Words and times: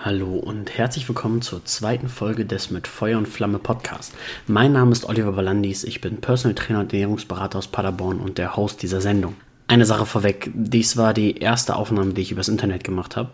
Hallo 0.00 0.36
und 0.36 0.78
herzlich 0.78 1.08
willkommen 1.08 1.42
zur 1.42 1.64
zweiten 1.64 2.08
Folge 2.08 2.46
des 2.46 2.70
Mit 2.70 2.86
Feuer 2.86 3.18
und 3.18 3.26
Flamme 3.26 3.58
Podcast. 3.58 4.14
Mein 4.46 4.72
Name 4.72 4.92
ist 4.92 5.04
Oliver 5.04 5.32
Balandis, 5.32 5.82
ich 5.82 6.00
bin 6.00 6.20
Personal 6.20 6.54
Trainer 6.54 6.78
und 6.78 6.92
Ernährungsberater 6.92 7.58
aus 7.58 7.66
Paderborn 7.66 8.20
und 8.20 8.38
der 8.38 8.54
Host 8.54 8.80
dieser 8.82 9.00
Sendung. 9.00 9.34
Eine 9.66 9.86
Sache 9.86 10.06
vorweg, 10.06 10.52
dies 10.54 10.96
war 10.96 11.14
die 11.14 11.38
erste 11.38 11.74
Aufnahme, 11.74 12.14
die 12.14 12.20
ich 12.20 12.30
übers 12.30 12.48
Internet 12.48 12.84
gemacht 12.84 13.16
habe. 13.16 13.30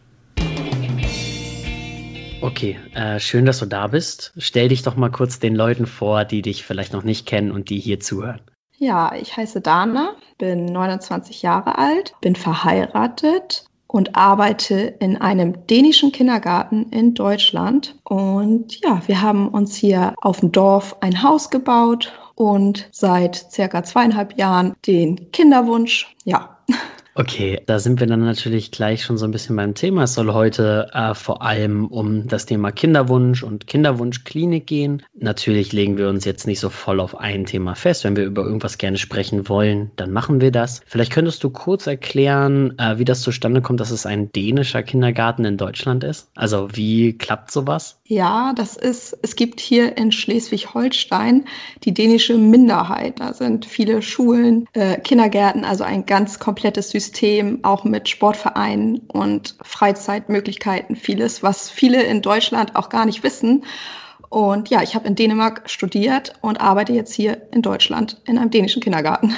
Okay, 2.43 2.79
äh, 2.95 3.21
schön, 3.21 3.45
dass 3.45 3.59
du 3.59 3.67
da 3.67 3.87
bist. 3.87 4.33
Stell 4.39 4.69
dich 4.69 4.83
doch 4.83 4.97
mal 4.97 5.11
kurz 5.11 5.39
den 5.41 5.55
Leuten 5.55 5.87
vor, 5.87 6.25
die 6.25 6.41
dich 6.41 6.65
vielleicht 6.65 6.95
noch 6.95 7.03
nicht 7.03 7.27
kennen 7.27 7.51
und 7.51 7.69
die 7.69 7.79
hier 7.79 8.01
zuhören. 8.01 8.41
Ja, 8.79 9.15
ich 9.15 9.37
heiße 9.37 9.61
Dana, 9.61 10.17
bin 10.39 10.65
29 10.65 11.43
Jahre 11.43 11.77
alt, 11.77 12.15
bin 12.23 12.35
verheiratet 12.35 13.67
und 13.87 14.17
arbeite 14.17 14.95
in 15.01 15.19
einem 15.19 15.67
dänischen 15.67 16.13
Kindergarten 16.13 16.85
in 16.91 17.13
Deutschland. 17.13 17.97
Und 18.05 18.81
ja, 18.81 19.03
wir 19.07 19.21
haben 19.21 19.49
uns 19.49 19.77
hier 19.77 20.15
auf 20.23 20.41
dem 20.41 20.51
Dorf 20.51 20.97
ein 21.03 21.23
Haus 21.23 21.51
gebaut 21.51 22.11
und 22.37 22.89
seit 22.91 23.35
circa 23.53 23.83
zweieinhalb 23.83 24.39
Jahren 24.39 24.75
den 24.87 25.31
Kinderwunsch. 25.31 26.15
Ja, 26.25 26.57
Okay, 27.17 27.61
da 27.67 27.81
sind 27.81 27.99
wir 27.99 28.07
dann 28.07 28.25
natürlich 28.25 28.71
gleich 28.71 29.03
schon 29.03 29.19
so 29.19 29.25
ein 29.25 29.33
bisschen 29.33 29.57
beim 29.57 29.75
Thema. 29.75 30.05
Es 30.05 30.15
soll 30.15 30.33
heute 30.33 30.87
äh, 30.93 31.13
vor 31.15 31.43
allem 31.43 31.87
um 31.87 32.29
das 32.29 32.47
Thema 32.47 32.71
Kinderwunsch 32.71 33.43
und 33.43 33.67
Kinderwunschklinik 33.67 34.67
gehen. 34.67 35.03
Natürlich 35.19 35.73
legen 35.73 35.99
wir 35.99 36.09
uns 36.09 36.25
jetzt 36.25 36.47
nicht 36.47 36.61
so 36.61 36.71
voll 36.71 37.01
auf 37.01 37.19
ein 37.19 37.47
Thema 37.47 37.75
fest. 37.75 38.05
Wenn 38.05 38.15
wir 38.15 38.25
über 38.25 38.43
irgendwas 38.43 38.79
gerne 38.79 38.97
sprechen 38.97 39.49
wollen, 39.49 39.91
dann 39.97 40.13
machen 40.13 40.41
wir 40.41 40.53
das. 40.53 40.83
Vielleicht 40.87 41.11
könntest 41.11 41.43
du 41.43 41.51
kurz 41.51 41.89
erklären, 41.89 42.79
äh, 42.79 42.99
wie 42.99 43.05
das 43.05 43.23
zustande 43.23 43.61
kommt, 43.61 43.81
dass 43.81 43.91
es 43.91 44.07
ein 44.07 44.31
dänischer 44.31 44.85
Kindergarten 44.85 45.45
in 45.45 45.57
Deutschland 45.57 46.05
ist. 46.05 46.31
Also 46.37 46.69
wie 46.75 47.19
klappt 47.19 47.51
sowas? 47.51 48.01
Ja, 48.05 48.53
das 48.57 48.77
ist, 48.77 49.19
es 49.23 49.37
gibt 49.37 49.61
hier 49.61 49.97
in 49.97 50.13
Schleswig-Holstein 50.13 51.45
die 51.85 51.95
dänische 51.95 52.37
Minderheit. 52.37 53.21
Da 53.21 53.33
sind 53.33 53.67
viele 53.67 54.01
Schulen, 54.03 54.67
äh, 54.73 54.99
Kindergärten, 55.01 55.65
also 55.65 55.85
ein 55.85 56.07
ganz 56.07 56.39
komplettes 56.39 56.93
System, 57.01 57.61
auch 57.63 57.85
mit 57.85 58.09
Sportvereinen 58.09 58.99
und 59.09 59.57
Freizeitmöglichkeiten, 59.63 60.97
vieles, 60.97 61.43
was 61.43 61.71
viele 61.71 62.03
in 62.03 62.21
Deutschland 62.21 62.77
auch 62.77 62.91
gar 62.91 63.07
nicht 63.07 63.23
wissen. 63.23 63.65
Und 64.29 64.69
ja, 64.69 64.83
ich 64.83 64.95
habe 64.95 65.09
in 65.09 65.15
Dänemark 65.15 65.69
studiert 65.69 66.35
und 66.43 66.61
arbeite 66.61 66.93
jetzt 66.93 67.15
hier 67.15 67.49
in 67.53 67.63
Deutschland 67.63 68.21
in 68.27 68.39
einem 68.39 68.51
dänischen 68.51 68.83
Kindergarten. 68.83 69.35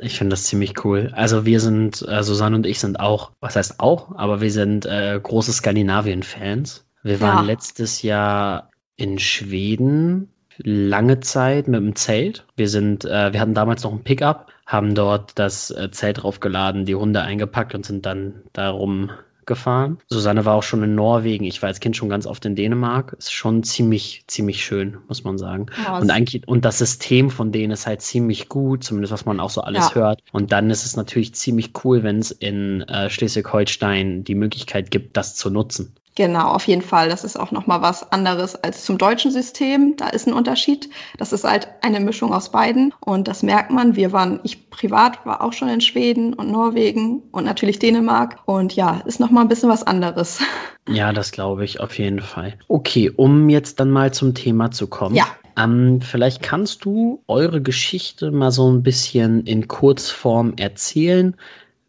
Ich 0.00 0.16
finde 0.16 0.30
das 0.30 0.44
ziemlich 0.44 0.84
cool. 0.84 1.12
Also 1.14 1.44
wir 1.44 1.58
sind, 1.58 2.06
äh, 2.08 2.22
Susanne 2.22 2.54
und 2.54 2.64
ich 2.64 2.78
sind 2.78 3.00
auch, 3.00 3.32
was 3.40 3.56
heißt 3.56 3.80
auch, 3.80 4.14
aber 4.16 4.40
wir 4.40 4.52
sind 4.52 4.86
äh, 4.86 5.18
große 5.20 5.52
Skandinavien-Fans. 5.52 6.86
Wir 7.02 7.20
waren 7.20 7.38
ja. 7.38 7.52
letztes 7.52 8.02
Jahr 8.02 8.70
in 8.96 9.18
Schweden 9.18 10.32
lange 10.64 11.20
Zeit 11.20 11.68
mit 11.68 11.80
dem 11.80 11.96
Zelt. 11.96 12.44
Wir 12.56 12.68
sind, 12.68 13.04
äh, 13.04 13.32
wir 13.32 13.40
hatten 13.40 13.54
damals 13.54 13.82
noch 13.82 13.92
ein 13.92 14.04
Pickup, 14.04 14.48
haben 14.66 14.94
dort 14.94 15.38
das 15.38 15.70
äh, 15.70 15.90
Zelt 15.90 16.22
draufgeladen, 16.22 16.84
die 16.84 16.94
Hunde 16.94 17.22
eingepackt 17.22 17.74
und 17.74 17.84
sind 17.84 18.06
dann 18.06 18.34
darum 18.52 19.10
gefahren. 19.50 19.98
Susanne 20.08 20.44
war 20.44 20.54
auch 20.54 20.62
schon 20.62 20.82
in 20.84 20.94
Norwegen. 20.94 21.44
Ich 21.44 21.60
war 21.60 21.66
als 21.68 21.80
Kind 21.80 21.96
schon 21.96 22.08
ganz 22.08 22.24
oft 22.24 22.44
in 22.44 22.54
Dänemark. 22.54 23.16
Ist 23.18 23.32
schon 23.32 23.64
ziemlich, 23.64 24.22
ziemlich 24.28 24.64
schön, 24.64 24.98
muss 25.08 25.24
man 25.24 25.38
sagen. 25.38 25.66
Ja, 25.84 25.98
und 25.98 26.08
eigentlich, 26.10 26.46
und 26.46 26.64
das 26.64 26.78
System 26.78 27.30
von 27.30 27.50
denen 27.50 27.72
ist 27.72 27.86
halt 27.86 28.00
ziemlich 28.00 28.48
gut, 28.48 28.84
zumindest 28.84 29.12
was 29.12 29.26
man 29.26 29.40
auch 29.40 29.50
so 29.50 29.60
alles 29.62 29.88
ja. 29.90 29.94
hört. 29.96 30.22
Und 30.32 30.52
dann 30.52 30.70
ist 30.70 30.86
es 30.86 30.96
natürlich 30.96 31.34
ziemlich 31.34 31.72
cool, 31.84 32.04
wenn 32.04 32.20
es 32.20 32.30
in 32.30 32.82
äh, 32.82 33.10
Schleswig-Holstein 33.10 34.22
die 34.22 34.36
Möglichkeit 34.36 34.92
gibt, 34.92 35.16
das 35.16 35.34
zu 35.34 35.50
nutzen. 35.50 35.94
Genau, 36.20 36.48
auf 36.48 36.66
jeden 36.66 36.82
Fall. 36.82 37.08
Das 37.08 37.24
ist 37.24 37.40
auch 37.40 37.50
nochmal 37.50 37.80
was 37.80 38.12
anderes 38.12 38.54
als 38.54 38.84
zum 38.84 38.98
deutschen 38.98 39.30
System. 39.30 39.96
Da 39.96 40.08
ist 40.08 40.28
ein 40.28 40.34
Unterschied. 40.34 40.90
Das 41.16 41.32
ist 41.32 41.44
halt 41.44 41.66
eine 41.80 41.98
Mischung 41.98 42.34
aus 42.34 42.52
beiden. 42.52 42.92
Und 43.00 43.26
das 43.26 43.42
merkt 43.42 43.70
man. 43.70 43.96
Wir 43.96 44.12
waren, 44.12 44.38
ich 44.42 44.68
privat 44.68 45.24
war 45.24 45.40
auch 45.40 45.54
schon 45.54 45.70
in 45.70 45.80
Schweden 45.80 46.34
und 46.34 46.50
Norwegen 46.50 47.22
und 47.32 47.46
natürlich 47.46 47.78
Dänemark. 47.78 48.36
Und 48.44 48.76
ja, 48.76 49.00
ist 49.06 49.18
nochmal 49.18 49.44
ein 49.44 49.48
bisschen 49.48 49.70
was 49.70 49.82
anderes. 49.82 50.40
Ja, 50.88 51.12
das 51.12 51.30
glaube 51.30 51.64
ich 51.64 51.78
auf 51.78 51.96
jeden 51.98 52.20
Fall. 52.20 52.54
Okay, 52.66 53.12
um 53.14 53.48
jetzt 53.48 53.78
dann 53.78 53.90
mal 53.90 54.12
zum 54.12 54.34
Thema 54.34 54.72
zu 54.72 54.88
kommen. 54.88 55.14
Ja. 55.14 55.26
Ähm, 55.56 56.00
vielleicht 56.00 56.42
kannst 56.42 56.84
du 56.84 57.22
eure 57.28 57.60
Geschichte 57.60 58.32
mal 58.32 58.50
so 58.50 58.68
ein 58.72 58.82
bisschen 58.82 59.44
in 59.44 59.68
Kurzform 59.68 60.54
erzählen 60.56 61.36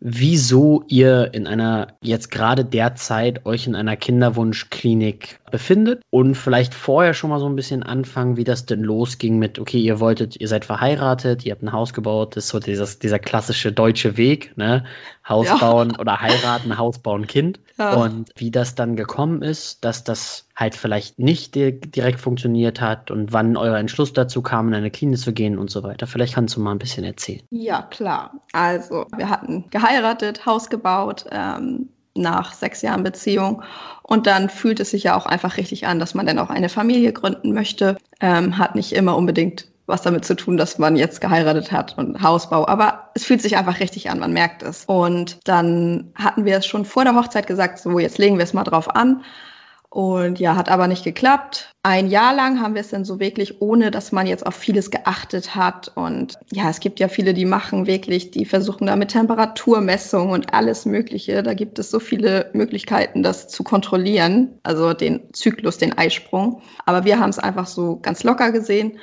wieso 0.03 0.83
ihr 0.87 1.31
in 1.33 1.45
einer 1.45 1.87
jetzt 2.01 2.31
gerade 2.31 2.65
derzeit 2.65 3.45
euch 3.45 3.67
in 3.67 3.75
einer 3.75 3.95
Kinderwunschklinik 3.95 5.39
befindet 5.51 6.01
und 6.09 6.33
vielleicht 6.35 6.73
vorher 6.73 7.13
schon 7.13 7.29
mal 7.29 7.39
so 7.39 7.47
ein 7.47 7.55
bisschen 7.55 7.83
anfangen, 7.83 8.35
wie 8.35 8.43
das 8.43 8.65
denn 8.65 8.81
losging 8.81 9.37
mit, 9.37 9.59
okay, 9.59 9.79
ihr 9.79 9.99
wolltet, 9.99 10.41
ihr 10.41 10.47
seid 10.47 10.65
verheiratet, 10.65 11.45
ihr 11.45 11.51
habt 11.51 11.61
ein 11.61 11.71
Haus 11.71 11.93
gebaut, 11.93 12.35
das 12.35 12.45
ist 12.45 12.49
so 12.49 12.59
dieses, 12.59 12.97
dieser 12.97 13.19
klassische 13.19 13.71
deutsche 13.71 14.17
Weg, 14.17 14.57
ne? 14.57 14.83
Haus 15.29 15.45
ja. 15.45 15.57
bauen 15.57 15.95
oder 15.97 16.19
heiraten, 16.19 16.77
Haus 16.79 16.97
bauen, 16.97 17.27
Kind. 17.27 17.59
Ja. 17.81 17.93
Und 17.95 18.29
wie 18.35 18.51
das 18.51 18.75
dann 18.75 18.95
gekommen 18.95 19.41
ist, 19.41 19.83
dass 19.83 20.03
das 20.03 20.45
halt 20.55 20.75
vielleicht 20.75 21.17
nicht 21.17 21.55
direkt 21.55 22.19
funktioniert 22.19 22.79
hat 22.79 23.09
und 23.09 23.33
wann 23.33 23.57
euer 23.57 23.77
Entschluss 23.77 24.13
dazu 24.13 24.43
kam, 24.43 24.67
in 24.67 24.75
eine 24.75 24.91
Klinik 24.91 25.17
zu 25.17 25.33
gehen 25.33 25.57
und 25.57 25.71
so 25.71 25.81
weiter. 25.81 26.05
Vielleicht 26.05 26.35
kannst 26.35 26.55
du 26.55 26.61
mal 26.61 26.71
ein 26.71 26.77
bisschen 26.77 27.03
erzählen. 27.03 27.41
Ja, 27.49 27.81
klar. 27.81 28.33
Also, 28.53 29.07
wir 29.17 29.29
hatten 29.29 29.65
geheiratet, 29.71 30.45
Haus 30.45 30.69
gebaut, 30.69 31.25
ähm, 31.31 31.89
nach 32.13 32.53
sechs 32.53 32.83
Jahren 32.83 33.03
Beziehung. 33.03 33.63
Und 34.03 34.27
dann 34.27 34.49
fühlt 34.49 34.79
es 34.79 34.91
sich 34.91 35.03
ja 35.03 35.17
auch 35.17 35.25
einfach 35.25 35.57
richtig 35.57 35.87
an, 35.87 35.97
dass 35.97 36.13
man 36.13 36.27
dann 36.27 36.37
auch 36.37 36.51
eine 36.51 36.69
Familie 36.69 37.13
gründen 37.13 37.53
möchte. 37.53 37.97
Ähm, 38.19 38.59
hat 38.59 38.75
nicht 38.75 38.91
immer 38.91 39.15
unbedingt 39.15 39.70
was 39.91 40.01
damit 40.01 40.25
zu 40.25 40.35
tun, 40.35 40.57
dass 40.57 40.79
man 40.79 40.95
jetzt 40.95 41.21
geheiratet 41.21 41.71
hat 41.71 41.97
und 41.97 42.21
Hausbau. 42.21 42.67
Aber 42.67 43.11
es 43.13 43.25
fühlt 43.25 43.41
sich 43.41 43.57
einfach 43.57 43.79
richtig 43.79 44.09
an, 44.09 44.19
man 44.19 44.33
merkt 44.33 44.63
es. 44.63 44.85
Und 44.85 45.37
dann 45.43 46.11
hatten 46.15 46.45
wir 46.45 46.57
es 46.57 46.65
schon 46.65 46.85
vor 46.85 47.03
der 47.03 47.15
Hochzeit 47.15 47.45
gesagt, 47.45 47.77
so 47.77 47.99
jetzt 47.99 48.17
legen 48.17 48.37
wir 48.37 48.43
es 48.43 48.53
mal 48.53 48.63
drauf 48.63 48.95
an. 48.95 49.23
Und 49.93 50.39
ja, 50.39 50.55
hat 50.55 50.69
aber 50.69 50.87
nicht 50.87 51.03
geklappt. 51.03 51.75
Ein 51.83 52.07
Jahr 52.07 52.33
lang 52.33 52.61
haben 52.61 52.75
wir 52.75 52.81
es 52.81 52.91
dann 52.91 53.03
so 53.03 53.19
wirklich, 53.19 53.61
ohne 53.61 53.91
dass 53.91 54.13
man 54.13 54.25
jetzt 54.25 54.45
auf 54.45 54.55
vieles 54.55 54.89
geachtet 54.89 55.53
hat. 55.53 55.91
Und 55.95 56.35
ja, 56.49 56.69
es 56.69 56.79
gibt 56.79 57.01
ja 57.01 57.09
viele, 57.09 57.33
die 57.33 57.43
machen 57.43 57.87
wirklich, 57.87 58.31
die 58.31 58.45
versuchen 58.45 58.87
da 58.87 58.95
mit 58.95 59.09
Temperaturmessung 59.09 60.29
und 60.29 60.53
alles 60.53 60.85
Mögliche. 60.85 61.43
Da 61.43 61.53
gibt 61.53 61.77
es 61.77 61.91
so 61.91 61.99
viele 61.99 62.49
Möglichkeiten, 62.53 63.21
das 63.21 63.49
zu 63.49 63.65
kontrollieren. 63.65 64.57
Also 64.63 64.93
den 64.93 65.33
Zyklus, 65.33 65.77
den 65.77 65.97
Eisprung. 65.97 66.61
Aber 66.85 67.03
wir 67.03 67.19
haben 67.19 67.31
es 67.31 67.39
einfach 67.39 67.67
so 67.67 67.99
ganz 68.01 68.23
locker 68.23 68.53
gesehen. 68.53 68.97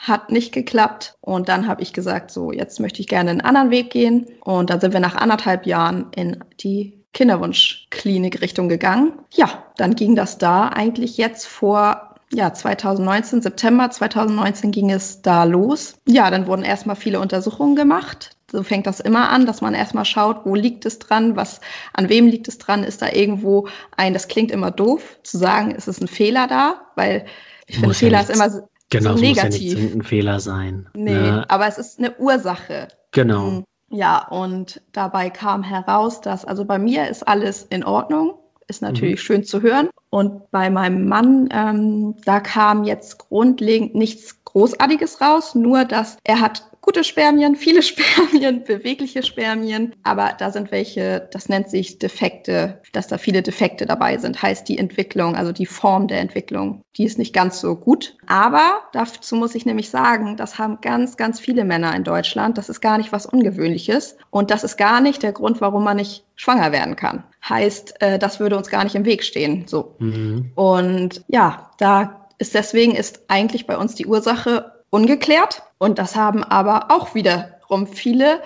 Hat 0.00 0.30
nicht 0.32 0.52
geklappt. 0.52 1.14
Und 1.20 1.48
dann 1.48 1.66
habe 1.66 1.82
ich 1.82 1.92
gesagt, 1.92 2.30
so, 2.30 2.52
jetzt 2.52 2.80
möchte 2.80 3.00
ich 3.00 3.08
gerne 3.08 3.30
einen 3.30 3.40
anderen 3.40 3.70
Weg 3.70 3.90
gehen. 3.90 4.26
Und 4.40 4.70
dann 4.70 4.80
sind 4.80 4.92
wir 4.92 5.00
nach 5.00 5.14
anderthalb 5.14 5.66
Jahren 5.66 6.06
in 6.14 6.42
die 6.60 7.00
Kinderwunschklinik 7.12 8.40
Richtung 8.40 8.68
gegangen. 8.68 9.12
Ja, 9.32 9.64
dann 9.76 9.94
ging 9.94 10.14
das 10.14 10.38
da 10.38 10.68
eigentlich 10.68 11.16
jetzt 11.16 11.46
vor 11.46 12.10
ja, 12.32 12.52
2019, 12.52 13.42
September 13.42 13.90
2019 13.90 14.70
ging 14.70 14.90
es 14.90 15.20
da 15.20 15.44
los. 15.44 15.96
Ja, 16.06 16.30
dann 16.30 16.46
wurden 16.46 16.62
erstmal 16.62 16.96
viele 16.96 17.18
Untersuchungen 17.18 17.74
gemacht. 17.74 18.36
So 18.50 18.62
fängt 18.62 18.86
das 18.86 19.00
immer 19.00 19.30
an, 19.30 19.46
dass 19.46 19.60
man 19.60 19.74
erstmal 19.74 20.04
schaut, 20.04 20.44
wo 20.44 20.54
liegt 20.54 20.86
es 20.86 20.98
dran, 20.98 21.36
was, 21.36 21.60
an 21.92 22.08
wem 22.08 22.26
liegt 22.26 22.48
es 22.48 22.58
dran, 22.58 22.84
ist 22.84 23.02
da 23.02 23.08
irgendwo 23.10 23.68
ein, 23.96 24.12
das 24.12 24.28
klingt 24.28 24.50
immer 24.50 24.70
doof, 24.70 25.18
zu 25.22 25.38
sagen, 25.38 25.72
ist 25.72 25.88
es 25.88 26.00
ein 26.00 26.08
Fehler 26.08 26.46
da, 26.46 26.80
weil 26.96 27.26
ich 27.66 27.78
finde, 27.78 27.94
Fehler 27.94 28.18
ja 28.18 28.24
ist 28.24 28.30
immer 28.30 28.68
genau, 28.90 29.16
so 29.16 29.20
negativ. 29.20 29.74
Genau, 29.74 29.82
muss 29.82 29.90
ja 29.90 29.96
ein 29.96 30.02
Fehler 30.02 30.40
sein. 30.40 30.88
Nee, 30.94 31.14
ne? 31.14 31.44
aber 31.48 31.66
es 31.66 31.78
ist 31.78 31.98
eine 31.98 32.16
Ursache. 32.18 32.88
Genau. 33.12 33.46
Hm, 33.46 33.64
ja, 33.90 34.28
und 34.28 34.80
dabei 34.92 35.30
kam 35.30 35.62
heraus, 35.62 36.20
dass, 36.20 36.44
also 36.44 36.64
bei 36.64 36.78
mir 36.78 37.08
ist 37.08 37.26
alles 37.26 37.64
in 37.70 37.82
Ordnung, 37.84 38.34
ist 38.68 38.82
natürlich 38.82 39.16
mhm. 39.16 39.24
schön 39.24 39.44
zu 39.44 39.62
hören. 39.62 39.88
Und 40.10 40.50
bei 40.50 40.70
meinem 40.70 41.08
Mann, 41.08 41.48
ähm, 41.52 42.14
da 42.24 42.40
kam 42.40 42.84
jetzt 42.84 43.18
grundlegend 43.18 43.94
nichts 43.94 44.44
Großartiges 44.44 45.20
raus, 45.20 45.54
nur 45.54 45.84
dass 45.84 46.18
er 46.24 46.40
hat 46.40 46.69
gute 46.90 47.04
Spermien, 47.04 47.54
viele 47.54 47.82
Spermien, 47.90 48.64
bewegliche 48.64 49.22
Spermien, 49.22 49.94
aber 50.02 50.32
da 50.36 50.50
sind 50.50 50.72
welche, 50.72 51.28
das 51.30 51.48
nennt 51.48 51.70
sich 51.70 52.00
Defekte, 52.00 52.80
dass 52.92 53.06
da 53.06 53.16
viele 53.16 53.42
Defekte 53.42 53.86
dabei 53.86 54.18
sind. 54.18 54.42
Heißt 54.42 54.68
die 54.68 54.76
Entwicklung, 54.76 55.36
also 55.36 55.52
die 55.52 55.66
Form 55.66 56.08
der 56.08 56.18
Entwicklung, 56.18 56.82
die 56.96 57.04
ist 57.04 57.16
nicht 57.16 57.32
ganz 57.32 57.60
so 57.60 57.76
gut. 57.76 58.16
Aber 58.26 58.80
dazu 58.92 59.36
muss 59.36 59.54
ich 59.54 59.66
nämlich 59.66 59.88
sagen, 59.88 60.36
das 60.36 60.58
haben 60.58 60.78
ganz, 60.80 61.16
ganz 61.16 61.38
viele 61.38 61.64
Männer 61.64 61.94
in 61.94 62.02
Deutschland. 62.02 62.58
Das 62.58 62.68
ist 62.68 62.80
gar 62.80 62.98
nicht 62.98 63.12
was 63.12 63.24
Ungewöhnliches. 63.24 64.16
Und 64.30 64.50
das 64.50 64.64
ist 64.64 64.76
gar 64.76 65.00
nicht 65.00 65.22
der 65.22 65.32
Grund, 65.32 65.60
warum 65.60 65.84
man 65.84 65.96
nicht 65.96 66.24
schwanger 66.34 66.72
werden 66.72 66.96
kann. 66.96 67.22
Heißt, 67.48 68.02
äh, 68.02 68.18
das 68.18 68.40
würde 68.40 68.56
uns 68.56 68.68
gar 68.68 68.82
nicht 68.82 68.96
im 68.96 69.04
Weg 69.04 69.22
stehen. 69.22 69.68
So. 69.68 69.94
Mhm. 70.00 70.50
Und 70.56 71.22
ja, 71.28 71.70
da 71.78 72.26
ist 72.38 72.54
deswegen 72.54 72.96
ist 72.96 73.20
eigentlich 73.28 73.68
bei 73.68 73.76
uns 73.76 73.94
die 73.94 74.06
Ursache 74.06 74.72
ungeklärt. 74.90 75.62
Und 75.80 75.98
das 75.98 76.14
haben 76.14 76.44
aber 76.44 76.90
auch 76.90 77.14
wiederum 77.14 77.86
viele 77.86 78.42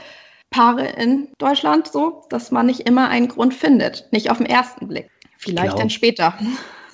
Paare 0.50 0.86
in 0.86 1.28
Deutschland 1.38 1.88
so, 1.88 2.22
dass 2.30 2.52
man 2.52 2.66
nicht 2.66 2.88
immer 2.88 3.08
einen 3.08 3.26
Grund 3.26 3.52
findet. 3.52 4.06
Nicht 4.12 4.30
auf 4.30 4.38
den 4.38 4.46
ersten 4.46 4.86
Blick. 4.86 5.10
Vielleicht 5.36 5.70
glaub, 5.70 5.80
dann 5.80 5.90
später. 5.90 6.34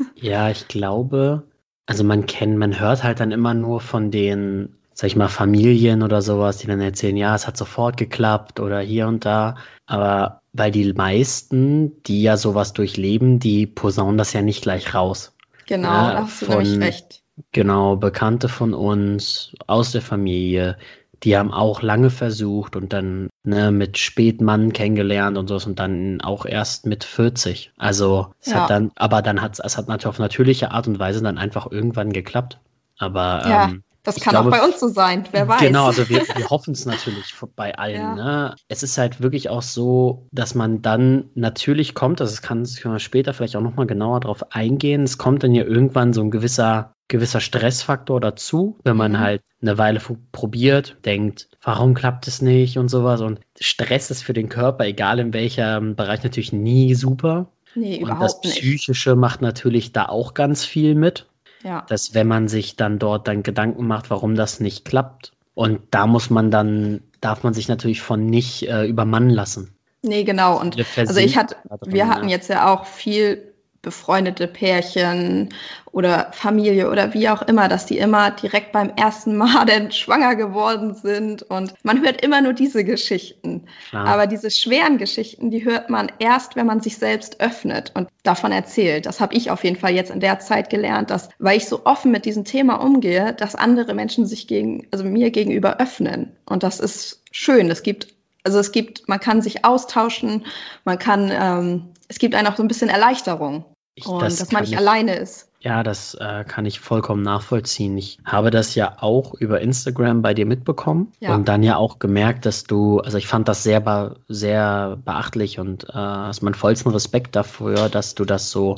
Ja, 0.14 0.48
ich 0.48 0.66
glaube, 0.69 1.42
also 1.84 2.04
man 2.04 2.25
kennt, 2.25 2.56
man 2.56 2.81
hört 2.81 3.04
halt 3.04 3.20
dann 3.20 3.32
immer 3.32 3.52
nur 3.52 3.81
von 3.81 4.10
den, 4.10 4.75
sag 4.94 5.08
ich 5.08 5.16
mal, 5.16 5.28
Familien 5.28 6.02
oder 6.02 6.22
sowas, 6.22 6.56
die 6.56 6.66
dann 6.66 6.81
erzählen, 6.81 7.19
ja, 7.19 7.34
es 7.34 7.46
hat 7.46 7.58
sofort 7.58 7.98
geklappt 7.98 8.60
oder 8.60 8.81
hier 8.81 9.08
und 9.08 9.26
da. 9.26 9.56
Aber 9.87 10.40
weil 10.54 10.70
die 10.70 10.92
meisten, 10.94 12.02
die 12.04 12.22
ja 12.22 12.38
sowas 12.38 12.72
durchleben, 12.72 13.40
die 13.40 13.66
posaunen 13.66 14.16
das 14.16 14.32
ja 14.32 14.40
nicht 14.40 14.62
gleich 14.62 14.94
raus. 14.94 15.37
Genau, 15.66 15.88
ja, 15.88 16.12
da 16.12 16.22
hast 16.22 16.42
du 16.42 16.46
von, 16.46 16.62
nämlich 16.62 16.81
recht. 16.81 17.19
Genau, 17.52 17.96
Bekannte 17.96 18.48
von 18.48 18.75
uns 18.75 19.52
aus 19.66 19.92
der 19.92 20.02
Familie, 20.02 20.76
die 21.22 21.37
haben 21.37 21.52
auch 21.52 21.82
lange 21.82 22.10
versucht 22.10 22.76
und 22.76 22.92
dann 22.92 23.28
ne, 23.44 23.70
mit 23.70 23.98
Spätmann 23.98 24.72
kennengelernt 24.72 25.37
und 25.37 25.48
so 25.48 25.56
und 25.66 25.78
dann 25.78 26.20
auch 26.22 26.46
erst 26.46 26.87
mit 26.87 27.04
40. 27.04 27.72
Also 27.76 28.32
es 28.40 28.52
ja. 28.52 28.62
hat 28.62 28.70
dann, 28.70 28.90
aber 28.96 29.20
dann 29.22 29.40
hat 29.42 29.58
es 29.62 29.76
hat 29.76 29.88
natürlich 29.88 30.06
auf 30.06 30.19
natürliche 30.19 30.70
Art 30.70 30.88
und 30.88 30.98
Weise 30.98 31.22
dann 31.22 31.38
einfach 31.38 31.70
irgendwann 31.70 32.12
geklappt. 32.12 32.58
Aber 32.98 33.42
ja. 33.46 33.64
ähm, 33.64 33.82
das 34.02 34.19
kann 34.19 34.31
glaube, 34.32 34.48
auch 34.48 34.52
bei 34.52 34.64
uns 34.64 34.81
so 34.81 34.88
sein, 34.88 35.25
wer 35.31 35.46
weiß. 35.46 35.60
Genau, 35.60 35.87
also 35.87 36.08
wir, 36.08 36.22
wir 36.37 36.48
hoffen 36.48 36.72
es 36.72 36.87
natürlich 36.87 37.34
bei 37.54 37.76
allen. 37.76 37.96
Ja. 37.96 38.14
Ne? 38.14 38.54
Es 38.69 38.82
ist 38.82 38.96
halt 38.96 39.20
wirklich 39.20 39.50
auch 39.50 39.62
so, 39.62 40.26
dass 40.32 40.54
man 40.54 40.81
dann 40.81 41.28
natürlich 41.34 41.94
kommt, 41.94 42.20
also 42.20 42.32
das 42.32 42.40
kann, 42.40 42.62
das 42.62 42.76
können 42.76 42.94
wir 42.94 42.98
später 42.98 43.34
vielleicht 43.34 43.56
auch 43.56 43.60
nochmal 43.60 43.87
genauer 43.87 44.20
drauf 44.20 44.42
eingehen, 44.54 45.02
es 45.02 45.19
kommt 45.19 45.42
dann 45.42 45.54
ja 45.54 45.64
irgendwann 45.64 46.14
so 46.14 46.22
ein 46.22 46.31
gewisser 46.31 46.94
gewisser 47.10 47.40
Stressfaktor 47.40 48.20
dazu, 48.20 48.78
wenn 48.84 48.96
man 48.96 49.12
mhm. 49.12 49.18
halt 49.20 49.42
eine 49.60 49.76
Weile 49.76 50.00
probiert, 50.32 50.96
denkt, 51.04 51.48
warum 51.62 51.92
klappt 51.92 52.26
es 52.26 52.40
nicht 52.40 52.78
und 52.78 52.88
sowas. 52.88 53.20
Und 53.20 53.40
Stress 53.60 54.10
ist 54.10 54.22
für 54.22 54.32
den 54.32 54.48
Körper, 54.48 54.86
egal 54.86 55.18
in 55.18 55.34
welchem 55.34 55.94
Bereich, 55.94 56.22
natürlich 56.22 56.54
nie 56.54 56.94
super. 56.94 57.48
Nee, 57.74 57.96
und 57.96 58.04
überhaupt 58.04 58.22
das 58.22 58.40
Psychische 58.40 59.10
nicht. 59.10 59.18
macht 59.18 59.42
natürlich 59.42 59.92
da 59.92 60.06
auch 60.06 60.32
ganz 60.32 60.64
viel 60.64 60.94
mit. 60.94 61.26
Ja. 61.62 61.84
Dass 61.88 62.14
wenn 62.14 62.26
man 62.26 62.48
sich 62.48 62.76
dann 62.76 62.98
dort 62.98 63.28
dann 63.28 63.42
Gedanken 63.42 63.86
macht, 63.86 64.08
warum 64.08 64.34
das 64.34 64.60
nicht 64.60 64.86
klappt. 64.86 65.32
Und 65.54 65.80
da 65.90 66.06
muss 66.06 66.30
man 66.30 66.50
dann, 66.50 67.02
darf 67.20 67.42
man 67.42 67.52
sich 67.52 67.68
natürlich 67.68 68.00
von 68.00 68.24
nicht 68.24 68.66
äh, 68.66 68.86
übermannen 68.86 69.28
lassen. 69.28 69.74
Nee, 70.02 70.24
genau. 70.24 70.58
Und 70.58 70.76
also 70.96 71.20
ich 71.20 71.36
hatte, 71.36 71.56
wir 71.84 72.08
hatten 72.08 72.30
jetzt 72.30 72.48
ja 72.48 72.72
auch 72.72 72.86
viel 72.86 73.50
befreundete 73.82 74.46
Pärchen 74.46 75.48
oder 75.92 76.30
Familie 76.32 76.90
oder 76.90 77.14
wie 77.14 77.28
auch 77.28 77.42
immer, 77.42 77.66
dass 77.68 77.86
die 77.86 77.98
immer 77.98 78.30
direkt 78.30 78.72
beim 78.72 78.90
ersten 78.96 79.36
Mal 79.36 79.64
denn 79.66 79.90
schwanger 79.90 80.36
geworden 80.36 80.94
sind. 80.94 81.42
Und 81.44 81.74
man 81.82 82.02
hört 82.02 82.22
immer 82.22 82.40
nur 82.42 82.52
diese 82.52 82.84
Geschichten. 82.84 83.64
Klar. 83.88 84.06
Aber 84.06 84.26
diese 84.26 84.50
schweren 84.50 84.98
Geschichten, 84.98 85.50
die 85.50 85.64
hört 85.64 85.88
man 85.88 86.12
erst, 86.18 86.56
wenn 86.56 86.66
man 86.66 86.80
sich 86.80 86.98
selbst 86.98 87.40
öffnet 87.40 87.92
und 87.94 88.08
davon 88.22 88.52
erzählt. 88.52 89.06
Das 89.06 89.20
habe 89.20 89.34
ich 89.34 89.50
auf 89.50 89.64
jeden 89.64 89.76
Fall 89.76 89.92
jetzt 89.92 90.10
in 90.10 90.20
der 90.20 90.38
Zeit 90.40 90.68
gelernt, 90.68 91.10
dass, 91.10 91.30
weil 91.38 91.56
ich 91.56 91.66
so 91.66 91.84
offen 91.86 92.12
mit 92.12 92.26
diesem 92.26 92.44
Thema 92.44 92.76
umgehe, 92.76 93.32
dass 93.32 93.54
andere 93.54 93.94
Menschen 93.94 94.26
sich 94.26 94.46
gegen, 94.46 94.86
also 94.90 95.04
mir 95.04 95.30
gegenüber 95.30 95.80
öffnen. 95.80 96.36
Und 96.44 96.62
das 96.62 96.80
ist 96.80 97.22
schön. 97.32 97.70
Es 97.70 97.82
gibt 97.82 98.08
also 98.44 98.58
es 98.58 98.72
gibt, 98.72 99.08
man 99.08 99.20
kann 99.20 99.42
sich 99.42 99.64
austauschen, 99.64 100.46
man 100.84 100.98
kann, 100.98 101.30
ähm, 101.32 101.89
es 102.10 102.18
gibt 102.18 102.34
einen 102.34 102.48
auch 102.48 102.56
so 102.56 102.62
ein 102.62 102.68
bisschen 102.68 102.90
Erleichterung. 102.90 103.64
Ich, 103.94 104.06
und 104.06 104.20
das 104.20 104.36
dass 104.36 104.50
man 104.50 104.62
nicht 104.62 104.72
ich, 104.72 104.78
alleine 104.78 105.14
ist. 105.14 105.48
Ja, 105.60 105.82
das 105.82 106.14
äh, 106.14 106.44
kann 106.44 106.66
ich 106.66 106.80
vollkommen 106.80 107.22
nachvollziehen. 107.22 107.96
Ich 107.96 108.18
habe 108.24 108.50
das 108.50 108.74
ja 108.74 108.96
auch 109.00 109.34
über 109.34 109.60
Instagram 109.60 110.20
bei 110.20 110.34
dir 110.34 110.46
mitbekommen 110.46 111.12
ja. 111.20 111.34
und 111.34 111.48
dann 111.48 111.62
ja 111.62 111.76
auch 111.76 111.98
gemerkt, 111.98 112.46
dass 112.46 112.64
du, 112.64 112.98
also 112.98 113.16
ich 113.16 113.28
fand 113.28 113.46
das 113.46 113.62
sehr, 113.62 114.16
sehr 114.28 114.98
beachtlich 115.04 115.60
und 115.60 115.84
äh, 115.84 115.92
hast 115.92 116.42
meinen 116.42 116.54
vollsten 116.54 116.90
Respekt 116.90 117.36
dafür, 117.36 117.88
dass 117.88 118.14
du 118.14 118.24
das 118.24 118.50
so 118.50 118.74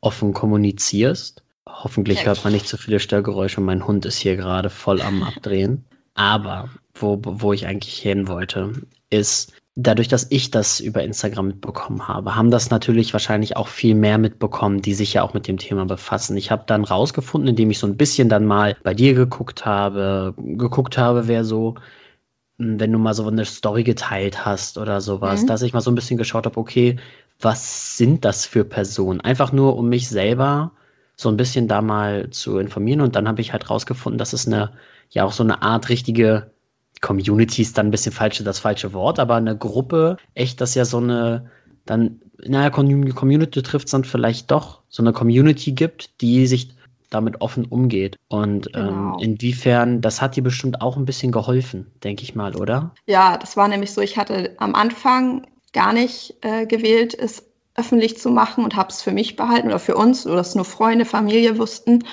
offen 0.00 0.32
kommunizierst. 0.32 1.42
Hoffentlich 1.68 2.20
ja. 2.20 2.26
hört 2.26 2.42
man 2.42 2.52
nicht 2.52 2.66
zu 2.66 2.76
viele 2.78 2.98
Störgeräusche. 2.98 3.60
Mein 3.60 3.86
Hund 3.86 4.06
ist 4.06 4.16
hier 4.16 4.36
gerade 4.36 4.70
voll 4.70 5.00
am 5.02 5.22
Abdrehen. 5.22 5.84
Aber 6.14 6.70
wo, 6.94 7.20
wo 7.22 7.52
ich 7.52 7.66
eigentlich 7.66 7.98
hin 7.98 8.26
wollte, 8.26 8.72
ist, 9.10 9.52
dadurch, 9.76 10.08
dass 10.08 10.26
ich 10.30 10.50
das 10.50 10.80
über 10.80 11.04
Instagram 11.04 11.48
mitbekommen 11.48 12.08
habe, 12.08 12.34
haben 12.34 12.50
das 12.50 12.70
natürlich 12.70 13.12
wahrscheinlich 13.12 13.56
auch 13.56 13.68
viel 13.68 13.94
mehr 13.94 14.16
mitbekommen, 14.16 14.80
die 14.80 14.94
sich 14.94 15.12
ja 15.12 15.22
auch 15.22 15.34
mit 15.34 15.46
dem 15.46 15.58
Thema 15.58 15.84
befassen. 15.84 16.36
Ich 16.38 16.50
habe 16.50 16.64
dann 16.66 16.84
rausgefunden, 16.84 17.50
indem 17.50 17.70
ich 17.70 17.78
so 17.78 17.86
ein 17.86 17.98
bisschen 17.98 18.30
dann 18.30 18.46
mal 18.46 18.76
bei 18.82 18.94
dir 18.94 19.12
geguckt 19.14 19.66
habe, 19.66 20.34
geguckt 20.38 20.96
habe, 20.96 21.28
wer 21.28 21.44
so, 21.44 21.74
hm, 22.58 22.80
wenn 22.80 22.90
du 22.90 22.98
mal 22.98 23.14
so 23.14 23.26
eine 23.28 23.44
Story 23.44 23.84
geteilt 23.84 24.46
hast 24.46 24.78
oder 24.78 25.00
sowas, 25.02 25.42
mhm. 25.42 25.46
dass 25.48 25.62
ich 25.62 25.74
mal 25.74 25.82
so 25.82 25.90
ein 25.90 25.94
bisschen 25.94 26.16
geschaut 26.16 26.46
habe, 26.46 26.58
okay, 26.58 26.96
was 27.40 27.98
sind 27.98 28.24
das 28.24 28.46
für 28.46 28.64
Personen? 28.64 29.20
Einfach 29.20 29.52
nur, 29.52 29.76
um 29.76 29.88
mich 29.90 30.08
selber 30.08 30.72
so 31.16 31.28
ein 31.28 31.36
bisschen 31.36 31.68
da 31.68 31.82
mal 31.82 32.30
zu 32.30 32.58
informieren. 32.58 33.02
Und 33.02 33.14
dann 33.16 33.28
habe 33.28 33.42
ich 33.42 33.52
halt 33.52 33.68
rausgefunden, 33.70 34.18
dass 34.18 34.32
es 34.32 34.46
eine, 34.46 34.72
ja 35.10 35.24
auch 35.24 35.32
so 35.32 35.42
eine 35.42 35.62
Art 35.62 35.90
richtige 35.90 36.50
Community 37.00 37.62
ist 37.62 37.76
dann 37.78 37.88
ein 37.88 37.90
bisschen 37.90 38.12
falsche, 38.12 38.44
das 38.44 38.58
falsche 38.58 38.92
Wort, 38.92 39.18
aber 39.18 39.36
eine 39.36 39.56
Gruppe, 39.56 40.16
echt, 40.34 40.60
das 40.60 40.74
ja 40.74 40.84
so 40.84 40.98
eine, 40.98 41.50
dann, 41.84 42.20
naja, 42.44 42.70
Community 42.70 43.62
trifft 43.62 43.86
es 43.86 43.92
dann 43.92 44.04
vielleicht 44.04 44.50
doch, 44.50 44.82
so 44.88 45.02
eine 45.02 45.12
Community 45.12 45.72
gibt, 45.72 46.20
die 46.20 46.46
sich 46.46 46.74
damit 47.10 47.40
offen 47.40 47.64
umgeht. 47.66 48.16
Und 48.28 48.68
ähm, 48.68 48.72
genau. 48.72 48.88
ähm, 48.88 49.18
inwiefern, 49.20 50.00
das 50.00 50.20
hat 50.20 50.36
dir 50.36 50.42
bestimmt 50.42 50.80
auch 50.80 50.96
ein 50.96 51.04
bisschen 51.04 51.32
geholfen, 51.32 51.86
denke 52.02 52.22
ich 52.22 52.34
mal, 52.34 52.56
oder? 52.56 52.92
Ja, 53.06 53.36
das 53.38 53.56
war 53.56 53.68
nämlich 53.68 53.92
so, 53.92 54.00
ich 54.00 54.16
hatte 54.16 54.54
am 54.58 54.74
Anfang 54.74 55.46
gar 55.72 55.92
nicht 55.92 56.34
äh, 56.40 56.66
gewählt, 56.66 57.14
es 57.14 57.44
öffentlich 57.76 58.18
zu 58.18 58.30
machen 58.30 58.64
und 58.64 58.74
habe 58.74 58.88
es 58.88 59.02
für 59.02 59.12
mich 59.12 59.36
behalten 59.36 59.68
oder 59.68 59.78
für 59.78 59.96
uns, 59.96 60.26
oder 60.26 60.36
dass 60.36 60.54
nur 60.54 60.64
Freunde, 60.64 61.04
Familie 61.04 61.58
wussten. 61.58 62.04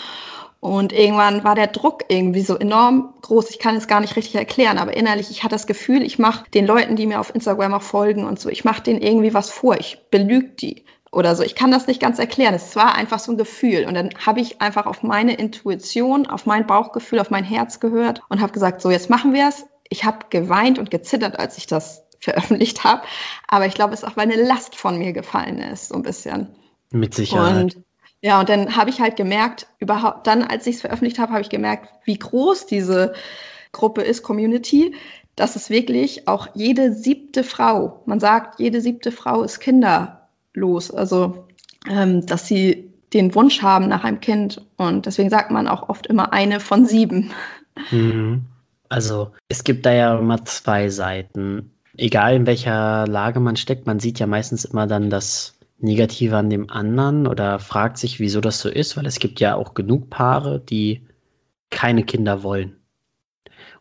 Und 0.64 0.94
irgendwann 0.94 1.44
war 1.44 1.56
der 1.56 1.68
Druck 1.68 2.06
irgendwie 2.08 2.40
so 2.40 2.56
enorm 2.56 3.16
groß. 3.22 3.50
Ich 3.50 3.60
kann 3.60 3.76
es 3.76 3.90
gar 3.90 4.00
nicht 4.00 4.16
richtig 4.16 4.36
erklären, 4.36 4.78
aber 4.78 4.96
innerlich, 4.96 5.30
ich 5.30 5.44
hatte 5.44 5.56
das 5.56 5.68
Gefühl, 5.68 6.02
ich 6.02 6.20
mache 6.20 6.50
den 6.52 6.66
Leuten, 6.66 6.96
die 6.96 7.06
mir 7.06 7.20
auf 7.20 7.36
Instagram 7.36 7.74
auch 7.74 7.82
folgen 7.82 8.24
und 8.24 8.40
so, 8.40 8.48
ich 8.48 8.64
mache 8.64 8.82
denen 8.82 9.02
irgendwie 9.02 9.34
was 9.34 9.50
vor. 9.50 9.78
Ich 9.78 10.06
belüge 10.10 10.52
die 10.52 10.86
oder 11.12 11.36
so. 11.36 11.44
Ich 11.44 11.56
kann 11.56 11.70
das 11.70 11.88
nicht 11.88 12.00
ganz 12.00 12.18
erklären. 12.18 12.54
Es 12.54 12.78
war 12.78 12.96
einfach 12.96 13.20
so 13.20 13.34
ein 13.34 13.38
Gefühl. 13.38 13.84
Und 13.86 13.94
dann 13.96 14.12
habe 14.26 14.40
ich 14.40 14.62
einfach 14.62 14.86
auf 14.86 15.04
meine 15.04 15.34
Intuition, 15.34 16.28
auf 16.28 16.46
mein 16.46 16.66
Bauchgefühl, 16.66 17.20
auf 17.20 17.30
mein 17.30 17.44
Herz 17.44 17.82
gehört 17.82 18.22
und 18.30 18.40
habe 18.40 18.54
gesagt, 18.54 18.82
so 18.82 18.90
jetzt 18.90 19.10
machen 19.10 19.34
wir 19.34 19.50
es. 19.50 19.66
Ich 19.90 20.06
habe 20.06 20.20
geweint 20.30 20.80
und 20.80 20.92
gezittert, 20.92 21.38
als 21.38 21.58
ich 21.58 21.68
das 21.68 22.06
veröffentlicht 22.22 22.86
habe. 22.86 23.02
Aber 23.50 23.66
ich 23.66 23.74
glaube, 23.74 23.94
es 23.94 24.04
ist 24.04 24.08
auch, 24.08 24.16
weil 24.16 24.32
eine 24.32 24.42
Last 24.42 24.78
von 24.78 24.98
mir 24.98 25.12
gefallen 25.12 25.58
ist, 25.58 25.90
so 25.90 25.96
ein 25.96 26.04
bisschen. 26.04 26.56
Mit 26.90 27.14
Sicherheit. 27.14 27.76
Und 27.76 27.84
ja, 28.24 28.40
und 28.40 28.48
dann 28.48 28.78
habe 28.78 28.90
ich 28.90 29.02
halt 29.02 29.18
gemerkt, 29.18 29.68
überhaupt, 29.80 30.28
dann, 30.28 30.44
als 30.44 30.66
ich 30.66 30.76
es 30.76 30.82
veröffentlicht 30.82 31.20
habe, 31.20 31.34
habe 31.34 31.42
ich 31.42 31.50
gemerkt, 31.50 31.90
wie 32.06 32.18
groß 32.18 32.66
diese 32.66 33.14
Gruppe 33.74 34.02
ist, 34.02 34.24
Community, 34.24 34.96
dass 35.36 35.58
es 35.58 35.70
wirklich 35.70 36.26
auch 36.26 36.48
jede 36.54 36.94
siebte 36.94 37.44
Frau, 37.44 38.02
man 38.06 38.22
sagt, 38.22 38.62
jede 38.62 38.80
siebte 38.80 39.12
Frau 39.12 39.44
ist 39.44 39.60
kinderlos. 39.60 40.90
Also, 40.90 41.48
ähm, 41.90 42.26
dass 42.26 42.48
sie 42.48 42.90
den 43.12 43.36
Wunsch 43.36 43.62
haben 43.62 43.90
nach 43.90 44.06
einem 44.06 44.22
Kind. 44.22 44.62
Und 44.78 45.06
deswegen 45.06 45.30
sagt 45.30 45.52
man 45.52 45.68
auch 45.68 45.90
oft 45.90 46.08
immer 46.08 46.32
eine 46.32 46.62
von 46.62 46.86
sieben. 46.86 47.32
Mhm. 47.92 48.46
Also 48.88 49.34
es 49.50 49.66
gibt 49.66 49.86
da 49.86 49.92
ja 49.92 50.18
immer 50.18 50.46
zwei 50.46 50.88
Seiten. 50.88 51.72
Egal 51.98 52.36
in 52.36 52.46
welcher 52.46 53.06
Lage 53.06 53.42
man 53.42 53.58
steckt, 53.58 53.86
man 53.86 54.00
sieht 54.00 54.20
ja 54.20 54.28
meistens 54.28 54.64
immer 54.64 54.88
dann 54.88 55.10
das 55.10 55.56
Negative 55.84 56.36
an 56.38 56.50
dem 56.50 56.70
anderen 56.70 57.28
oder 57.28 57.60
fragt 57.60 57.98
sich, 57.98 58.20
wieso 58.20 58.42
das 58.42 58.60
so 58.60 58.70
ist, 58.70 58.98
weil 58.98 59.06
es 59.06 59.20
gibt 59.20 59.40
ja 59.40 59.56
auch 59.56 59.74
genug 59.74 60.10
Paare, 60.10 60.60
die 60.60 61.06
keine 61.70 62.04
Kinder 62.04 62.44
wollen. 62.44 62.78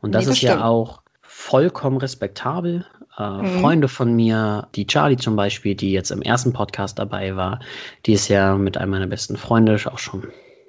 Und 0.00 0.12
das, 0.12 0.24
nee, 0.24 0.26
das 0.26 0.32
ist 0.34 0.38
stimmt. 0.38 0.60
ja 0.60 0.64
auch 0.64 1.02
vollkommen 1.20 1.98
respektabel. 1.98 2.84
Äh, 3.18 3.42
mhm. 3.42 3.60
Freunde 3.60 3.88
von 3.88 4.14
mir, 4.14 4.68
die 4.74 4.86
Charlie 4.86 5.16
zum 5.16 5.36
Beispiel, 5.36 5.74
die 5.74 5.92
jetzt 5.92 6.10
im 6.10 6.22
ersten 6.22 6.52
Podcast 6.52 6.98
dabei 6.98 7.36
war, 7.36 7.60
die 8.06 8.14
ist 8.14 8.28
ja 8.28 8.56
mit 8.56 8.76
einem 8.76 8.90
meiner 8.90 9.06
besten 9.06 9.36
Freunde 9.36 9.78
auch 9.86 9.98
schon, 9.98 10.28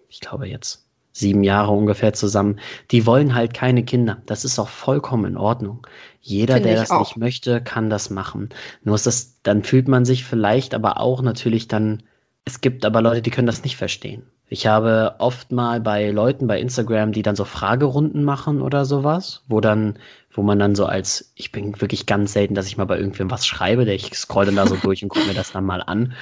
ich 0.10 0.20
glaube 0.20 0.48
jetzt 0.48 0.83
sieben 1.14 1.44
Jahre 1.44 1.72
ungefähr 1.72 2.14
zusammen. 2.14 2.60
Die 2.92 3.06
wollen 3.06 3.36
halt 3.36 3.54
keine 3.54 3.86
Kinder. 3.86 4.22
Das 4.26 4.44
ist 4.44 4.60
auch 4.60 4.68
vollkommen 4.68 5.26
in 5.26 5.38
Ordnung. 5.38 5.88
Jeder, 6.20 6.56
Find 6.56 6.66
der 6.66 6.76
das 6.76 6.92
auch. 6.92 7.00
nicht 7.00 7.18
möchte, 7.18 7.62
kann 7.62 7.90
das 7.90 8.10
machen. 8.10 8.50
Nur 8.84 8.96
ist 8.96 9.06
das, 9.06 9.42
dann 9.44 9.64
fühlt 9.64 9.88
man 9.88 10.06
sich 10.06 10.26
vielleicht 10.26 10.74
aber 10.74 11.00
auch 11.00 11.22
natürlich 11.22 11.68
dann, 11.68 12.04
es 12.46 12.60
gibt 12.62 12.84
aber 12.84 13.02
Leute, 13.02 13.22
die 13.22 13.30
können 13.30 13.48
das 13.48 13.64
nicht 13.64 13.78
verstehen. 13.78 14.24
Ich 14.50 14.68
habe 14.68 15.16
oft 15.20 15.52
mal 15.52 15.80
bei 15.80 16.12
Leuten 16.12 16.48
bei 16.48 16.60
Instagram, 16.60 17.12
die 17.12 17.22
dann 17.22 17.36
so 17.36 17.46
Fragerunden 17.46 18.24
machen 18.24 18.62
oder 18.62 18.86
sowas, 18.86 19.44
wo 19.48 19.62
dann, 19.62 19.98
wo 20.32 20.44
man 20.44 20.60
dann 20.60 20.76
so 20.76 20.86
als, 20.86 21.32
ich 21.36 21.52
bin 21.52 21.80
wirklich 21.80 22.06
ganz 22.06 22.34
selten, 22.34 22.54
dass 22.54 22.68
ich 22.68 22.78
mal 22.78 22.86
bei 22.86 22.98
irgendwem 22.98 23.32
was 23.32 23.48
schreibe, 23.48 23.86
der 23.86 23.96
ich 23.96 24.14
scroll 24.14 24.46
dann 24.46 24.56
da 24.56 24.68
so 24.68 24.76
durch 24.82 25.04
und 25.04 25.10
gucke 25.10 25.28
mir 25.28 25.34
das 25.34 25.52
dann 25.52 25.66
mal 25.66 25.82
an. 25.82 26.14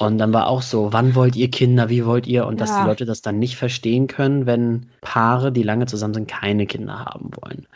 Und 0.00 0.16
dann 0.16 0.32
war 0.32 0.46
auch 0.46 0.62
so, 0.62 0.92
wann 0.92 1.14
wollt 1.14 1.36
ihr 1.36 1.50
Kinder, 1.50 1.90
wie 1.90 2.06
wollt 2.06 2.26
ihr? 2.26 2.46
Und 2.46 2.58
ja. 2.58 2.66
dass 2.66 2.76
die 2.76 2.86
Leute 2.86 3.04
das 3.04 3.20
dann 3.20 3.38
nicht 3.38 3.56
verstehen 3.56 4.06
können, 4.06 4.46
wenn 4.46 4.86
Paare, 5.02 5.52
die 5.52 5.62
lange 5.62 5.84
zusammen 5.84 6.14
sind, 6.14 6.26
keine 6.26 6.66
Kinder 6.66 7.04
haben 7.04 7.30
wollen. 7.42 7.66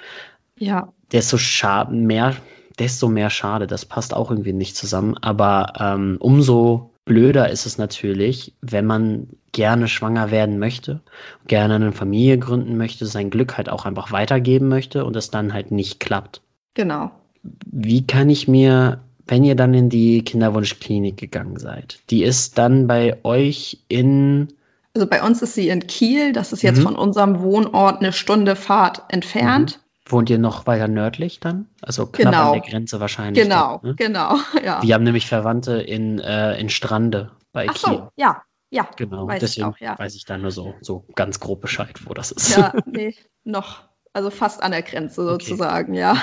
Ja. 0.59 0.89
Desto 1.13 1.37
schade, 1.37 1.95
mehr, 1.95 2.35
desto 2.79 3.09
mehr 3.09 3.29
schade. 3.29 3.67
Das 3.67 3.85
passt 3.85 4.15
auch 4.15 4.31
irgendwie 4.31 4.55
nicht 4.55 4.75
zusammen. 4.75 5.17
Aber 5.21 5.75
ähm, 5.79 6.17
umso 6.19 6.91
blöder 7.05 7.51
ist 7.51 7.67
es 7.67 7.77
natürlich, 7.77 8.55
wenn 8.63 8.87
man 8.87 9.29
gerne 9.53 9.87
schwanger 9.87 10.31
werden 10.31 10.59
möchte, 10.59 11.01
gerne 11.47 11.75
eine 11.75 11.93
Familie 11.93 12.39
gründen 12.39 12.79
möchte, 12.79 13.05
sein 13.05 13.29
Glück 13.29 13.59
halt 13.59 13.69
auch 13.69 13.85
einfach 13.85 14.13
weitergeben 14.13 14.69
möchte 14.69 15.05
und 15.05 15.15
es 15.15 15.31
dann 15.31 15.53
halt 15.53 15.71
nicht 15.71 16.01
klappt. 16.01 16.41
Genau. 16.73 17.11
Wie 17.43 18.07
kann 18.07 18.31
ich 18.31 18.49
mir, 18.49 19.01
wenn 19.27 19.45
ihr 19.45 19.55
dann 19.55 19.75
in 19.75 19.89
die 19.89 20.23
Kinderwunschklinik 20.23 21.17
gegangen 21.17 21.59
seid, 21.59 22.01
die 22.11 22.23
ist 22.23 22.59
dann 22.59 22.87
bei 22.87 23.19
euch 23.25 23.79
in. 23.89 24.49
Also 24.95 25.07
bei 25.07 25.23
uns 25.23 25.43
ist 25.43 25.55
sie 25.55 25.69
in 25.69 25.87
Kiel, 25.87 26.33
das 26.33 26.53
ist 26.53 26.63
jetzt 26.63 26.79
mhm. 26.79 26.83
von 26.83 26.97
unserem 26.97 27.41
Wohnort 27.41 28.01
eine 28.01 28.13
Stunde 28.13 28.55
Fahrt 28.55 29.03
entfernt. 29.09 29.79
Mhm. 29.79 29.85
Wohnt 30.07 30.31
ihr 30.31 30.39
noch 30.39 30.67
weiter 30.67 30.87
nördlich 30.87 31.41
dann? 31.41 31.67
Also 31.81 32.07
knapp 32.07 32.33
genau. 32.33 32.53
an 32.53 32.61
der 32.61 32.71
Grenze 32.71 33.01
wahrscheinlich. 33.01 33.43
Genau, 33.43 33.79
dann, 33.79 33.91
ne? 33.91 33.97
genau, 33.97 34.37
ja. 34.65 34.83
Wir 34.83 34.95
haben 34.95 35.05
nämlich 35.05 35.27
Verwandte 35.27 35.81
in, 35.81 36.19
äh, 36.19 36.61
in 36.61 36.69
Strande 36.69 37.31
bei 37.53 37.67
Ach 37.69 37.75
Kiel. 37.75 37.95
So, 37.95 38.09
ja, 38.17 38.43
ja. 38.71 38.87
Genau, 38.97 39.27
weiß 39.27 39.41
deswegen 39.41 39.69
auch, 39.69 39.79
ja. 39.79 39.99
weiß 39.99 40.15
ich 40.15 40.27
da 40.27 40.37
nur 40.37 40.51
so, 40.51 40.75
so 40.83 41.07
ganz 41.15 41.41
grob 41.41 41.63
Bescheid, 41.63 41.99
wo 42.05 42.13
das 42.13 42.33
ist. 42.33 42.55
Ja, 42.55 42.75
nee, 42.87 43.15
noch, 43.45 43.85
also 44.13 44.31
fast 44.31 44.63
an 44.63 44.73
der 44.73 44.83
Grenze 44.83 45.25
sozusagen, 45.25 45.93
okay. 45.93 46.01
ja. 46.01 46.17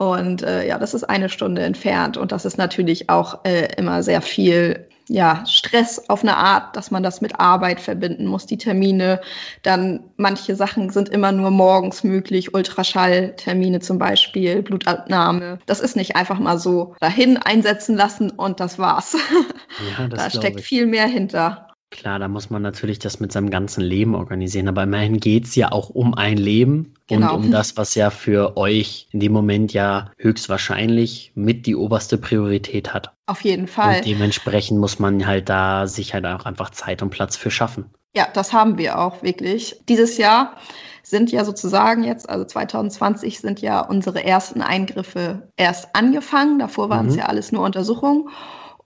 Und 0.00 0.42
äh, 0.42 0.66
ja, 0.66 0.78
das 0.78 0.94
ist 0.94 1.04
eine 1.04 1.28
Stunde 1.28 1.60
entfernt 1.60 2.16
und 2.16 2.32
das 2.32 2.46
ist 2.46 2.56
natürlich 2.56 3.10
auch 3.10 3.44
äh, 3.44 3.68
immer 3.76 4.02
sehr 4.02 4.22
viel 4.22 4.88
ja, 5.08 5.44
Stress 5.44 6.08
auf 6.08 6.22
eine 6.22 6.38
Art, 6.38 6.74
dass 6.74 6.90
man 6.90 7.02
das 7.02 7.20
mit 7.20 7.38
Arbeit 7.38 7.80
verbinden 7.80 8.24
muss, 8.24 8.46
die 8.46 8.56
Termine. 8.56 9.20
Dann 9.62 10.00
manche 10.16 10.56
Sachen 10.56 10.88
sind 10.88 11.10
immer 11.10 11.32
nur 11.32 11.50
morgens 11.50 12.02
möglich, 12.02 12.54
Ultraschalltermine 12.54 13.80
zum 13.80 13.98
Beispiel, 13.98 14.62
Blutabnahme. 14.62 15.58
Das 15.66 15.80
ist 15.80 15.96
nicht 15.96 16.16
einfach 16.16 16.38
mal 16.38 16.58
so 16.58 16.94
dahin 17.00 17.36
einsetzen 17.36 17.94
lassen 17.94 18.30
und 18.30 18.58
das 18.58 18.78
war's. 18.78 19.14
Ja, 19.98 20.08
das 20.08 20.18
da 20.24 20.30
steckt 20.30 20.60
ich. 20.60 20.66
viel 20.66 20.86
mehr 20.86 21.08
hinter. 21.08 21.69
Klar, 21.90 22.20
da 22.20 22.28
muss 22.28 22.50
man 22.50 22.62
natürlich 22.62 23.00
das 23.00 23.18
mit 23.18 23.32
seinem 23.32 23.50
ganzen 23.50 23.82
Leben 23.82 24.14
organisieren, 24.14 24.68
aber 24.68 24.84
immerhin 24.84 25.18
geht 25.18 25.46
es 25.46 25.56
ja 25.56 25.72
auch 25.72 25.90
um 25.90 26.14
ein 26.14 26.36
Leben 26.36 26.94
genau. 27.08 27.34
und 27.34 27.46
um 27.46 27.50
das, 27.50 27.76
was 27.76 27.96
ja 27.96 28.10
für 28.10 28.56
euch 28.56 29.08
in 29.10 29.18
dem 29.18 29.32
Moment 29.32 29.72
ja 29.72 30.12
höchstwahrscheinlich 30.16 31.32
mit 31.34 31.66
die 31.66 31.74
oberste 31.74 32.16
Priorität 32.16 32.94
hat. 32.94 33.12
Auf 33.26 33.42
jeden 33.42 33.66
Fall. 33.66 33.98
Und 33.98 34.06
dementsprechend 34.06 34.78
muss 34.78 35.00
man 35.00 35.26
halt 35.26 35.48
da 35.48 35.88
sich 35.88 36.14
halt 36.14 36.26
auch 36.26 36.44
einfach 36.44 36.70
Zeit 36.70 37.02
und 37.02 37.10
Platz 37.10 37.36
für 37.36 37.50
schaffen. 37.50 37.86
Ja, 38.14 38.28
das 38.32 38.52
haben 38.52 38.78
wir 38.78 38.98
auch 38.98 39.22
wirklich. 39.24 39.80
Dieses 39.88 40.16
Jahr 40.16 40.56
sind 41.02 41.32
ja 41.32 41.44
sozusagen 41.44 42.04
jetzt, 42.04 42.28
also 42.28 42.44
2020 42.44 43.40
sind 43.40 43.60
ja 43.60 43.80
unsere 43.80 44.24
ersten 44.24 44.62
Eingriffe 44.62 45.48
erst 45.56 45.94
angefangen. 45.94 46.60
Davor 46.60 46.88
waren 46.88 47.06
es 47.06 47.14
mhm. 47.14 47.20
ja 47.20 47.26
alles 47.26 47.50
nur 47.50 47.64
Untersuchungen. 47.64 48.28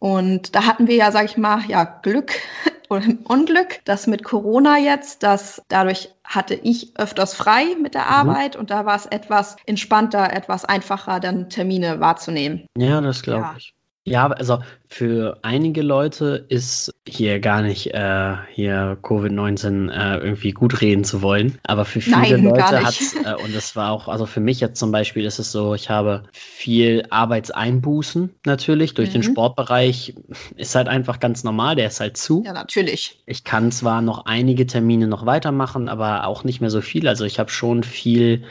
Und 0.04 0.54
da 0.54 0.66
hatten 0.66 0.86
wir 0.86 0.96
ja, 0.96 1.10
sag 1.10 1.24
ich 1.24 1.38
mal, 1.38 1.62
ja, 1.66 1.84
Glück 1.84 2.32
oder 2.90 3.06
Unglück, 3.24 3.82
dass 3.86 4.06
mit 4.06 4.22
Corona 4.22 4.76
jetzt, 4.76 5.22
dass 5.22 5.62
dadurch 5.68 6.10
hatte 6.22 6.52
ich 6.52 6.92
öfters 6.98 7.32
frei 7.32 7.74
mit 7.80 7.94
der 7.94 8.02
mhm. 8.02 8.10
Arbeit 8.28 8.54
mhm. 8.54 8.60
und 8.60 8.70
da 8.70 8.84
war 8.84 8.96
es 8.96 9.06
etwas 9.06 9.56
entspannter, 9.64 10.30
etwas 10.30 10.66
einfacher, 10.66 11.20
dann 11.20 11.48
Termine 11.48 12.00
wahrzunehmen. 12.00 12.66
Ja, 12.76 13.00
das 13.00 13.22
glaube 13.22 13.44
ja. 13.44 13.54
ich. 13.56 13.72
Ja, 14.06 14.26
also 14.26 14.58
für 14.86 15.38
einige 15.40 15.80
Leute 15.80 16.44
ist 16.50 16.92
hier 17.08 17.40
gar 17.40 17.62
nicht 17.62 17.94
äh, 17.94 18.34
hier 18.52 18.98
Covid-19 19.02 19.90
äh, 19.90 20.18
irgendwie 20.18 20.50
gut 20.50 20.82
reden 20.82 21.04
zu 21.04 21.22
wollen, 21.22 21.58
aber 21.64 21.86
für 21.86 22.02
viele 22.02 22.18
Nein, 22.18 22.44
Leute 22.44 22.84
hat 22.84 22.98
äh, 23.24 23.34
und 23.42 23.54
das 23.54 23.76
war 23.76 23.92
auch, 23.92 24.08
also 24.08 24.26
für 24.26 24.40
mich 24.40 24.60
jetzt 24.60 24.78
zum 24.78 24.92
Beispiel 24.92 25.24
ist 25.24 25.38
es 25.38 25.50
so, 25.50 25.74
ich 25.74 25.88
habe 25.88 26.24
viel 26.32 27.06
Arbeitseinbußen 27.08 28.34
natürlich 28.44 28.92
durch 28.92 29.08
mhm. 29.08 29.12
den 29.14 29.22
Sportbereich, 29.22 30.14
ist 30.56 30.74
halt 30.74 30.88
einfach 30.88 31.18
ganz 31.18 31.42
normal, 31.42 31.74
der 31.74 31.86
ist 31.86 32.00
halt 32.00 32.18
zu. 32.18 32.42
Ja, 32.44 32.52
natürlich. 32.52 33.22
Ich 33.24 33.42
kann 33.42 33.72
zwar 33.72 34.02
noch 34.02 34.26
einige 34.26 34.66
Termine 34.66 35.06
noch 35.06 35.24
weitermachen, 35.24 35.88
aber 35.88 36.26
auch 36.26 36.44
nicht 36.44 36.60
mehr 36.60 36.70
so 36.70 36.82
viel, 36.82 37.08
also 37.08 37.24
ich 37.24 37.38
habe 37.38 37.50
schon 37.50 37.82
viel 37.82 38.44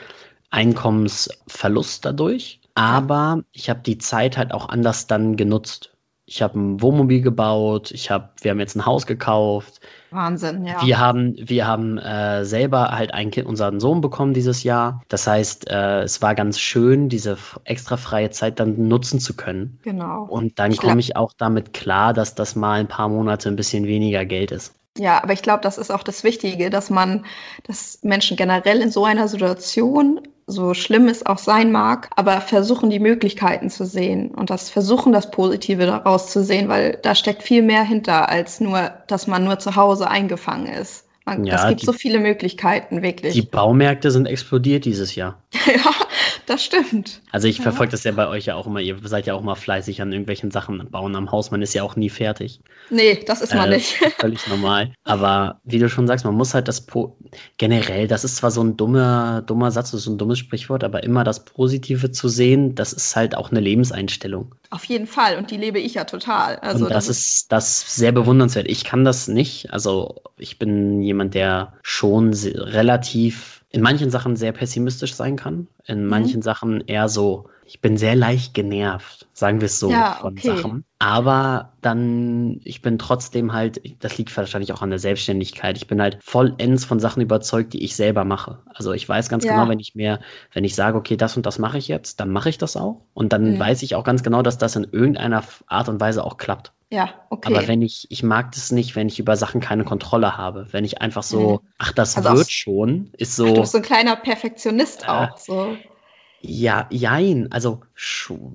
Einkommensverlust 0.50 2.04
dadurch. 2.04 2.60
Aber 2.74 3.42
ich 3.52 3.70
habe 3.70 3.80
die 3.80 3.98
Zeit 3.98 4.36
halt 4.36 4.52
auch 4.52 4.68
anders 4.68 5.06
dann 5.06 5.36
genutzt. 5.36 5.90
Ich 6.26 6.40
habe 6.40 6.58
ein 6.58 6.80
Wohnmobil 6.80 7.20
gebaut, 7.20 7.90
ich 7.90 8.10
habe, 8.10 8.30
wir 8.40 8.50
haben 8.50 8.58
jetzt 8.58 8.76
ein 8.76 8.86
Haus 8.86 9.06
gekauft. 9.06 9.80
Wahnsinn, 10.10 10.64
ja. 10.64 10.82
Wir 10.82 10.98
haben, 10.98 11.34
wir 11.36 11.66
haben 11.66 11.98
äh, 11.98 12.46
selber 12.46 12.92
halt 12.92 13.12
ein 13.12 13.30
Kind, 13.30 13.46
unseren 13.46 13.78
Sohn 13.78 14.00
bekommen 14.00 14.32
dieses 14.32 14.62
Jahr. 14.62 15.02
Das 15.08 15.26
heißt, 15.26 15.68
äh, 15.68 16.00
es 16.00 16.22
war 16.22 16.34
ganz 16.34 16.58
schön, 16.58 17.10
diese 17.10 17.36
extra 17.64 17.98
freie 17.98 18.30
Zeit 18.30 18.58
dann 18.58 18.88
nutzen 18.88 19.20
zu 19.20 19.36
können. 19.36 19.78
Genau. 19.82 20.24
Und 20.24 20.58
dann 20.58 20.74
komme 20.76 21.00
ich 21.00 21.14
auch 21.14 21.34
damit 21.36 21.74
klar, 21.74 22.14
dass 22.14 22.34
das 22.34 22.56
mal 22.56 22.80
ein 22.80 22.88
paar 22.88 23.10
Monate 23.10 23.50
ein 23.50 23.56
bisschen 23.56 23.86
weniger 23.86 24.24
Geld 24.24 24.50
ist. 24.50 24.74
Ja, 24.96 25.22
aber 25.22 25.34
ich 25.34 25.42
glaube, 25.42 25.60
das 25.60 25.76
ist 25.76 25.90
auch 25.90 26.04
das 26.04 26.24
Wichtige, 26.24 26.70
dass 26.70 26.88
man, 26.88 27.26
dass 27.64 27.98
Menschen 28.02 28.36
generell 28.36 28.80
in 28.80 28.90
so 28.90 29.04
einer 29.04 29.28
Situation 29.28 30.20
so 30.46 30.74
schlimm 30.74 31.08
es 31.08 31.24
auch 31.26 31.38
sein 31.38 31.72
mag, 31.72 32.10
aber 32.16 32.40
versuchen 32.40 32.90
die 32.90 32.98
Möglichkeiten 33.00 33.70
zu 33.70 33.84
sehen 33.86 34.30
und 34.34 34.50
das 34.50 34.70
versuchen 34.70 35.12
das 35.12 35.30
Positive 35.30 35.86
daraus 35.86 36.30
zu 36.30 36.42
sehen, 36.44 36.68
weil 36.68 36.98
da 37.02 37.14
steckt 37.14 37.42
viel 37.42 37.62
mehr 37.62 37.82
hinter 37.84 38.28
als 38.28 38.60
nur, 38.60 38.90
dass 39.08 39.26
man 39.26 39.44
nur 39.44 39.58
zu 39.58 39.76
Hause 39.76 40.08
eingefangen 40.08 40.66
ist. 40.66 41.03
Man, 41.26 41.44
ja, 41.44 41.56
es 41.56 41.68
gibt 41.68 41.82
die, 41.82 41.86
so 41.86 41.92
viele 41.92 42.18
Möglichkeiten, 42.18 43.02
wirklich. 43.02 43.32
Die 43.32 43.42
Baumärkte 43.42 44.10
sind 44.10 44.26
explodiert 44.26 44.84
dieses 44.84 45.14
Jahr. 45.14 45.42
ja, 45.66 45.90
das 46.44 46.62
stimmt. 46.62 47.22
Also 47.30 47.48
ich 47.48 47.56
ja. 47.56 47.62
verfolge 47.62 47.92
das 47.92 48.04
ja 48.04 48.12
bei 48.12 48.28
euch 48.28 48.44
ja 48.44 48.56
auch 48.56 48.66
immer. 48.66 48.80
Ihr 48.80 48.98
seid 49.04 49.26
ja 49.26 49.32
auch 49.32 49.40
mal 49.40 49.54
fleißig 49.54 50.02
an 50.02 50.12
irgendwelchen 50.12 50.50
Sachen 50.50 50.86
bauen 50.90 51.16
am 51.16 51.32
Haus. 51.32 51.50
Man 51.50 51.62
ist 51.62 51.72
ja 51.72 51.82
auch 51.82 51.96
nie 51.96 52.10
fertig. 52.10 52.60
Nee, 52.90 53.24
das 53.26 53.40
ist 53.40 53.54
man 53.54 53.72
äh, 53.72 53.76
nicht. 53.76 53.94
völlig 54.18 54.46
normal. 54.48 54.92
Aber 55.04 55.60
wie 55.64 55.78
du 55.78 55.88
schon 55.88 56.06
sagst, 56.06 56.26
man 56.26 56.34
muss 56.34 56.52
halt 56.52 56.68
das 56.68 56.82
po 56.84 57.16
generell, 57.56 58.06
das 58.06 58.24
ist 58.24 58.36
zwar 58.36 58.50
so 58.50 58.62
ein 58.62 58.76
dummer, 58.76 59.42
dummer 59.46 59.70
Satz, 59.70 59.92
so 59.92 60.10
ein 60.10 60.18
dummes 60.18 60.38
Sprichwort, 60.38 60.84
aber 60.84 61.04
immer 61.04 61.24
das 61.24 61.46
Positive 61.46 62.10
zu 62.10 62.28
sehen, 62.28 62.74
das 62.74 62.92
ist 62.92 63.16
halt 63.16 63.34
auch 63.34 63.50
eine 63.50 63.60
Lebenseinstellung. 63.60 64.54
Auf 64.74 64.86
jeden 64.86 65.06
Fall. 65.06 65.38
Und 65.38 65.52
die 65.52 65.56
lebe 65.56 65.78
ich 65.78 65.94
ja 65.94 66.02
total. 66.02 66.56
Also 66.56 66.86
Und 66.86 66.90
das, 66.90 67.06
das 67.06 67.16
ist 67.16 67.52
das 67.52 67.94
sehr 67.94 68.10
bewundernswert. 68.10 68.66
Ich 68.68 68.82
kann 68.82 69.04
das 69.04 69.28
nicht. 69.28 69.72
Also 69.72 70.16
ich 70.36 70.58
bin 70.58 71.00
jemand, 71.00 71.34
der 71.34 71.74
schon 71.82 72.34
relativ 72.34 73.64
in 73.70 73.82
manchen 73.82 74.10
Sachen 74.10 74.34
sehr 74.34 74.50
pessimistisch 74.50 75.14
sein 75.14 75.36
kann, 75.36 75.68
in 75.86 76.02
mhm. 76.02 76.08
manchen 76.08 76.42
Sachen 76.42 76.80
eher 76.88 77.08
so, 77.08 77.48
ich 77.66 77.80
bin 77.80 77.96
sehr 77.96 78.14
leicht 78.16 78.54
genervt, 78.54 79.28
sagen 79.32 79.60
wir 79.60 79.66
es 79.66 79.78
so, 79.78 79.90
ja, 79.90 80.12
von 80.12 80.38
okay. 80.38 80.42
Sachen. 80.42 80.84
Aber 80.98 81.74
dann, 81.82 82.60
ich 82.64 82.80
bin 82.82 82.98
trotzdem 82.98 83.52
halt, 83.52 83.80
das 84.02 84.16
liegt 84.18 84.34
wahrscheinlich 84.36 84.72
auch 84.72 84.82
an 84.82 84.90
der 84.90 84.98
Selbstständigkeit, 84.98 85.76
ich 85.76 85.86
bin 85.86 86.00
halt 86.00 86.18
vollends 86.22 86.84
von 86.84 87.00
Sachen 87.00 87.22
überzeugt, 87.22 87.72
die 87.72 87.84
ich 87.84 87.96
selber 87.96 88.24
mache. 88.24 88.62
Also 88.74 88.92
ich 88.92 89.08
weiß 89.08 89.28
ganz 89.28 89.44
ja. 89.44 89.52
genau, 89.52 89.68
wenn 89.68 89.80
ich 89.80 89.94
mir, 89.94 90.20
wenn 90.52 90.64
ich 90.64 90.74
sage, 90.74 90.96
okay, 90.96 91.16
das 91.16 91.36
und 91.36 91.46
das 91.46 91.58
mache 91.58 91.78
ich 91.78 91.88
jetzt, 91.88 92.20
dann 92.20 92.30
mache 92.30 92.48
ich 92.48 92.58
das 92.58 92.76
auch. 92.76 93.02
Und 93.14 93.32
dann 93.32 93.54
mhm. 93.54 93.58
weiß 93.58 93.82
ich 93.82 93.94
auch 93.94 94.04
ganz 94.04 94.22
genau, 94.22 94.42
dass 94.42 94.58
das 94.58 94.76
in 94.76 94.84
irgendeiner 94.84 95.42
Art 95.66 95.88
und 95.88 96.00
Weise 96.00 96.24
auch 96.24 96.36
klappt. 96.38 96.72
Ja, 96.90 97.26
okay. 97.30 97.54
Aber 97.54 97.66
wenn 97.66 97.82
ich, 97.82 98.06
ich 98.10 98.22
mag 98.22 98.52
das 98.52 98.70
nicht, 98.72 98.94
wenn 98.96 99.08
ich 99.08 99.18
über 99.18 99.36
Sachen 99.36 99.60
keine 99.60 99.84
Kontrolle 99.84 100.36
habe. 100.36 100.68
Wenn 100.72 100.84
ich 100.84 101.00
einfach 101.02 101.22
so, 101.22 101.60
Mhm. 101.62 101.68
ach, 101.78 101.92
das 101.92 102.16
Also 102.16 102.30
wird 102.34 102.50
schon, 102.50 103.10
ist 103.18 103.38
Ach, 103.44 103.52
du 103.52 103.54
so, 103.54 103.60
bist 103.60 103.72
so 103.72 103.78
ein 103.78 103.82
kleiner 103.84 104.16
Perfektionist 104.16 105.08
Äh, 105.08 105.08
auch. 105.08 105.36
So. 105.38 105.84
Ja, 106.46 106.86
jein. 106.90 107.50
Also, 107.52 107.80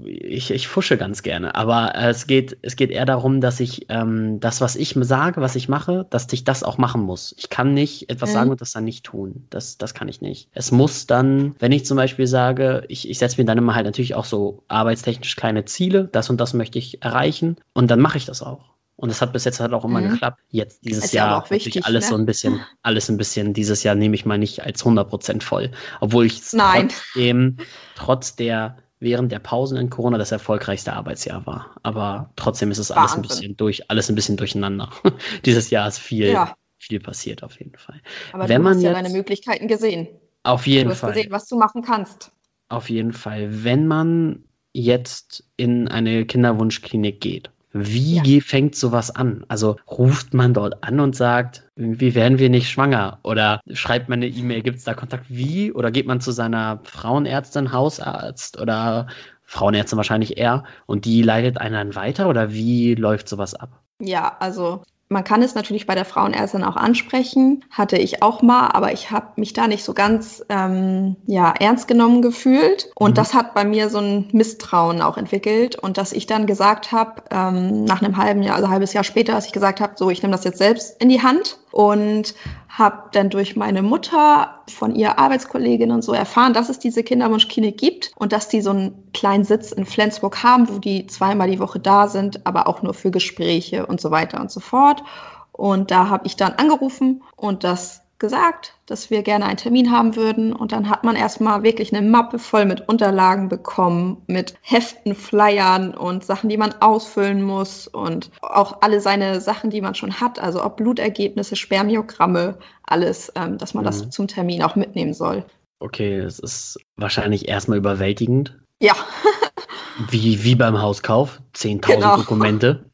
ich, 0.06 0.52
ich 0.52 0.68
fusche 0.68 0.98
ganz 0.98 1.24
gerne. 1.24 1.56
Aber 1.56 1.96
äh, 1.96 2.10
es 2.10 2.28
geht, 2.28 2.58
es 2.62 2.76
geht 2.76 2.92
eher 2.92 3.06
darum, 3.06 3.42
dass 3.42 3.60
ich 3.60 3.86
ähm, 3.90 4.40
das, 4.40 4.62
was 4.62 4.76
ich 4.76 4.96
sage, 5.02 5.42
was 5.42 5.56
ich 5.56 5.70
mache, 5.70 6.06
dass 6.10 6.32
ich 6.32 6.44
das 6.44 6.64
auch 6.64 6.78
machen 6.78 7.02
muss. 7.02 7.34
Ich 7.38 7.50
kann 7.50 7.74
nicht 7.74 8.10
etwas 8.10 8.30
Mhm. 8.30 8.34
sagen 8.34 8.52
und 8.52 8.62
das 8.62 8.72
dann 8.74 8.84
nicht 8.84 9.06
tun. 9.06 9.48
Das, 9.50 9.78
das 9.78 9.94
kann 9.94 10.08
ich 10.08 10.22
nicht. 10.22 10.50
Es 10.54 10.72
muss 10.72 11.08
dann, 11.08 11.56
wenn 11.60 11.72
ich 11.72 11.86
zum 11.86 11.98
Beispiel 11.98 12.28
sage, 12.28 12.84
ich, 12.90 13.10
ich 13.10 13.18
setze 13.18 13.42
mir 13.42 13.46
dann 13.46 13.58
immer 13.58 13.76
halt 13.76 13.86
natürlich 13.86 14.16
auch 14.16 14.26
so 14.26 14.64
arbeitstechnisch 14.68 15.36
kleine 15.36 15.66
Ziele, 15.66 16.10
das 16.12 16.30
und 16.30 16.40
das 16.40 16.54
möchte 16.54 16.78
ich 16.80 17.02
erreichen 17.04 17.58
und 17.74 17.90
dann 17.92 18.00
mache 18.00 18.18
ich 18.18 18.26
das 18.26 18.42
auch. 18.42 18.76
Und 19.00 19.10
es 19.10 19.22
hat 19.22 19.32
bis 19.32 19.46
jetzt 19.46 19.60
halt 19.62 19.72
auch 19.74 19.86
immer 19.86 20.02
Mhm. 20.02 20.10
geklappt. 20.10 20.42
Jetzt 20.50 20.84
dieses 20.84 21.06
Ist 21.06 21.14
ja 21.14 21.28
Jahr 21.28 21.46
sich 21.46 21.66
wichtig, 21.66 21.86
alles 21.86 22.04
ne? 22.06 22.10
so 22.10 22.16
ein 22.16 22.26
bisschen, 22.26 22.60
alles 22.82 23.10
ein 23.10 23.16
bisschen, 23.18 23.54
dieses 23.54 23.84
Jahr 23.84 23.96
nehme 23.96 24.14
ich 24.16 24.26
mal 24.26 24.38
nicht 24.38 24.64
als 24.64 24.84
100% 24.84 25.42
voll. 25.44 25.72
Obwohl 26.02 26.26
ich 26.26 26.40
es 26.40 26.52
trotzdem, 26.52 27.58
trotz 27.96 28.36
der, 28.36 28.78
während 29.00 29.32
der 29.32 29.40
Pausen 29.40 29.78
in 29.78 29.90
Corona 29.90 30.18
das 30.18 30.32
erfolgreichste 30.34 30.92
Arbeitsjahr 30.94 31.46
war. 31.46 31.76
Aber 31.84 32.30
trotzdem 32.36 32.72
ist 32.72 32.78
es 32.78 32.92
alles 32.92 33.16
ein 33.16 33.22
bisschen 33.22 33.56
durch, 33.56 33.90
alles 33.90 34.10
ein 34.10 34.16
bisschen 34.16 34.36
durcheinander. 34.36 34.90
Dieses 35.46 35.70
Jahr 35.70 35.88
ist 35.88 36.00
viel, 36.00 36.34
Ja. 36.34 36.54
viel 36.78 37.00
passiert 37.00 37.42
auf 37.44 37.58
jeden 37.58 37.78
Fall. 37.78 38.02
Aber 38.34 38.50
Wenn 38.50 38.58
du 38.58 38.64
man 38.64 38.76
hast 38.78 38.84
ja 38.84 38.94
deine 38.94 39.10
Möglichkeiten 39.10 39.68
gesehen. 39.70 40.10
Auf 40.44 40.66
Du 40.66 40.72
jeden 40.72 40.90
hast 40.90 41.00
Fall. 41.00 41.14
gesehen, 41.14 41.32
was 41.32 41.48
du 41.48 41.58
machen 41.58 41.82
kannst. 41.84 42.32
Auf 42.68 42.90
jeden 42.90 43.14
Fall. 43.14 43.64
Wenn 43.64 43.88
man 43.88 44.44
jetzt 44.74 45.44
in 45.58 45.88
eine 45.88 46.26
Kinderwunschklinik 46.26 47.22
geht, 47.22 47.50
wie 47.72 48.38
Ja. 48.38 48.42
fängt 48.42 48.76
sowas 48.76 49.16
an? 49.16 49.46
Also 49.48 49.78
ruft 49.90 50.34
man 50.34 50.54
dort 50.54 50.84
an 50.84 51.00
und 51.00 51.16
sagt, 51.16 51.70
wie 51.76 52.16
werden 52.16 52.40
wir 52.40 52.50
nicht 52.50 52.70
schwanger? 52.70 53.20
Oder 53.24 53.62
schreibt 53.72 54.10
man 54.10 54.20
eine 54.20 54.28
E-Mail, 54.28 54.62
gibt 54.64 54.78
es 54.78 54.84
da 54.84 54.94
Kontakt? 54.94 55.26
Wie? 55.30 55.72
Oder 55.72 55.92
geht 55.92 56.08
man 56.08 56.22
zu 56.22 56.32
seiner 56.32 56.80
Frauenärztin, 56.84 57.72
Hausarzt 57.72 58.60
oder 58.60 59.08
Frauenärztin 59.44 59.98
wahrscheinlich 59.98 60.38
eher 60.38 60.64
und 60.86 61.06
die 61.06 61.22
leitet 61.22 61.60
einen 61.60 61.74
dann 61.74 61.96
weiter? 61.96 62.30
Oder 62.30 62.52
wie 62.52 62.96
läuft 62.96 63.30
sowas 63.30 63.54
ab? 63.56 63.82
Ja, 64.02 64.38
also 64.40 64.84
man 65.10 65.24
kann 65.24 65.42
es 65.42 65.56
natürlich 65.56 65.88
bei 65.88 65.96
der 65.96 66.06
Frauenärztin 66.06 66.64
auch 66.64 66.76
ansprechen, 66.76 67.66
hatte 67.72 67.98
ich 67.98 68.22
auch 68.22 68.42
mal, 68.44 68.68
aber 68.68 68.94
ich 68.94 69.10
habe 69.10 69.28
mich 69.38 69.54
da 69.54 69.68
nicht 69.68 69.84
so 69.84 69.94
ganz 69.96 70.44
ähm, 70.50 71.16
ja, 71.26 71.52
ernst 71.60 71.88
genommen 71.88 72.22
gefühlt. 72.22 72.92
Und 72.96 73.12
Mhm. 73.12 73.16
das 73.16 73.34
hat 73.34 73.56
bei 73.56 73.66
mir 73.66 73.90
so 73.90 73.98
ein 74.00 74.28
Misstrauen 74.32 75.02
auch 75.02 75.18
entwickelt. 75.18 75.76
Und 75.76 75.98
dass 75.98 76.12
ich 76.14 76.28
dann 76.28 76.46
gesagt 76.46 76.92
habe, 76.92 77.24
ähm, 77.32 77.86
nach 77.86 78.02
einem 78.04 78.18
halben 78.18 78.44
Jahr, 78.44 78.56
also 78.56 78.68
ein 78.68 78.72
halbes 78.72 78.94
Jahr 78.94 79.04
später, 79.04 79.34
dass 79.34 79.48
ich 79.48 79.52
gesagt 79.52 79.82
habe, 79.82 79.94
so, 79.98 80.10
ich 80.12 80.22
nehme 80.22 80.32
das 80.34 80.44
jetzt 80.44 80.60
selbst 80.60 81.02
in 81.02 81.10
die 81.10 81.22
Hand 81.24 81.58
und 81.72 82.34
habe 82.70 83.10
dann 83.12 83.30
durch 83.30 83.56
meine 83.56 83.82
Mutter 83.82 84.62
von 84.70 84.96
ihrer 84.96 85.20
Arbeitskollegin 85.20 85.92
und 85.92 86.04
so 86.04 86.14
erfahren, 86.14 86.54
dass 86.54 86.70
es 86.70 86.80
diese 86.80 87.04
Kinderwunschklinik 87.04 87.78
gibt 87.78 88.12
und 88.16 88.32
dass 88.32 88.48
die 88.48 88.62
so 88.62 88.72
einen 88.72 89.12
kleinen 89.14 89.44
Sitz 89.44 89.72
in 89.72 89.86
Flensburg 89.86 90.44
haben, 90.44 90.70
wo 90.70 90.80
die 90.80 91.08
zweimal 91.08 91.50
die 91.50 91.60
Woche 91.60 91.80
da 91.80 92.08
sind, 92.08 92.46
aber 92.46 92.68
auch 92.68 92.82
nur 92.82 92.94
für 92.94 93.12
Gespräche 93.12 93.86
und 93.86 94.00
so 94.00 94.12
weiter 94.12 94.40
und 94.40 94.52
so 94.52 94.60
fort. 94.60 95.04
Und 95.52 95.92
da 95.92 96.10
habe 96.10 96.26
ich 96.26 96.38
dann 96.38 96.54
angerufen 96.54 97.22
und 97.36 97.64
das 97.64 98.02
gesagt, 98.20 98.74
dass 98.86 99.10
wir 99.10 99.24
gerne 99.24 99.46
einen 99.46 99.58
Termin 99.58 99.92
haben 99.92 100.16
würden. 100.16 100.54
Und 100.54 100.72
dann 100.72 100.90
hat 100.90 101.04
man 101.04 101.16
erstmal 101.16 101.64
wirklich 101.64 101.94
eine 101.96 102.08
Mappe 102.08 102.38
voll 102.40 102.66
mit 102.66 102.88
Unterlagen 102.90 103.50
bekommen, 103.50 104.22
mit 104.28 104.56
Heften, 104.62 105.16
Flyern 105.16 105.94
und 105.96 106.24
Sachen, 106.26 106.50
die 106.50 106.58
man 106.58 106.74
ausfüllen 106.82 107.42
muss 107.42 107.88
und 107.88 108.30
auch 108.42 108.78
alle 108.82 109.00
seine 109.02 109.40
Sachen, 109.42 109.70
die 109.70 109.82
man 109.82 109.96
schon 109.96 110.20
hat, 110.20 110.40
also 110.40 110.64
ob 110.64 110.78
Blutergebnisse, 110.78 111.56
Spermiogramme, 111.56 112.58
alles, 112.84 113.32
ähm, 113.36 113.58
dass 113.58 113.74
man 113.74 113.84
das 113.86 114.06
Mhm. 114.06 114.12
zum 114.12 114.28
Termin 114.28 114.64
auch 114.64 114.76
mitnehmen 114.76 115.14
soll. 115.14 115.46
Okay, 115.80 116.22
das 116.22 116.40
ist 116.40 116.78
wahrscheinlich 116.98 117.48
erstmal 117.48 117.78
überwältigend. 117.78 118.58
Ja, 118.82 118.94
Wie, 120.10 120.44
wie 120.44 120.56
beim 120.56 120.82
Hauskauf. 120.82 121.42
10.000 121.56 121.96
Genau. 121.96 122.18
Dokumente, 122.18 122.86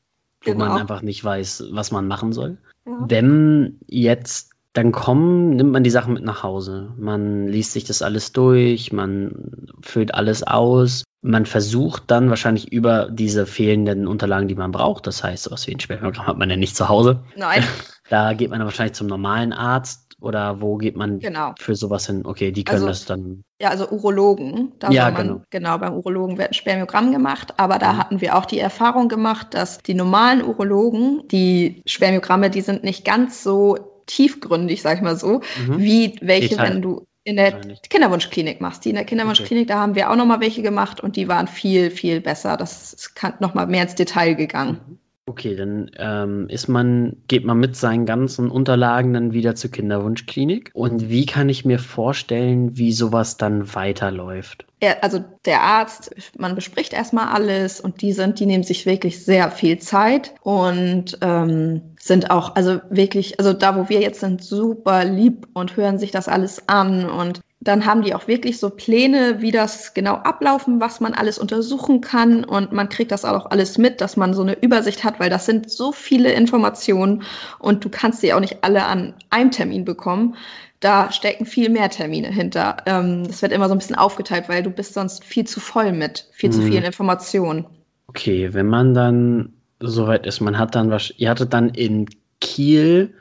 wo 0.44 0.54
man 0.56 0.70
Genau. 0.70 0.80
einfach 0.82 1.02
nicht 1.02 1.24
weiß, 1.24 1.66
was 1.72 1.92
man 1.92 2.08
machen 2.08 2.34
soll. 2.34 2.58
ja. 2.86 2.94
Wenn 3.08 3.80
jetzt 3.88 4.55
dann 4.76 4.92
kommen, 4.92 5.52
nimmt 5.56 5.72
man 5.72 5.84
die 5.84 5.90
Sachen 5.90 6.14
mit 6.14 6.24
nach 6.24 6.44
Hause. 6.44 6.94
Man 6.98 7.48
liest 7.48 7.72
sich 7.72 7.86
das 7.86 8.02
alles 8.02 8.32
durch, 8.34 8.92
man 8.94 9.68
füllt 9.82 10.14
alles 10.14 10.44
aus. 10.44 11.04
Man 11.22 11.46
versucht 11.48 12.04
dann 12.12 12.30
wahrscheinlich 12.30 12.72
über 12.72 13.10
diese 13.10 13.48
fehlenden 13.48 14.06
Unterlagen, 14.06 14.48
die 14.48 14.54
man 14.56 14.72
braucht, 14.72 15.08
das 15.08 15.24
heißt, 15.24 15.44
sowas 15.46 15.66
wie 15.66 15.72
ein 15.74 15.80
Sperrprogramm 15.80 16.28
hat 16.28 16.38
man 16.38 16.50
ja 16.50 16.58
nicht 16.58 16.76
zu 16.76 16.88
Hause. 16.88 17.22
Nein, 17.36 17.64
Da 18.10 18.34
geht 18.34 18.52
man 18.52 18.60
dann 18.60 18.68
wahrscheinlich 18.68 18.94
zum 18.94 19.08
normalen 19.08 19.52
Arzt 19.52 20.14
oder 20.22 20.62
wo 20.62 20.78
geht 20.78 20.96
man 20.96 21.18
genau. 21.20 21.54
für 21.58 21.74
sowas 21.74 22.06
hin? 22.06 22.22
Okay, 22.24 22.52
die 22.52 22.64
können 22.64 22.76
Also- 22.84 22.88
das 22.88 23.06
dann. 23.06 23.44
Ja, 23.60 23.70
also 23.70 23.90
Urologen. 23.90 24.74
Da 24.80 24.92
Ja, 24.92 25.10
man, 25.10 25.16
genau. 25.28 25.42
genau. 25.50 25.78
beim 25.80 25.94
Urologen 25.94 26.38
wird 26.38 26.50
ein 26.50 26.54
Spermiogramm 26.54 27.12
gemacht, 27.12 27.54
aber 27.58 27.80
da 27.80 27.94
Mhm. 27.94 27.98
hatten 27.98 28.22
wir 28.22 28.36
auch 28.36 28.46
die 28.46 28.60
Erfahrung 28.60 29.08
gemacht, 29.08 29.54
dass 29.56 29.80
die 29.80 29.94
normalen 29.96 30.44
Urologen, 30.44 31.24
die 31.32 31.82
Spermiogramme, 31.88 32.50
die 32.52 32.62
sind 32.62 32.84
nicht 32.84 33.06
ganz 33.06 33.42
so 33.42 33.95
tiefgründig, 34.08 34.82
sag 34.82 34.98
ich 34.98 35.04
mal 35.04 35.16
so, 35.18 35.42
Mhm. 35.68 35.80
wie 35.80 36.16
welche, 36.22 36.50
Detail. 36.50 36.70
wenn 36.74 36.82
du 36.82 37.06
in 37.24 37.38
der. 37.38 37.60
Kinderwunschklinik 37.90 38.62
machst. 38.62 38.86
Die 38.86 38.90
in 38.90 38.96
der 38.96 39.06
Kinderwunschklinik, 39.06 39.68
da 39.68 39.80
haben 39.80 39.96
wir 39.96 40.12
auch 40.12 40.16
nochmal 40.16 40.40
welche 40.42 40.62
gemacht 40.62 41.02
und 41.02 41.16
die 41.16 41.28
waren 41.28 41.48
viel, 41.48 41.90
viel 41.92 42.22
besser. 42.22 42.56
Das 42.58 42.94
ist 42.94 43.14
nochmal 43.40 43.68
mehr 43.68 43.84
ins 43.84 43.96
Detail 43.96 44.34
gegangen. 44.36 45.00
Okay, 45.28 45.56
dann 45.56 45.90
ähm, 45.98 46.48
ist 46.50 46.68
man, 46.68 47.18
geht 47.28 47.46
man 47.46 47.58
mit 47.58 47.76
seinen 47.76 48.06
ganzen 48.06 48.52
Unterlagen 48.52 49.14
dann 49.14 49.34
wieder 49.34 49.56
zur 49.56 49.72
Kinderwunschklinik. 49.72 50.70
Und 50.76 51.10
wie 51.10 51.26
kann 51.26 51.50
ich 51.50 51.66
mir 51.66 51.80
vorstellen, 51.80 52.78
wie 52.78 52.92
sowas 52.92 53.36
dann 53.36 53.74
weiterläuft? 53.74 54.68
Er, 54.82 55.04
also 55.04 55.26
der 55.46 55.62
Arzt, 55.62 56.14
man 56.38 56.54
bespricht 56.54 56.94
erstmal 56.94 57.30
alles 57.30 57.82
und 57.82 58.04
die 58.04 58.14
sind, 58.14 58.40
die 58.40 58.46
nehmen 58.46 58.64
sich 58.64 58.86
wirklich 58.86 59.26
sehr 59.26 59.50
viel 59.50 59.80
Zeit 59.80 60.36
und 60.44 61.18
ähm, 61.22 61.82
sind 62.00 62.30
auch, 62.30 62.56
also 62.56 62.80
wirklich, 62.92 63.40
also 63.40 63.54
da 63.54 63.76
wo 63.76 63.90
wir 63.90 64.02
jetzt 64.02 64.20
sind, 64.20 64.44
super 64.44 65.06
lieb 65.06 65.48
und 65.56 65.76
hören 65.76 65.98
sich 65.98 66.12
das 66.12 66.28
alles 66.28 66.70
an 66.70 67.10
und 67.10 67.42
dann 67.66 67.86
haben 67.86 68.02
die 68.04 68.16
auch 68.16 68.28
wirklich 68.28 68.60
so 68.60 68.70
Pläne, 68.70 69.42
wie 69.42 69.52
das 69.52 69.94
genau 69.94 70.14
ablaufen, 70.16 70.80
was 70.80 71.02
man 71.02 71.14
alles 71.14 71.38
untersuchen 71.38 72.00
kann 72.02 72.46
und 72.46 72.72
man 72.72 72.88
kriegt 72.90 73.12
das 73.12 73.26
auch 73.26 73.48
alles 73.52 73.78
mit, 73.78 74.00
dass 74.02 74.16
man 74.18 74.34
so 74.34 74.44
eine 74.44 74.54
Übersicht 74.62 75.04
hat, 75.04 75.20
weil 75.20 75.30
das 75.30 75.46
sind 75.46 75.70
so 75.70 75.92
viele 75.92 76.32
Informationen 76.32 77.24
und 77.60 77.84
du 77.84 77.90
kannst 77.90 78.22
sie 78.22 78.34
auch 78.34 78.40
nicht 78.40 78.64
alle 78.64 78.86
an 78.86 79.14
einem 79.32 79.52
Termin 79.52 79.84
bekommen 79.86 80.36
da 80.82 81.12
stecken 81.12 81.46
viel 81.46 81.70
mehr 81.70 81.90
Termine 81.90 82.28
hinter. 82.28 82.78
Ähm, 82.86 83.26
das 83.26 83.42
wird 83.42 83.52
immer 83.52 83.68
so 83.68 83.74
ein 83.74 83.80
bisschen 83.80 83.96
aufgeteilt, 83.96 84.50
weil 84.50 84.62
du 84.62 84.70
bist 84.70 84.94
sonst 84.94 85.24
viel 85.24 85.46
zu 85.46 85.60
voll 85.60 85.92
mit 85.94 86.28
viel 86.32 86.52
zu 86.52 86.62
Mhm. 86.62 86.66
vielen 86.68 86.84
Informationen. 86.84 87.66
Okay, 88.08 88.54
wenn 88.54 88.68
man 88.68 88.94
dann 88.94 89.54
soweit 89.80 90.26
ist, 90.26 90.42
man 90.42 90.58
hat 90.58 90.76
dann, 90.76 90.92
wahrsch- 90.92 91.14
ihr 91.18 91.30
hattet 91.30 91.54
dann 91.54 91.70
in 91.70 92.08
Kiel 92.40 93.14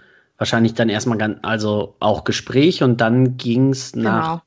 wahrscheinlich 0.44 0.74
dann 0.74 0.90
erstmal 0.90 1.16
ganz, 1.16 1.38
also 1.42 1.96
auch 2.00 2.24
Gespräche 2.24 2.84
und 2.84 3.00
dann 3.00 3.38
ging 3.38 3.70
es 3.70 3.96
nach 3.96 4.42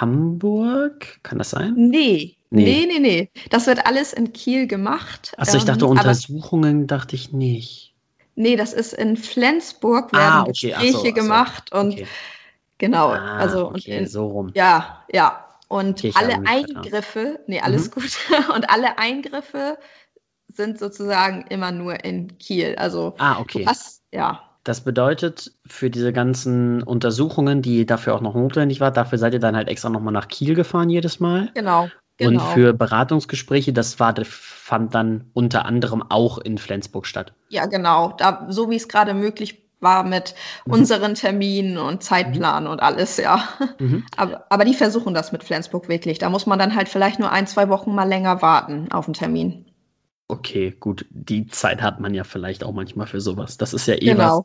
Hamburg, 0.00 1.18
kann 1.22 1.38
das 1.38 1.50
sein? 1.50 1.72
Nee. 1.76 2.36
Nee. 2.50 2.64
Nee, 2.64 2.86
nee, 2.86 2.98
nee. 2.98 3.30
Das 3.50 3.66
wird 3.66 3.86
alles 3.86 4.12
in 4.12 4.32
Kiel 4.34 4.66
gemacht. 4.66 5.34
Achso, 5.38 5.56
ich 5.56 5.64
dachte, 5.64 5.84
Ähm, 5.84 5.92
Untersuchungen 5.92 6.86
dachte 6.86 7.16
ich 7.16 7.32
nicht. 7.32 7.94
Nee, 8.36 8.56
das 8.56 8.72
ist 8.74 8.92
in 8.92 9.16
Flensburg, 9.16 10.12
werden 10.12 10.30
Ah, 10.30 10.42
okay, 10.42 10.68
Gespräche 10.68 10.92
so, 10.92 10.98
ach 10.98 11.14
so. 11.14 11.14
gemacht 11.14 11.72
und 11.72 11.92
Okay. 11.94 12.06
genau. 12.78 13.08
Ah, 13.12 13.38
also 13.38 13.68
und 13.68 13.76
okay, 13.76 13.98
in, 13.98 14.06
so 14.06 14.26
rum. 14.26 14.52
Ja, 14.54 15.04
ja. 15.12 15.44
Und 15.68 16.04
alle. 16.16 16.38
Eingriffe, 16.46 17.40
nee, 17.46 17.60
alles 17.60 17.88
Mhm. 17.88 17.94
gut. 17.94 18.18
Und 18.54 18.70
alle 18.70 18.98
Eingriffe 18.98 19.78
sind 20.48 20.78
sozusagen 20.78 21.44
immer 21.48 21.72
nur 21.72 22.04
in 22.04 22.38
Kiel. 22.38 22.74
Also 22.76 23.14
Ah, 23.18 23.38
okay. 23.40 23.64
du 23.64 23.66
hast, 23.66 24.02
ja, 24.12 24.47
Das 24.64 24.82
bedeutet, 24.82 25.52
für 25.66 25.88
diese 25.90 26.12
ganzen 26.12 26.82
Untersuchungen, 26.82 27.62
die 27.62 27.86
dafür 27.86 28.14
auch 28.14 28.20
noch 28.20 28.34
notwendig 28.34 28.80
war, 28.80 28.90
dafür 28.90 29.18
seid 29.18 29.32
ihr 29.32 29.40
dann 29.40 29.56
halt 29.56 29.68
extra 29.68 29.88
nochmal 29.88 30.12
nach 30.12 30.28
Kiel 30.28 30.54
gefahren 30.54 30.90
jedes 30.90 31.20
Mal. 31.20 31.50
genau. 31.54 31.88
genau. 32.18 32.30
Und 32.42 32.52
für 32.52 32.72
Beratungsgespräche, 32.74 33.72
das 33.72 33.98
war, 34.00 34.14
fand 34.24 34.94
dann 34.94 35.30
unter 35.32 35.64
anderem 35.64 36.02
auch 36.02 36.38
in 36.38 36.58
Flensburg 36.58 37.06
statt. 37.06 37.32
Ja, 37.48 37.66
genau. 37.66 38.12
Da, 38.18 38.46
so 38.50 38.68
wie 38.70 38.76
es 38.76 38.88
gerade 38.88 39.14
möglich 39.14 39.62
war 39.80 40.02
mit 40.02 40.34
Mhm. 40.66 40.72
unseren 40.72 41.14
Terminen 41.14 41.78
und 41.78 42.02
Zeitplan 42.02 42.66
und 42.66 42.80
alles, 42.82 43.16
ja. 43.16 43.48
Mhm. 43.78 44.04
Aber, 44.16 44.44
aber 44.50 44.64
die 44.64 44.74
versuchen 44.74 45.14
das 45.14 45.30
mit 45.32 45.44
Flensburg 45.44 45.88
wirklich. 45.88 46.18
Da 46.18 46.28
muss 46.30 46.46
man 46.46 46.58
dann 46.58 46.74
halt 46.74 46.88
vielleicht 46.88 47.20
nur 47.20 47.30
ein, 47.30 47.46
zwei 47.46 47.68
Wochen 47.68 47.94
mal 47.94 48.08
länger 48.08 48.42
warten 48.42 48.90
auf 48.90 49.06
einen 49.06 49.14
Termin. 49.14 49.66
Okay, 50.28 50.74
gut. 50.78 51.06
Die 51.10 51.46
Zeit 51.46 51.80
hat 51.82 52.00
man 52.00 52.14
ja 52.14 52.24
vielleicht 52.24 52.62
auch 52.64 52.72
manchmal 52.72 53.06
für 53.06 53.20
sowas. 53.20 53.56
Das 53.56 53.72
ist 53.74 53.86
ja 53.86 53.94
eh 53.94 54.00
Genau. 54.12 54.38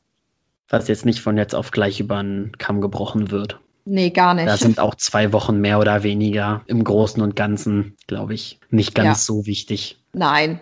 was, 0.70 0.82
was 0.82 0.88
jetzt 0.88 1.06
nicht 1.06 1.20
von 1.20 1.38
jetzt 1.38 1.54
auf 1.56 1.72
gleich 1.72 2.00
über 2.00 2.18
einen 2.18 2.58
Kamm 2.58 2.82
gebrochen 2.82 3.32
wird. 3.32 3.60
Nee, 3.86 4.12
gar 4.12 4.34
nicht. 4.34 4.48
Da 4.48 4.56
sind 4.56 4.80
auch 4.80 4.96
zwei 4.96 5.34
Wochen 5.34 5.60
mehr 5.60 5.80
oder 5.80 6.04
weniger 6.04 6.64
im 6.68 6.86
Großen 6.86 7.22
und 7.22 7.36
Ganzen, 7.36 7.98
glaube 8.08 8.34
ich, 8.34 8.60
nicht 8.70 8.96
ganz 8.96 9.28
Ja. 9.28 9.34
so 9.34 9.46
wichtig. 9.46 9.98
Nein, 10.14 10.62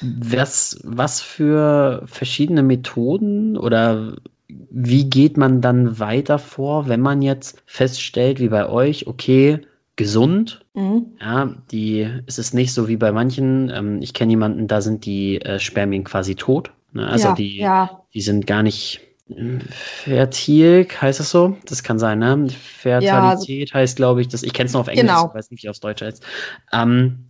Was, 0.00 0.78
was 0.84 1.20
für 1.20 2.04
verschiedene 2.06 2.62
Methoden 2.62 3.56
oder 3.56 4.16
wie 4.48 5.08
geht 5.10 5.36
man 5.36 5.60
dann 5.60 5.98
weiter 5.98 6.38
vor, 6.38 6.88
wenn 6.88 7.00
man 7.00 7.20
jetzt 7.22 7.62
feststellt, 7.66 8.38
wie 8.38 8.48
bei 8.48 8.68
euch, 8.68 9.06
okay, 9.08 9.60
gesund. 9.96 10.61
Mhm. 10.74 11.18
Ja, 11.20 11.54
die 11.70 12.08
es 12.26 12.38
ist 12.38 12.54
nicht 12.54 12.72
so 12.72 12.88
wie 12.88 12.96
bei 12.96 13.12
manchen. 13.12 13.70
Ähm, 13.70 14.00
ich 14.00 14.14
kenne 14.14 14.30
jemanden, 14.30 14.68
da 14.68 14.80
sind 14.80 15.04
die 15.04 15.40
äh, 15.42 15.58
Spermien 15.58 16.04
quasi 16.04 16.34
tot. 16.34 16.72
Ne? 16.92 17.06
Also 17.06 17.28
ja, 17.28 17.34
die, 17.34 17.58
ja. 17.58 18.02
die 18.14 18.20
sind 18.20 18.46
gar 18.46 18.62
nicht 18.62 19.00
äh, 19.28 19.58
fertil, 19.68 20.86
heißt 21.00 21.20
das 21.20 21.30
so? 21.30 21.56
Das 21.66 21.82
kann 21.82 21.98
sein, 21.98 22.20
ne? 22.20 22.48
Fertilität 22.48 23.70
ja, 23.70 23.74
heißt, 23.74 23.96
glaube 23.96 24.22
ich, 24.22 24.28
das, 24.28 24.42
ich 24.42 24.52
kenne 24.52 24.66
es 24.66 24.72
nur 24.72 24.80
auf 24.80 24.88
Englisch, 24.88 25.06
genau. 25.06 25.28
ich 25.28 25.34
weiß 25.34 25.50
nicht, 25.50 25.62
wie 25.62 25.68
aufs 25.68 25.80
Deutsch 25.80 26.02
heißt. 26.02 26.24
Ähm, 26.72 27.28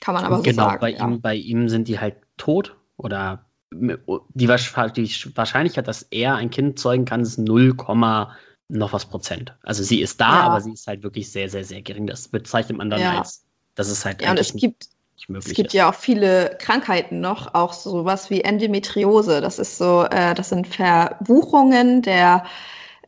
kann 0.00 0.14
man 0.14 0.24
aber 0.24 0.36
so 0.36 0.42
genau, 0.42 0.64
sagen. 0.64 0.80
Bei, 0.80 0.90
ihm, 0.92 1.20
bei 1.20 1.34
ihm 1.34 1.68
sind 1.68 1.88
die 1.88 1.98
halt 1.98 2.16
tot 2.36 2.76
oder 2.96 3.46
die, 3.72 3.96
die 4.34 4.48
Wahrscheinlichkeit, 4.48 5.88
dass 5.88 6.02
er 6.02 6.36
ein 6.36 6.50
Kind 6.50 6.78
zeugen 6.78 7.04
kann, 7.04 7.20
ist 7.20 7.38
0, 7.38 7.74
noch 8.68 8.92
was 8.92 9.04
Prozent. 9.04 9.54
Also 9.62 9.82
sie 9.82 10.00
ist 10.00 10.20
da, 10.20 10.28
ja. 10.28 10.40
aber 10.42 10.60
sie 10.60 10.72
ist 10.72 10.86
halt 10.86 11.02
wirklich 11.02 11.30
sehr, 11.30 11.48
sehr, 11.48 11.64
sehr 11.64 11.82
gering. 11.82 12.06
Das 12.06 12.28
bezeichnet 12.28 12.78
man 12.78 12.90
dann 12.90 13.00
ja. 13.00 13.18
als, 13.18 13.44
das 13.74 13.88
ist 13.88 14.04
halt 14.04 14.22
ja, 14.22 14.30
und 14.30 14.38
es 14.38 14.54
gibt, 14.54 14.88
es 15.34 15.54
gibt 15.54 15.68
ist. 15.68 15.72
ja 15.72 15.90
auch 15.90 15.94
viele 15.94 16.56
Krankheiten 16.58 17.20
noch, 17.20 17.54
auch 17.54 17.72
sowas 17.72 18.30
wie 18.30 18.42
Endometriose. 18.42 19.40
Das 19.40 19.58
ist 19.58 19.78
so, 19.78 20.04
äh, 20.10 20.34
das 20.34 20.48
sind 20.48 20.66
Verwuchungen 20.66 22.02
der 22.02 22.44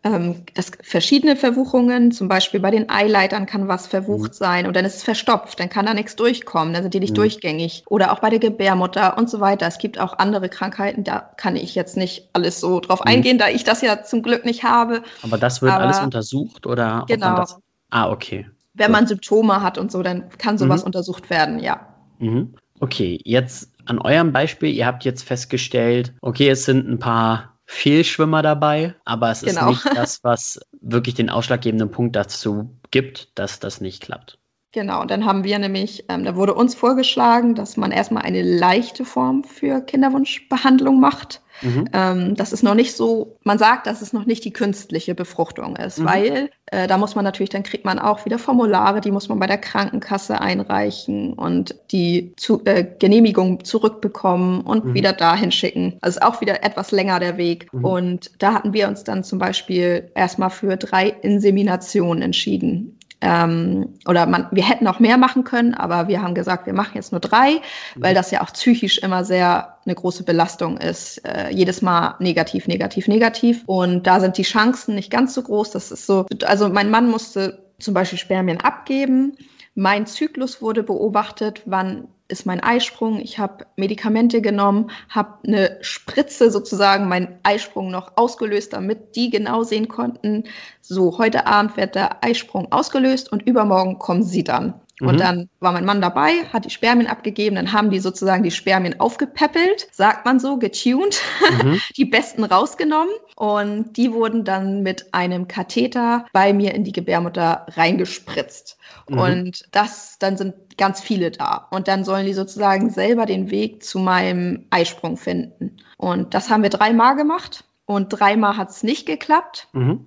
ähm, 0.04 0.42
das, 0.54 0.70
verschiedene 0.82 1.37
Verwuchungen, 1.37 2.12
zum 2.12 2.28
Beispiel 2.28 2.61
bei 2.61 2.70
den 2.70 2.88
Eileitern 2.88 3.46
kann 3.46 3.68
was 3.68 3.87
verwucht 3.87 4.32
mhm. 4.32 4.37
sein 4.37 4.66
und 4.66 4.76
dann 4.76 4.84
ist 4.84 4.96
es 4.96 5.02
verstopft, 5.02 5.61
dann 5.61 5.68
kann 5.68 5.87
da 5.87 5.94
nichts 5.94 6.16
durchkommen, 6.16 6.72
dann 6.72 6.82
sind 6.82 6.94
die 6.94 7.00
nicht 7.00 7.12
mhm. 7.12 7.16
durchgängig. 7.16 7.84
Oder 7.88 8.12
auch 8.12 8.20
bei 8.20 8.30
der 8.30 8.38
Gebärmutter 8.38 9.18
und 9.18 9.28
so 9.28 9.40
weiter. 9.40 9.66
Es 9.66 9.78
gibt 9.78 9.98
auch 9.98 10.18
andere 10.18 10.48
Krankheiten, 10.48 11.04
da 11.04 11.30
kann 11.37 11.56
ich 11.56 11.74
jetzt 11.74 11.96
nicht 11.96 12.28
alles 12.32 12.61
so 12.61 12.80
drauf 12.80 13.00
mhm. 13.00 13.11
eingehen, 13.11 13.38
da 13.38 13.48
ich 13.48 13.64
das 13.64 13.80
ja 13.82 14.02
zum 14.02 14.22
Glück 14.22 14.44
nicht 14.44 14.64
habe. 14.64 15.02
Aber 15.22 15.38
das 15.38 15.62
wird 15.62 15.72
Aber, 15.72 15.84
alles 15.84 15.98
untersucht 16.00 16.66
oder? 16.66 17.04
Genau. 17.08 17.37
Das, 17.37 17.58
ah, 17.90 18.11
okay. 18.11 18.46
Wenn 18.74 18.92
man 18.92 19.06
Symptome 19.06 19.62
hat 19.62 19.76
und 19.76 19.90
so, 19.90 20.02
dann 20.02 20.28
kann 20.38 20.56
sowas 20.58 20.82
mhm. 20.82 20.87
untersucht 20.87 21.30
werden, 21.30 21.58
ja. 21.58 21.88
Mhm. 22.18 22.54
Okay, 22.80 23.20
jetzt 23.24 23.72
an 23.87 23.98
eurem 23.98 24.32
Beispiel, 24.32 24.72
ihr 24.72 24.87
habt 24.87 25.04
jetzt 25.04 25.22
festgestellt, 25.22 26.12
okay, 26.20 26.48
es 26.50 26.64
sind 26.64 26.88
ein 26.88 26.98
paar 26.98 27.57
Fehlschwimmer 27.70 28.40
dabei, 28.40 28.94
aber 29.04 29.31
es 29.31 29.42
genau. 29.42 29.70
ist 29.70 29.85
nicht 29.85 29.96
das, 29.96 30.24
was 30.24 30.59
wirklich 30.81 31.14
den 31.14 31.28
ausschlaggebenden 31.28 31.90
Punkt 31.90 32.16
dazu 32.16 32.74
gibt, 32.90 33.38
dass 33.38 33.61
das 33.61 33.83
nicht 33.83 34.02
klappt. 34.02 34.38
Genau, 34.72 35.00
und 35.00 35.11
dann 35.11 35.24
haben 35.24 35.44
wir 35.44 35.59
nämlich, 35.59 36.04
ähm, 36.11 36.24
da 36.24 36.37
wurde 36.37 36.54
uns 36.54 36.74
vorgeschlagen, 36.74 37.54
dass 37.54 37.78
man 37.78 37.90
erstmal 37.90 38.24
eine 38.24 38.42
leichte 38.42 39.07
Form 39.07 39.42
für 39.42 39.81
Kinderwunschbehandlung 39.81 41.00
macht. 41.00 41.40
Mhm. 41.62 41.88
Ähm, 41.92 42.35
das 42.37 42.52
ist 42.52 42.62
noch 42.62 42.74
nicht 42.74 42.94
so, 42.94 43.38
man 43.44 43.59
sagt, 43.59 43.87
dass 43.87 44.02
es 44.02 44.12
noch 44.12 44.26
nicht 44.26 44.44
die 44.44 44.52
künstliche 44.52 45.14
Befruchtung 45.14 45.74
ist, 45.76 45.98
mhm. 45.98 46.04
weil 46.04 46.50
äh, 46.66 46.87
da 46.87 46.98
muss 46.98 47.14
man 47.14 47.24
natürlich, 47.24 47.50
dann 47.50 47.62
kriegt 47.62 47.85
man 47.85 47.98
auch 47.98 48.24
wieder 48.26 48.38
Formulare, 48.38 49.00
die 49.00 49.11
muss 49.11 49.28
man 49.28 49.38
bei 49.38 49.46
der 49.46 49.59
Krankenkasse 49.59 50.40
einreichen 50.40 51.33
und 51.33 51.74
die 51.90 52.35
zu, 52.37 52.62
äh, 52.64 52.85
Genehmigung 52.98 53.64
zurückbekommen 53.64 54.61
und 54.61 54.85
mhm. 54.85 54.94
wieder 54.94 55.12
dahin 55.14 55.50
schicken. 55.50 55.96
Also 56.02 56.18
ist 56.18 56.24
auch 56.24 56.40
wieder 56.40 56.62
etwas 56.62 56.90
länger 56.90 57.20
der 57.20 57.38
Weg. 57.38 57.72
Mhm. 57.72 57.85
Und 57.85 58.31
da 58.38 58.54
hatten 58.54 58.72
wir 58.72 58.87
uns 58.87 59.02
dann 59.02 59.24
zum 59.24 59.38
Beispiel 59.38 60.11
erstmal 60.14 60.50
für 60.50 60.76
drei 60.76 61.09
Inseminationen 61.09 62.22
entschieden. 62.22 62.97
Ähm, 63.20 63.94
oder 64.07 64.26
man, 64.26 64.46
wir 64.52 64.68
hätten 64.68 64.87
auch 64.87 65.00
mehr 65.00 65.16
machen 65.16 65.42
können, 65.42 65.74
aber 65.74 66.07
wir 66.07 66.22
haben 66.22 66.35
gesagt, 66.35 66.66
wir 66.66 66.72
machen 66.72 66.92
jetzt 66.94 67.11
nur 67.11 67.20
drei, 67.20 67.54
mhm. 67.54 68.02
weil 68.02 68.14
das 68.14 68.31
ja 68.31 68.42
auch 68.42 68.52
psychisch 68.52 68.98
immer 68.98 69.24
sehr 69.24 69.78
eine 69.85 69.94
große 69.94 70.22
Belastung 70.22 70.76
ist. 70.78 71.18
Äh, 71.26 71.50
jedes 71.50 71.83
Mal 71.83 72.14
negativ, 72.20 72.68
negativ, 72.68 73.09
negativ. 73.09 73.62
Und 73.66 74.07
da 74.07 74.20
sind 74.20 74.38
die 74.38 74.42
Chancen 74.42 74.94
nicht 74.94 75.11
ganz 75.11 75.35
so 75.35 75.42
groß. 75.42 75.72
Das 75.72 75.90
ist 75.90 76.07
so, 76.07 76.26
also 76.44 76.68
mein 76.68 76.90
Mann 76.90 77.11
musste 77.11 77.64
zum 77.78 77.94
Beispiel 77.94 78.18
Spermien 78.18 78.61
abgeben. 78.61 79.37
Mein 79.80 80.06
Zyklus 80.06 80.60
wurde 80.60 80.82
beobachtet, 80.82 81.62
wann 81.64 82.08
ist 82.26 82.46
mein 82.46 82.60
Eisprung. 82.60 83.20
Ich 83.20 83.38
habe 83.38 83.64
Medikamente 83.76 84.42
genommen, 84.42 84.90
habe 85.08 85.34
eine 85.46 85.78
Spritze 85.82 86.50
sozusagen 86.50 87.06
meinen 87.06 87.38
Eisprung 87.44 87.92
noch 87.92 88.16
ausgelöst, 88.16 88.72
damit 88.72 89.14
die 89.14 89.30
genau 89.30 89.62
sehen 89.62 89.86
konnten, 89.86 90.42
so 90.80 91.16
heute 91.18 91.46
Abend 91.46 91.76
wird 91.76 91.94
der 91.94 92.24
Eisprung 92.24 92.72
ausgelöst 92.72 93.30
und 93.30 93.46
übermorgen 93.46 94.00
kommen 94.00 94.24
sie 94.24 94.42
dann. 94.42 94.74
Und 95.00 95.14
mhm. 95.14 95.18
dann 95.18 95.48
war 95.60 95.70
mein 95.70 95.84
Mann 95.84 96.00
dabei, 96.00 96.44
hat 96.52 96.64
die 96.64 96.70
Spermien 96.70 97.06
abgegeben, 97.06 97.54
dann 97.54 97.72
haben 97.72 97.90
die 97.90 98.00
sozusagen 98.00 98.42
die 98.42 98.50
Spermien 98.50 98.98
aufgepäppelt, 98.98 99.86
sagt 99.92 100.24
man 100.24 100.40
so, 100.40 100.56
getuned, 100.56 101.20
mhm. 101.62 101.80
die 101.96 102.04
besten 102.04 102.42
rausgenommen 102.42 103.14
und 103.36 103.96
die 103.96 104.12
wurden 104.12 104.42
dann 104.42 104.82
mit 104.82 105.14
einem 105.14 105.46
Katheter 105.46 106.26
bei 106.32 106.52
mir 106.52 106.74
in 106.74 106.82
die 106.82 106.90
Gebärmutter 106.90 107.66
reingespritzt. 107.76 108.77
Mhm. 109.08 109.18
Und 109.18 109.64
das, 109.72 110.18
dann 110.18 110.36
sind 110.36 110.54
ganz 110.76 111.00
viele 111.00 111.30
da. 111.30 111.68
Und 111.70 111.88
dann 111.88 112.04
sollen 112.04 112.26
die 112.26 112.34
sozusagen 112.34 112.90
selber 112.90 113.26
den 113.26 113.50
Weg 113.50 113.82
zu 113.82 113.98
meinem 113.98 114.66
Eisprung 114.70 115.16
finden. 115.16 115.76
Und 115.96 116.34
das 116.34 116.50
haben 116.50 116.62
wir 116.62 116.70
dreimal 116.70 117.16
gemacht 117.16 117.64
und 117.86 118.08
dreimal 118.10 118.56
hat 118.56 118.70
es 118.70 118.82
nicht 118.82 119.06
geklappt. 119.06 119.68
Mhm. 119.72 120.06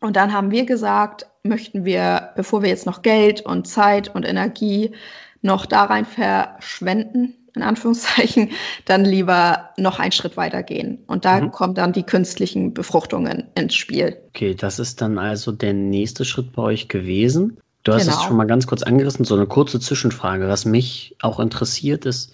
Und 0.00 0.16
dann 0.16 0.32
haben 0.32 0.50
wir 0.50 0.64
gesagt, 0.64 1.26
möchten 1.42 1.84
wir, 1.84 2.30
bevor 2.36 2.62
wir 2.62 2.70
jetzt 2.70 2.86
noch 2.86 3.02
Geld 3.02 3.42
und 3.42 3.66
Zeit 3.66 4.14
und 4.14 4.26
Energie 4.26 4.92
noch 5.42 5.66
da 5.66 5.84
rein 5.84 6.04
verschwenden, 6.04 7.36
in 7.54 7.62
Anführungszeichen, 7.62 8.50
dann 8.84 9.04
lieber 9.04 9.70
noch 9.76 9.98
einen 9.98 10.12
Schritt 10.12 10.36
weiter 10.36 10.62
gehen. 10.62 10.98
Und 11.06 11.24
da 11.24 11.40
mhm. 11.40 11.50
kommen 11.50 11.74
dann 11.74 11.92
die 11.92 12.02
künstlichen 12.02 12.74
Befruchtungen 12.74 13.48
ins 13.54 13.74
Spiel. 13.74 14.16
Okay, 14.28 14.54
das 14.54 14.78
ist 14.78 15.00
dann 15.00 15.18
also 15.18 15.52
der 15.52 15.72
nächste 15.72 16.24
Schritt 16.24 16.52
bei 16.52 16.62
euch 16.62 16.88
gewesen. 16.88 17.58
Du 17.90 17.96
hast 17.96 18.04
genau. 18.04 18.18
es 18.18 18.22
schon 18.24 18.36
mal 18.36 18.46
ganz 18.46 18.66
kurz 18.68 18.82
angerissen, 18.82 19.24
so 19.24 19.34
eine 19.34 19.46
kurze 19.46 19.80
Zwischenfrage. 19.80 20.48
Was 20.48 20.64
mich 20.64 21.16
auch 21.22 21.40
interessiert 21.40 22.06
ist, 22.06 22.32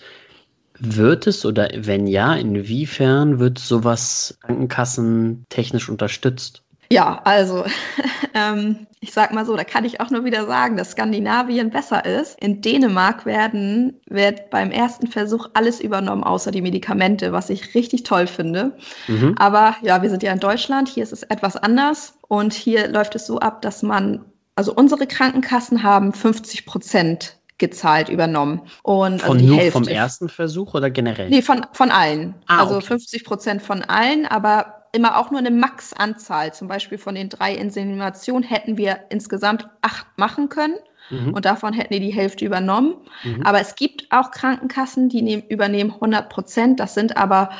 wird 0.78 1.26
es 1.26 1.46
oder 1.46 1.70
wenn 1.74 2.06
ja, 2.06 2.34
inwiefern 2.34 3.38
wird 3.38 3.58
sowas 3.58 4.36
Krankenkassen 4.42 5.46
technisch 5.48 5.88
unterstützt? 5.88 6.62
Ja, 6.90 7.20
also 7.24 7.64
ähm, 8.34 8.86
ich 9.00 9.12
sag 9.12 9.32
mal 9.32 9.46
so, 9.46 9.56
da 9.56 9.64
kann 9.64 9.84
ich 9.84 10.00
auch 10.00 10.10
nur 10.10 10.24
wieder 10.24 10.46
sagen, 10.46 10.76
dass 10.76 10.90
Skandinavien 10.90 11.70
besser 11.70 12.04
ist. 12.04 12.38
In 12.40 12.60
Dänemark 12.60 13.24
werden 13.24 14.00
wird 14.08 14.50
beim 14.50 14.70
ersten 14.70 15.06
Versuch 15.06 15.48
alles 15.54 15.80
übernommen, 15.80 16.22
außer 16.22 16.50
die 16.50 16.62
Medikamente, 16.62 17.32
was 17.32 17.50
ich 17.50 17.74
richtig 17.74 18.02
toll 18.02 18.26
finde. 18.26 18.76
Mhm. 19.08 19.34
Aber 19.38 19.76
ja, 19.80 20.02
wir 20.02 20.10
sind 20.10 20.22
ja 20.22 20.32
in 20.32 20.40
Deutschland, 20.40 20.88
hier 20.88 21.02
ist 21.02 21.12
es 21.12 21.22
etwas 21.22 21.56
anders 21.56 22.18
und 22.28 22.52
hier 22.52 22.88
läuft 22.88 23.14
es 23.14 23.26
so 23.26 23.38
ab, 23.38 23.62
dass 23.62 23.82
man, 23.82 24.24
also 24.56 24.74
unsere 24.74 25.06
Krankenkassen 25.06 25.82
haben 25.82 26.12
50 26.12 26.66
Prozent 26.66 27.36
gezahlt, 27.58 28.08
übernommen. 28.08 28.62
Und 28.82 29.22
von 29.22 29.36
also 29.36 29.46
nur 29.46 29.56
Hälfte. 29.58 29.72
vom 29.72 29.88
ersten 29.88 30.28
Versuch 30.28 30.74
oder 30.74 30.90
generell? 30.90 31.30
Nee, 31.30 31.42
von, 31.42 31.64
von 31.72 31.90
allen. 31.90 32.34
Ah, 32.46 32.60
also 32.60 32.76
okay. 32.76 32.86
50 32.86 33.24
Prozent 33.24 33.62
von 33.62 33.82
allen, 33.82 34.26
aber 34.26 34.86
immer 34.92 35.18
auch 35.18 35.30
nur 35.30 35.40
eine 35.40 35.50
Max-Anzahl. 35.50 36.52
Zum 36.54 36.68
Beispiel 36.68 36.98
von 36.98 37.14
den 37.14 37.28
drei 37.28 37.54
Inseminationen 37.54 38.42
hätten 38.42 38.76
wir 38.76 39.00
insgesamt 39.10 39.68
acht 39.82 40.06
machen 40.16 40.48
können. 40.48 40.76
Mhm. 41.10 41.34
Und 41.34 41.44
davon 41.44 41.72
hätten 41.72 41.92
die 41.94 42.00
die 42.00 42.12
Hälfte 42.12 42.44
übernommen. 42.44 42.96
Mhm. 43.24 43.42
Aber 43.42 43.60
es 43.60 43.74
gibt 43.74 44.06
auch 44.10 44.30
Krankenkassen, 44.30 45.08
die 45.08 45.22
nehmen, 45.22 45.42
übernehmen 45.48 45.92
100 45.92 46.28
Prozent. 46.28 46.80
Das 46.80 46.94
sind 46.94 47.16
aber 47.16 47.50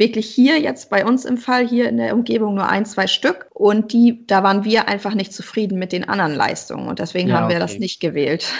wirklich 0.00 0.26
hier 0.26 0.58
jetzt 0.58 0.90
bei 0.90 1.04
uns 1.06 1.24
im 1.24 1.36
Fall 1.36 1.68
hier 1.68 1.88
in 1.88 1.98
der 1.98 2.14
Umgebung 2.14 2.56
nur 2.56 2.68
ein, 2.68 2.86
zwei 2.86 3.06
Stück. 3.06 3.46
Und 3.54 3.92
die, 3.92 4.26
da 4.26 4.42
waren 4.42 4.64
wir 4.64 4.88
einfach 4.88 5.14
nicht 5.14 5.32
zufrieden 5.32 5.78
mit 5.78 5.92
den 5.92 6.08
anderen 6.08 6.34
Leistungen. 6.34 6.88
Und 6.88 6.98
deswegen 6.98 7.28
ja, 7.28 7.36
haben 7.36 7.48
wir 7.48 7.56
okay. 7.56 7.66
das 7.66 7.78
nicht 7.78 8.00
gewählt. 8.00 8.52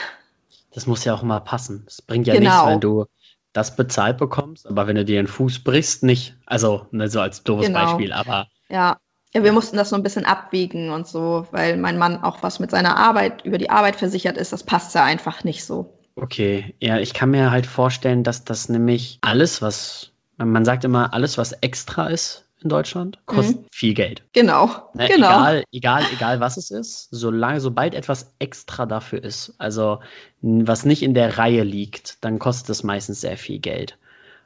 Das 0.73 0.87
muss 0.87 1.05
ja 1.05 1.15
auch 1.15 1.23
immer 1.25 1.41
passen. 1.41 1.85
Es 1.89 2.01
bringt 2.03 2.29
ja 2.29 2.35
genau. 2.35 2.51
nichts, 2.51 2.67
wenn 2.67 2.81
du 2.81 3.07
das 3.53 3.75
bezahlt 3.75 4.19
bekommst, 4.19 4.69
aber 4.69 4.87
wenn 4.87 4.95
du 4.95 5.05
dir 5.05 5.17
den 5.17 5.27
Fuß 5.27 5.65
brichst, 5.65 6.05
nicht. 6.05 6.37
Also, 6.47 6.87
ne, 6.93 7.09
so 7.09 7.21
als 7.21 7.43
doofes 7.43 7.67
genau. 7.67 7.87
Beispiel, 7.87 8.13
aber. 8.13 8.47
Ja. 8.69 8.99
Ja, 9.33 9.45
wir 9.45 9.53
mussten 9.53 9.77
das 9.77 9.91
so 9.91 9.97
ein 9.97 10.03
bisschen 10.03 10.25
abwiegen 10.25 10.91
und 10.91 11.07
so, 11.07 11.47
weil 11.53 11.77
mein 11.77 11.99
Mann 11.99 12.21
auch 12.21 12.43
was 12.43 12.59
mit 12.59 12.73
seiner 12.73 12.97
Arbeit, 12.97 13.45
über 13.45 13.59
die 13.59 13.71
Arbeit 13.71 13.95
versichert 13.95 14.37
ist, 14.37 14.53
das 14.53 14.65
passt 14.65 14.93
ja 14.97 15.05
einfach 15.05 15.45
nicht 15.45 15.65
so. 15.65 15.97
Okay, 16.17 16.75
ja, 16.81 16.99
ich 16.99 17.15
kann 17.15 17.31
mir 17.31 17.53
halt 17.53 17.67
vorstellen, 17.67 18.25
dass 18.25 18.45
das 18.45 18.69
nämlich 18.69 19.19
alles, 19.21 19.63
was, 19.63 20.11
man 20.49 20.65
sagt 20.65 20.85
immer, 20.85 21.13
alles, 21.13 21.39
was 21.39 21.53
extra 21.53 22.07
ist, 22.07 22.47
in 22.63 22.69
Deutschland, 22.69 23.19
kostet 23.27 23.63
mhm. 23.63 23.67
viel 23.71 23.95
Geld. 23.95 24.23
Genau. 24.33 24.67
Ne, 24.95 25.09
genau. 25.09 25.29
Egal, 25.29 25.65
egal, 25.73 26.03
egal 26.13 26.41
was 26.41 26.57
es 26.57 26.71
ist, 26.71 27.09
solange, 27.11 27.61
sobald 27.61 27.95
etwas 27.95 28.35
extra 28.39 28.87
dafür 28.87 29.25
ist, 29.25 29.55
also 29.59 30.01
was 30.43 30.85
nicht 30.85 31.03
in 31.03 31.15
der 31.15 31.39
Reihe 31.39 31.63
liegt, 31.63 32.23
dann 32.23 32.39
kostet 32.39 32.71
es 32.71 32.83
meistens 32.83 33.21
sehr 33.21 33.37
viel 33.37 33.59
Geld. 33.59 33.99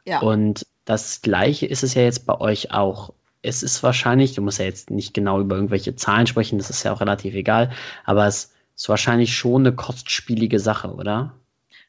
Ja. 0.05 0.21
Und 0.21 0.65
das 0.85 1.23
Gleiche 1.23 1.67
ist 1.67 1.83
es 1.83 1.95
ja 1.95 2.03
jetzt 2.03 2.27
bei 2.27 2.39
euch 2.41 2.71
auch. 2.73 3.13
Es 3.43 3.63
ist 3.63 3.83
wahrscheinlich, 3.83 4.35
du 4.35 4.43
musst 4.43 4.59
ja 4.59 4.65
jetzt 4.65 4.91
nicht 4.91 5.13
genau 5.13 5.41
über 5.41 5.57
irgendwelche 5.57 5.97
Zahlen 5.97 6.27
sprechen, 6.27 6.59
das 6.59 6.71
ist 6.71 6.83
ja 6.85 6.93
auch 6.93 7.01
relativ 7.01 7.35
egal, 7.35 7.71
aber 8.05 8.27
es 8.27 8.53
ist 8.77 8.89
wahrscheinlich 8.89 9.37
schon 9.37 9.63
eine 9.63 9.75
kostspielige 9.75 10.61
Sache, 10.61 10.95
oder? 10.95 11.35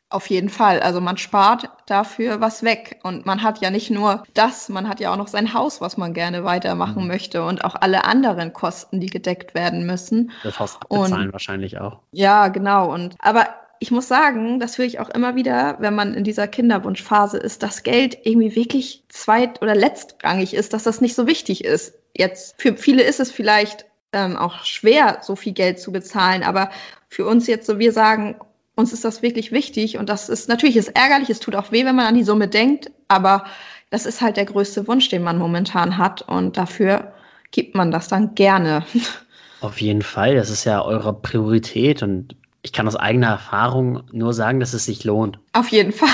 Auf 0.09 0.29
jeden 0.29 0.49
Fall. 0.49 0.79
Also 0.81 1.01
man 1.01 1.17
spart 1.17 1.69
dafür 1.87 2.39
was 2.39 2.63
weg. 2.63 2.99
Und 3.03 3.25
man 3.25 3.41
hat 3.41 3.59
ja 3.59 3.71
nicht 3.71 3.89
nur 3.89 4.23
das, 4.33 4.69
man 4.69 4.87
hat 4.87 4.99
ja 4.99 5.11
auch 5.11 5.17
noch 5.17 5.27
sein 5.27 5.53
Haus, 5.53 5.81
was 5.81 5.97
man 5.97 6.13
gerne 6.13 6.43
weitermachen 6.43 7.03
mhm. 7.03 7.07
möchte 7.07 7.43
und 7.43 7.65
auch 7.65 7.75
alle 7.75 8.05
anderen 8.05 8.53
Kosten, 8.53 8.99
die 8.99 9.09
gedeckt 9.09 9.55
werden 9.55 9.85
müssen. 9.85 10.31
Das 10.43 10.59
Haus 10.59 10.75
abbezahlen 10.79 11.27
und, 11.27 11.33
wahrscheinlich 11.33 11.79
auch. 11.79 11.99
Ja, 12.11 12.49
genau. 12.49 12.93
Und 12.93 13.15
aber 13.19 13.47
ich 13.79 13.91
muss 13.91 14.07
sagen, 14.07 14.59
das 14.59 14.77
höre 14.77 14.85
ich 14.85 14.99
auch 14.99 15.09
immer 15.09 15.35
wieder, 15.35 15.77
wenn 15.79 15.95
man 15.95 16.13
in 16.13 16.23
dieser 16.23 16.47
Kinderwunschphase 16.47 17.37
ist, 17.37 17.63
dass 17.63 17.83
Geld 17.83 18.17
irgendwie 18.23 18.55
wirklich 18.55 19.03
zweit- 19.09 19.61
oder 19.61 19.75
letztrangig 19.75 20.53
ist, 20.53 20.73
dass 20.73 20.83
das 20.83 21.01
nicht 21.01 21.15
so 21.15 21.27
wichtig 21.27 21.65
ist. 21.65 21.95
Jetzt 22.15 22.61
für 22.61 22.77
viele 22.77 23.03
ist 23.03 23.19
es 23.19 23.31
vielleicht 23.31 23.85
ähm, 24.13 24.37
auch 24.37 24.63
schwer, 24.63 25.17
so 25.21 25.35
viel 25.35 25.53
Geld 25.53 25.79
zu 25.79 25.91
bezahlen, 25.91 26.43
aber 26.43 26.69
für 27.09 27.25
uns 27.25 27.47
jetzt 27.47 27.67
so, 27.67 27.79
wir 27.79 27.91
sagen, 27.91 28.35
uns 28.75 28.93
ist 28.93 29.05
das 29.05 29.21
wirklich 29.21 29.51
wichtig 29.51 29.97
und 29.97 30.09
das 30.09 30.29
ist 30.29 30.49
natürlich 30.49 30.77
ist 30.77 30.95
ärgerlich, 30.95 31.29
es 31.29 31.39
tut 31.39 31.55
auch 31.55 31.71
weh, 31.71 31.85
wenn 31.85 31.95
man 31.95 32.07
an 32.07 32.15
die 32.15 32.23
Summe 32.23 32.47
denkt, 32.47 32.91
aber 33.07 33.45
das 33.89 34.05
ist 34.05 34.21
halt 34.21 34.37
der 34.37 34.45
größte 34.45 34.87
Wunsch, 34.87 35.09
den 35.09 35.23
man 35.23 35.37
momentan 35.37 35.97
hat 35.97 36.21
und 36.21 36.57
dafür 36.57 37.13
gibt 37.51 37.75
man 37.75 37.91
das 37.91 38.07
dann 38.07 38.35
gerne. 38.35 38.85
Auf 39.61 39.79
jeden 39.79 40.01
Fall, 40.01 40.35
das 40.35 40.49
ist 40.49 40.65
ja 40.65 40.83
eure 40.83 41.13
Priorität 41.13 42.03
und 42.03 42.35
ich 42.65 42.73
kann 42.73 42.87
aus 42.87 42.95
eigener 42.95 43.27
Erfahrung 43.27 44.01
nur 44.11 44.33
sagen, 44.33 44.59
dass 44.59 44.73
es 44.73 44.85
sich 44.85 45.03
lohnt. 45.03 45.37
Auf 45.53 45.69
jeden 45.69 45.91
Fall. 45.91 46.09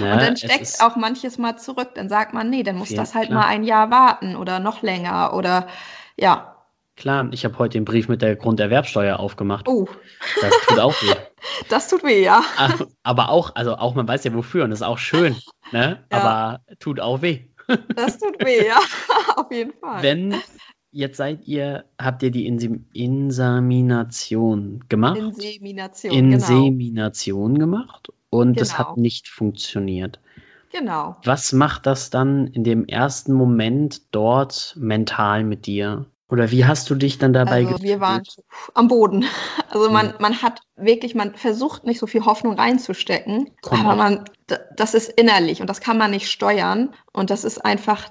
Ne? 0.00 0.12
Und 0.12 0.22
dann 0.22 0.36
steckt 0.36 0.76
auch 0.80 0.94
manches 0.94 1.36
mal 1.36 1.56
zurück. 1.56 1.90
Dann 1.96 2.08
sagt 2.08 2.32
man, 2.32 2.48
nee, 2.48 2.62
dann 2.62 2.76
muss 2.76 2.94
das 2.94 3.16
halt 3.16 3.26
klar. 3.26 3.40
mal 3.40 3.48
ein 3.48 3.64
Jahr 3.64 3.90
warten 3.90 4.36
oder 4.36 4.60
noch 4.60 4.82
länger 4.82 5.34
oder 5.34 5.66
ja. 6.16 6.54
Klar, 6.96 7.28
ich 7.32 7.44
habe 7.44 7.58
heute 7.58 7.72
den 7.72 7.84
Brief 7.84 8.06
mit 8.08 8.22
der 8.22 8.36
Grunderwerbsteuer 8.36 9.18
aufgemacht. 9.18 9.66
Oh. 9.66 9.88
Das 10.40 10.52
tut 10.68 10.78
auch 10.78 10.94
weh. 11.02 11.14
Das 11.68 11.88
tut 11.88 12.02
weh, 12.04 12.22
ja. 12.22 12.42
Aber 13.02 13.30
auch, 13.30 13.54
also 13.54 13.76
auch 13.76 13.94
man 13.94 14.06
weiß 14.06 14.24
ja 14.24 14.34
wofür 14.34 14.64
und 14.64 14.70
das 14.70 14.80
ist 14.80 14.86
auch 14.86 14.98
schön, 14.98 15.36
ne? 15.72 16.04
Ja. 16.12 16.18
Aber 16.18 16.60
tut 16.78 17.00
auch 17.00 17.22
weh. 17.22 17.40
Das 17.94 18.18
tut 18.18 18.44
weh, 18.44 18.66
ja. 18.66 18.78
Auf 19.36 19.50
jeden 19.50 19.72
Fall. 19.72 20.02
Wenn 20.02 20.34
jetzt 20.92 21.16
seid 21.16 21.46
ihr, 21.46 21.84
habt 22.00 22.22
ihr 22.22 22.30
die 22.30 22.46
Insem 22.46 22.86
Insemination 22.92 24.84
gemacht? 24.88 25.18
Insemination, 25.18 26.12
Insemination 26.12 27.54
genau. 27.54 27.66
gemacht 27.66 28.08
und 28.30 28.48
genau. 28.48 28.58
das 28.58 28.78
hat 28.78 28.96
nicht 28.96 29.28
funktioniert. 29.28 30.18
Genau. 30.72 31.16
Was 31.24 31.52
macht 31.52 31.86
das 31.86 32.10
dann 32.10 32.46
in 32.48 32.62
dem 32.62 32.86
ersten 32.86 33.32
Moment 33.32 34.02
dort 34.12 34.74
mental 34.78 35.42
mit 35.44 35.66
dir? 35.66 36.06
Oder 36.30 36.50
wie 36.50 36.64
hast 36.64 36.88
du 36.90 36.94
dich 36.94 37.18
dann 37.18 37.32
dabei 37.32 37.58
also, 37.58 37.72
gefühlt? 37.72 37.82
Wir 37.82 38.00
waren 38.00 38.22
am 38.74 38.88
Boden. 38.88 39.24
Also 39.72 39.88
man, 39.88 40.08
hm. 40.08 40.14
man 40.18 40.42
hat 40.42 40.62
wirklich, 40.74 41.14
man 41.14 41.36
versucht 41.36 41.84
nicht 41.84 42.00
so 42.00 42.08
viel 42.08 42.24
Hoffnung 42.26 42.54
reinzustecken, 42.54 43.50
Komm 43.62 43.86
aber 43.86 43.94
man, 43.94 44.24
das 44.76 44.94
ist 44.94 45.10
innerlich 45.10 45.60
und 45.60 45.70
das 45.70 45.80
kann 45.80 45.96
man 45.96 46.10
nicht 46.10 46.28
steuern. 46.28 46.92
Und 47.12 47.30
das 47.30 47.44
ist 47.44 47.64
einfach 47.64 48.10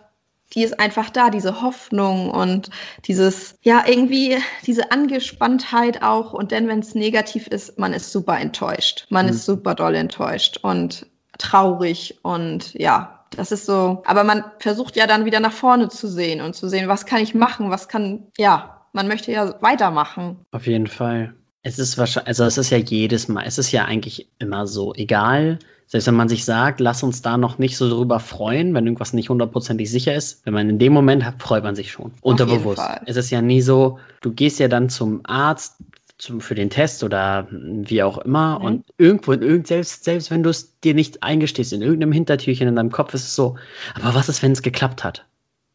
die 0.53 0.63
ist 0.63 0.79
einfach 0.79 1.09
da, 1.09 1.29
diese 1.29 1.61
Hoffnung 1.61 2.31
und 2.31 2.69
dieses, 3.05 3.55
ja, 3.61 3.83
irgendwie 3.85 4.37
diese 4.65 4.91
Angespanntheit 4.91 6.01
auch. 6.01 6.33
Und 6.33 6.51
dann, 6.51 6.67
wenn 6.67 6.79
es 6.79 6.95
negativ 6.95 7.47
ist, 7.47 7.77
man 7.77 7.93
ist 7.93 8.11
super 8.11 8.39
enttäuscht. 8.39 9.05
Man 9.09 9.27
mhm. 9.27 9.33
ist 9.33 9.45
super 9.45 9.75
doll 9.75 9.95
enttäuscht 9.95 10.57
und 10.63 11.05
traurig 11.37 12.19
und 12.23 12.73
ja, 12.73 13.18
das 13.35 13.51
ist 13.51 13.65
so. 13.65 14.01
Aber 14.05 14.23
man 14.23 14.43
versucht 14.59 14.95
ja 14.95 15.07
dann 15.07 15.25
wieder 15.25 15.39
nach 15.39 15.51
vorne 15.51 15.89
zu 15.89 16.07
sehen 16.07 16.41
und 16.41 16.55
zu 16.55 16.67
sehen, 16.69 16.87
was 16.87 17.05
kann 17.05 17.21
ich 17.21 17.35
machen, 17.35 17.69
was 17.69 17.87
kann, 17.87 18.27
ja, 18.37 18.85
man 18.93 19.07
möchte 19.07 19.31
ja 19.31 19.61
weitermachen. 19.61 20.37
Auf 20.51 20.67
jeden 20.67 20.87
Fall. 20.87 21.33
Es 21.61 21.77
ist 21.77 21.97
wahrscheinlich, 21.97 22.27
also 22.27 22.45
es 22.45 22.57
ist 22.57 22.69
ja 22.69 22.77
jedes 22.77 23.27
Mal, 23.27 23.43
es 23.45 23.57
ist 23.57 23.71
ja 23.71 23.85
eigentlich 23.85 24.29
immer 24.39 24.65
so, 24.65 24.93
egal 24.95 25.59
selbst 25.89 26.05
wenn 26.05 26.15
man 26.15 26.29
sich 26.29 26.45
sagt, 26.45 26.79
lass 26.79 27.01
uns 27.01 27.23
da 27.23 27.35
noch 27.35 27.57
nicht 27.57 27.75
so 27.75 27.89
drüber 27.89 28.19
freuen, 28.19 28.75
wenn 28.75 28.85
irgendwas 28.85 29.11
nicht 29.11 29.29
hundertprozentig 29.29 29.89
sicher 29.89 30.13
ist, 30.13 30.45
wenn 30.45 30.53
man 30.53 30.69
in 30.69 30.77
dem 30.77 30.93
Moment 30.93 31.25
hat, 31.25 31.41
freut 31.41 31.63
man 31.63 31.75
sich 31.75 31.91
schon. 31.91 32.11
Unterbewusst. 32.21 32.79
Es 33.07 33.17
ist 33.17 33.31
ja 33.31 33.41
nie 33.41 33.63
so, 33.63 33.97
du 34.21 34.31
gehst 34.31 34.59
ja 34.59 34.67
dann 34.67 34.89
zum 34.89 35.21
Arzt 35.23 35.77
zum, 36.19 36.41
für 36.41 36.53
den 36.53 36.69
Test 36.69 37.03
oder 37.03 37.47
wie 37.49 38.03
auch 38.03 38.19
immer 38.19 38.59
mhm. 38.59 38.65
und 38.65 38.85
irgendwo, 38.97 39.31
in 39.31 39.41
irgend, 39.41 39.67
selbst, 39.67 40.03
selbst 40.03 40.29
wenn 40.29 40.43
du 40.43 40.49
es 40.49 40.79
dir 40.81 40.93
nicht 40.93 41.23
eingestehst, 41.23 41.73
in 41.73 41.81
irgendeinem 41.81 42.11
Hintertürchen 42.11 42.67
in 42.67 42.75
deinem 42.75 42.91
Kopf 42.91 43.13
ist 43.13 43.23
es 43.23 43.35
so, 43.35 43.57
aber 43.95 44.13
was 44.13 44.29
ist, 44.29 44.43
wenn 44.43 44.51
es 44.51 44.61
geklappt 44.61 45.03
hat? 45.03 45.25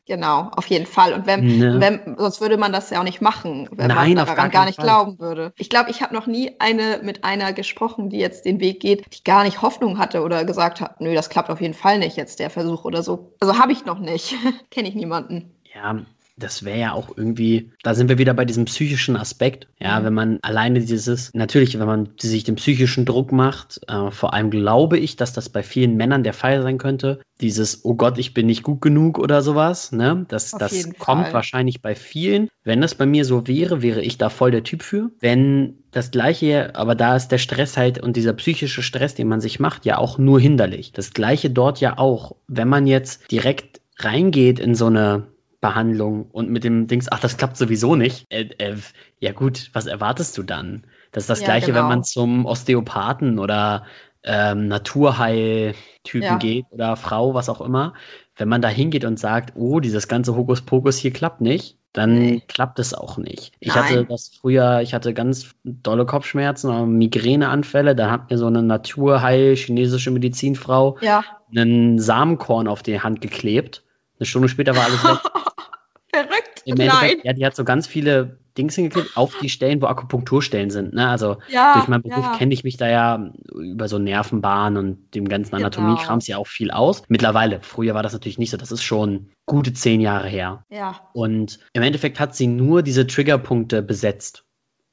Genau, 0.07 0.51
auf 0.55 0.67
jeden 0.67 0.85
Fall. 0.85 1.15
Und 1.15 1.27
wenn, 1.27 1.59
ne. 1.59 1.81
wenn, 1.81 2.17
sonst 2.19 2.43
würde 2.43 2.59
man 2.59 2.73
das 2.73 2.91
ja 2.91 3.01
auch 3.01 3.05
nicht 3.05 3.23
machen, 3.23 3.71
wenn 3.73 3.89
Nein, 3.89 4.15
man 4.15 4.27
daran 4.27 4.51
gar 4.51 4.67
nicht 4.67 4.77
Fall. 4.77 4.85
glauben 4.85 5.19
würde. 5.19 5.55
Ich 5.57 5.71
glaube, 5.71 5.91
ich 5.91 6.03
habe 6.03 6.15
noch 6.15 6.27
nie 6.27 6.53
eine 6.59 7.01
mit 7.03 7.25
einer 7.25 7.55
gesprochen, 7.55 8.11
die 8.11 8.19
jetzt 8.19 8.45
den 8.45 8.61
Weg 8.61 8.81
geht, 8.81 9.07
die 9.15 9.25
gar 9.25 9.45
nicht 9.45 9.63
Hoffnung 9.63 9.99
hatte 9.99 10.23
oder 10.23 10.45
gesagt 10.45 10.83
hat, 10.83 11.01
nö, 11.01 11.15
das 11.15 11.31
klappt 11.31 11.49
auf 11.49 11.63
jeden 11.63 11.73
Fall 11.73 11.99
nicht 11.99 12.19
jetzt 12.19 12.39
der 12.39 12.51
Versuch 12.51 12.85
oder 12.85 13.03
so. 13.03 13.33
Also 13.41 13.59
habe 13.59 13.73
ich 13.73 13.87
noch 13.87 13.99
nicht. 13.99 14.35
Kenne 14.71 14.89
ich 14.89 14.95
niemanden. 14.95 15.55
Ja, 15.75 16.05
das 16.37 16.65
wäre 16.65 16.79
ja 16.79 16.93
auch 16.93 17.17
irgendwie, 17.17 17.71
da 17.83 17.95
sind 17.95 18.09
wir 18.09 18.19
wieder 18.19 18.35
bei 18.35 18.45
diesem 18.45 18.65
psychischen 18.65 19.17
Aspekt. 19.17 19.69
Ja, 19.79 20.01
mhm. 20.01 20.05
wenn 20.05 20.15
man 20.15 20.39
alleine 20.43 20.81
dieses, 20.81 21.33
natürlich, 21.33 21.79
wenn 21.79 21.87
man 21.87 22.09
sich 22.19 22.45
den 22.45 22.57
psychischen 22.57 23.05
Druck 23.05 23.31
macht, 23.31 23.81
äh, 23.89 24.11
vor 24.11 24.35
allem 24.35 24.51
glaube 24.51 24.99
ich, 24.99 25.17
dass 25.17 25.33
das 25.33 25.49
bei 25.49 25.63
vielen 25.63 25.97
Männern 25.97 26.25
der 26.25 26.33
Fall 26.33 26.63
sein 26.63 26.79
könnte. 26.79 27.21
Dieses, 27.41 27.85
oh 27.85 27.95
Gott, 27.95 28.19
ich 28.19 28.35
bin 28.35 28.47
nicht 28.47 28.63
gut 28.63 28.81
genug 28.81 29.19
oder 29.19 29.43
sowas, 29.43 29.93
ne? 29.93 30.25
Das, 30.29 30.53
das 30.53 30.89
kommt 30.99 31.25
Fall. 31.25 31.35
wahrscheinlich 31.35 31.83
bei 31.83 31.95
vielen. 31.95 32.49
Wenn 32.65 32.81
das 32.81 32.95
bei 32.95 33.07
mir 33.07 33.25
so 33.25 33.47
wäre, 33.47 33.83
wäre 33.83 34.03
ich 34.03 34.19
da 34.19 34.29
voll 34.29 34.51
der 34.51 34.65
Typ 34.65 34.83
für. 34.83 35.11
Wenn 35.21 35.79
das 35.91 36.11
Gleiche, 36.11 36.75
aber 36.75 36.95
da 36.95 37.15
ist 37.15 37.29
der 37.29 37.39
Stress 37.39 37.77
halt 37.77 38.01
und 38.03 38.17
dieser 38.17 38.33
psychische 38.33 38.83
Stress, 38.83 39.15
den 39.15 39.29
man 39.29 39.41
sich 39.41 39.61
macht, 39.61 39.85
ja 39.85 39.99
auch 39.99 40.19
nur 40.19 40.41
hinderlich. 40.41 40.93
Das 40.93 41.13
Gleiche 41.13 41.51
dort 41.51 41.81
ja 41.81 41.99
auch. 41.99 42.37
Wenn 42.49 42.69
man 42.69 42.87
jetzt 42.87 43.31
direkt 43.31 43.81
reingeht 43.99 44.59
in 44.59 44.75
so 44.75 44.87
eine 44.87 45.29
Behandlung 45.69 46.27
und 46.31 46.51
mit 46.51 46.65
dem 46.65 46.87
Dings, 46.87 47.09
ach, 47.11 47.21
das 47.21 47.37
klappt 47.37 47.57
sowieso 47.57 47.97
nicht. 47.97 48.27
Äh, 48.31 48.49
äh, 48.59 48.77
ja 49.21 49.33
gut, 49.33 49.71
was 49.73 49.87
erwartest 49.87 50.37
du 50.39 50.43
dann? 50.43 50.85
Das 51.13 51.25
ist 51.25 51.31
das 51.31 51.41
ja, 51.41 51.47
gleiche, 51.47 51.67
genau. 51.69 51.81
wenn 51.81 51.89
man 51.89 52.05
zum 52.05 52.45
Osteopathen 52.47 53.39
oder 53.39 53.85
ähm, 54.25 54.69
Naturheiltypen 54.69 56.23
ja. 56.23 56.37
geht 56.37 56.67
oder 56.71 56.97
Frau, 56.97 57.35
was 57.35 57.49
auch 57.49 57.61
immer. 57.61 57.95
Wenn 58.37 58.49
man 58.49 58.63
da 58.63 58.69
hingeht 58.69 59.05
und 59.05 59.19
sagt, 59.19 59.53
oh, 59.55 59.81
dieses 59.81 60.09
ganze 60.09 60.35
Hokuspokus 60.35 60.97
hier 60.97 61.13
klappt 61.13 61.41
nicht, 61.41 61.79
dann 61.93 62.19
nee. 62.19 62.43
klappt 62.49 62.81
es 62.81 62.93
auch 62.93 63.19
nicht. 63.19 63.53
Ich 63.61 63.69
Nein. 63.69 63.85
hatte 63.85 64.05
das 64.07 64.33
früher, 64.41 64.81
ich 64.83 64.95
hatte 64.95 65.15
ganz 65.15 65.55
dolle 65.63 66.05
Kopfschmerzen, 66.05 66.99
Migräneanfälle, 66.99 67.95
da 67.95 68.11
hat 68.11 68.31
mir 68.31 68.37
so 68.37 68.47
eine 68.47 68.63
Naturheil 68.63 69.55
chinesische 69.55 70.11
Medizinfrau 70.11 70.99
ja. 71.01 71.25
einen 71.55 72.01
Samenkorn 72.01 72.67
auf 72.67 72.83
die 72.83 73.01
Hand 73.01 73.21
geklebt. 73.21 73.85
Eine 74.19 74.27
Stunde 74.27 74.49
später 74.49 74.75
war 74.77 74.85
alles 74.85 75.05
weg. 75.05 75.19
Verrückt. 76.15 76.63
Im 76.65 76.79
Endeffekt, 76.79 77.25
ja, 77.25 77.33
die 77.33 77.45
hat 77.45 77.57
so 77.57 77.65
ganz 77.65 77.87
viele 77.87 78.39
Dings 78.57 78.77
hingeklebt 78.77 79.17
auf 79.17 79.37
die 79.41 79.49
Stellen, 79.49 79.83
wo 79.83 79.87
Akupunkturstellen 79.87 80.71
sind. 80.71 80.95
Ne? 80.95 81.09
Also 81.09 81.39
ja, 81.49 81.75
durch 81.75 81.89
meinen 81.89 82.03
Beruf 82.03 82.25
ja. 82.25 82.37
kenne 82.37 82.55
ich 82.55 82.63
mich 82.63 82.77
da 82.77 82.89
ja 82.89 83.33
über 83.53 83.89
so 83.89 83.99
Nervenbahnen 83.99 84.77
und 84.77 85.15
dem 85.15 85.29
ganzen 85.29 85.57
genau. 85.57 85.67
Anatomiekrams 85.67 86.27
genau. 86.27 86.37
ja 86.37 86.41
auch 86.41 86.47
viel 86.47 86.71
aus. 86.71 87.03
Mittlerweile, 87.09 87.59
früher 87.63 87.95
war 87.95 88.05
das 88.05 88.13
natürlich 88.13 88.39
nicht 88.39 88.51
so, 88.51 88.57
das 88.57 88.71
ist 88.71 88.85
schon 88.85 89.29
gute 89.47 89.73
zehn 89.73 90.01
Jahre 90.01 90.29
her. 90.29 90.65
Ja. 90.71 91.01
Und 91.13 91.59
im 91.73 91.83
Endeffekt 91.83 92.21
hat 92.21 92.37
sie 92.37 92.47
nur 92.47 92.83
diese 92.83 93.07
Triggerpunkte 93.07 93.83
besetzt 93.83 94.45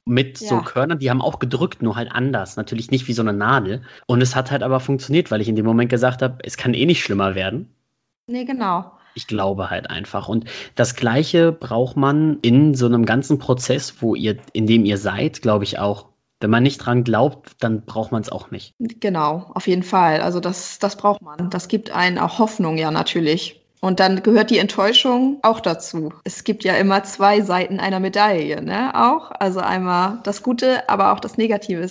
mit 0.04 0.40
ja. 0.40 0.48
so 0.48 0.60
Körnern, 0.62 0.98
die 0.98 1.10
haben 1.10 1.22
auch 1.22 1.38
gedrückt, 1.38 1.82
nur 1.82 1.94
halt 1.94 2.10
anders. 2.10 2.56
Natürlich 2.56 2.90
nicht 2.90 3.06
wie 3.06 3.12
so 3.12 3.22
eine 3.22 3.32
Nadel. 3.32 3.82
Und 4.06 4.20
es 4.20 4.34
hat 4.34 4.50
halt 4.50 4.64
aber 4.64 4.80
funktioniert, 4.80 5.30
weil 5.30 5.40
ich 5.40 5.48
in 5.48 5.54
dem 5.54 5.66
Moment 5.66 5.90
gesagt 5.90 6.22
habe, 6.22 6.38
es 6.42 6.56
kann 6.56 6.74
eh 6.74 6.86
nicht 6.86 7.02
schlimmer 7.02 7.36
werden. 7.36 7.72
Nee, 8.26 8.44
genau. 8.44 8.92
Ich 9.14 9.26
glaube 9.26 9.70
halt 9.70 9.90
einfach. 9.90 10.28
Und 10.28 10.44
das 10.74 10.96
Gleiche 10.96 11.52
braucht 11.52 11.96
man 11.96 12.38
in 12.42 12.74
so 12.74 12.86
einem 12.86 13.04
ganzen 13.04 13.38
Prozess, 13.38 13.96
wo 14.00 14.14
ihr, 14.14 14.38
in 14.52 14.66
dem 14.66 14.84
ihr 14.84 14.98
seid, 14.98 15.42
glaube 15.42 15.64
ich 15.64 15.78
auch. 15.78 16.06
Wenn 16.40 16.50
man 16.50 16.64
nicht 16.64 16.78
dran 16.78 17.04
glaubt, 17.04 17.52
dann 17.60 17.84
braucht 17.84 18.10
man 18.10 18.20
es 18.20 18.28
auch 18.28 18.50
nicht. 18.50 18.74
Genau, 18.80 19.50
auf 19.54 19.68
jeden 19.68 19.84
Fall. 19.84 20.20
Also 20.20 20.40
das, 20.40 20.80
das 20.80 20.96
braucht 20.96 21.22
man. 21.22 21.50
Das 21.50 21.68
gibt 21.68 21.92
einen 21.92 22.18
auch 22.18 22.40
Hoffnung, 22.40 22.78
ja, 22.78 22.90
natürlich. 22.90 23.61
Und 23.84 23.98
dann 23.98 24.22
gehört 24.22 24.50
die 24.50 24.58
Enttäuschung 24.58 25.40
auch 25.42 25.58
dazu. 25.58 26.12
Es 26.22 26.44
gibt 26.44 26.62
ja 26.62 26.76
immer 26.76 27.02
zwei 27.02 27.40
Seiten 27.40 27.80
einer 27.80 27.98
Medaille, 27.98 28.62
ne? 28.62 28.94
Auch. 28.94 29.32
Also 29.32 29.58
einmal 29.58 30.20
das 30.22 30.44
Gute, 30.44 30.88
aber 30.88 31.12
auch 31.12 31.18
das 31.18 31.36
Negative. 31.36 31.84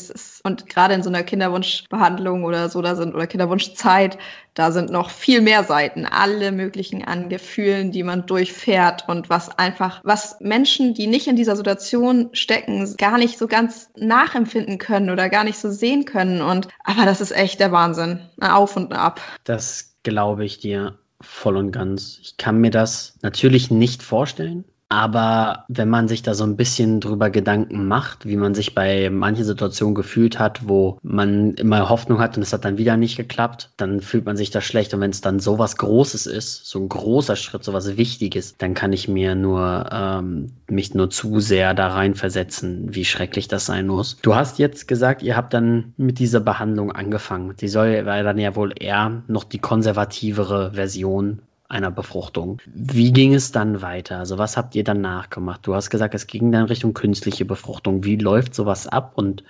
Und 0.43 0.69
gerade 0.69 0.93
in 0.93 1.03
so 1.03 1.09
einer 1.09 1.23
Kinderwunschbehandlung 1.23 2.45
oder 2.45 2.69
so, 2.69 2.81
da 2.81 2.95
sind, 2.95 3.13
oder 3.13 3.27
Kinderwunschzeit, 3.27 4.17
da 4.53 4.71
sind 4.71 4.89
noch 4.89 5.09
viel 5.09 5.41
mehr 5.41 5.65
Seiten. 5.65 6.05
Alle 6.05 6.53
möglichen 6.53 7.03
an 7.03 7.27
Gefühlen, 7.27 7.91
die 7.91 8.03
man 8.03 8.25
durchfährt 8.25 9.09
und 9.09 9.29
was 9.29 9.59
einfach, 9.59 9.99
was 10.05 10.37
Menschen, 10.39 10.93
die 10.93 11.07
nicht 11.07 11.27
in 11.27 11.35
dieser 11.35 11.57
Situation 11.57 12.29
stecken, 12.31 12.95
gar 12.97 13.17
nicht 13.17 13.37
so 13.37 13.47
ganz 13.47 13.89
nachempfinden 13.97 14.77
können 14.77 15.09
oder 15.09 15.27
gar 15.27 15.43
nicht 15.43 15.59
so 15.59 15.69
sehen 15.69 16.05
können. 16.05 16.41
Und, 16.41 16.69
aber 16.85 17.03
das 17.03 17.19
ist 17.19 17.35
echt 17.35 17.59
der 17.59 17.73
Wahnsinn. 17.73 18.21
Auf 18.39 18.77
und 18.77 18.93
ab. 18.93 19.19
Das 19.43 19.93
glaube 20.03 20.45
ich 20.45 20.59
dir 20.59 20.97
voll 21.21 21.57
und 21.57 21.71
ganz. 21.71 22.19
Ich 22.21 22.37
kann 22.37 22.59
mir 22.59 22.71
das 22.71 23.17
natürlich 23.21 23.71
nicht 23.71 24.03
vorstellen, 24.03 24.65
Aber 24.91 25.63
wenn 25.69 25.87
man 25.87 26.09
sich 26.09 26.21
da 26.21 26.33
so 26.33 26.43
ein 26.43 26.57
bisschen 26.57 26.99
drüber 26.99 27.29
Gedanken 27.29 27.87
macht, 27.87 28.25
wie 28.25 28.35
man 28.35 28.53
sich 28.53 28.75
bei 28.75 29.09
manchen 29.09 29.45
Situationen 29.45 29.95
gefühlt 29.95 30.37
hat, 30.37 30.67
wo 30.67 30.97
man 31.01 31.53
immer 31.53 31.87
Hoffnung 31.87 32.19
hat 32.19 32.35
und 32.35 32.43
es 32.43 32.51
hat 32.51 32.65
dann 32.65 32.77
wieder 32.77 32.97
nicht 32.97 33.15
geklappt, 33.15 33.69
dann 33.77 34.01
fühlt 34.01 34.25
man 34.25 34.35
sich 34.35 34.49
da 34.49 34.59
schlecht. 34.59 34.93
Und 34.93 34.99
wenn 34.99 35.11
es 35.11 35.21
dann 35.21 35.39
sowas 35.39 35.77
Großes 35.77 36.25
ist, 36.25 36.65
so 36.65 36.77
ein 36.77 36.89
großer 36.89 37.37
Schritt, 37.37 37.63
sowas 37.63 37.95
Wichtiges, 37.95 38.57
dann 38.57 38.73
kann 38.73 38.91
ich 38.91 39.07
mir 39.07 39.33
nur 39.33 39.85
ähm, 39.93 40.51
mich 40.67 40.93
nur 40.93 41.09
zu 41.09 41.39
sehr 41.39 41.73
da 41.73 41.87
reinversetzen, 41.87 42.93
wie 42.93 43.05
schrecklich 43.05 43.47
das 43.47 43.67
sein 43.67 43.87
muss. 43.87 44.17
Du 44.21 44.35
hast 44.35 44.59
jetzt 44.59 44.89
gesagt, 44.89 45.23
ihr 45.23 45.37
habt 45.37 45.53
dann 45.53 45.93
mit 45.95 46.19
dieser 46.19 46.41
Behandlung 46.41 46.91
angefangen. 46.91 47.55
Die 47.61 47.69
soll 47.69 48.05
war 48.05 48.21
dann 48.23 48.37
ja 48.37 48.57
wohl 48.57 48.73
eher 48.77 49.23
noch 49.27 49.45
die 49.45 49.59
konservativere 49.59 50.73
Version 50.73 51.39
einer 51.71 51.91
Befruchtung. 51.91 52.61
Wie 52.65 53.11
ging 53.11 53.33
es 53.33 53.51
dann 53.51 53.81
weiter? 53.81 54.19
Also 54.19 54.37
was 54.37 54.57
habt 54.57 54.75
ihr 54.75 54.83
danach 54.83 55.29
gemacht? 55.29 55.61
Du 55.63 55.73
hast 55.73 55.89
gesagt, 55.89 56.13
es 56.13 56.27
ging 56.27 56.51
dann 56.51 56.65
Richtung 56.65 56.93
künstliche 56.93 57.45
Befruchtung. 57.45 58.03
Wie 58.03 58.17
läuft 58.17 58.53
sowas 58.53 58.87
ab 58.87 59.13
und 59.15 59.43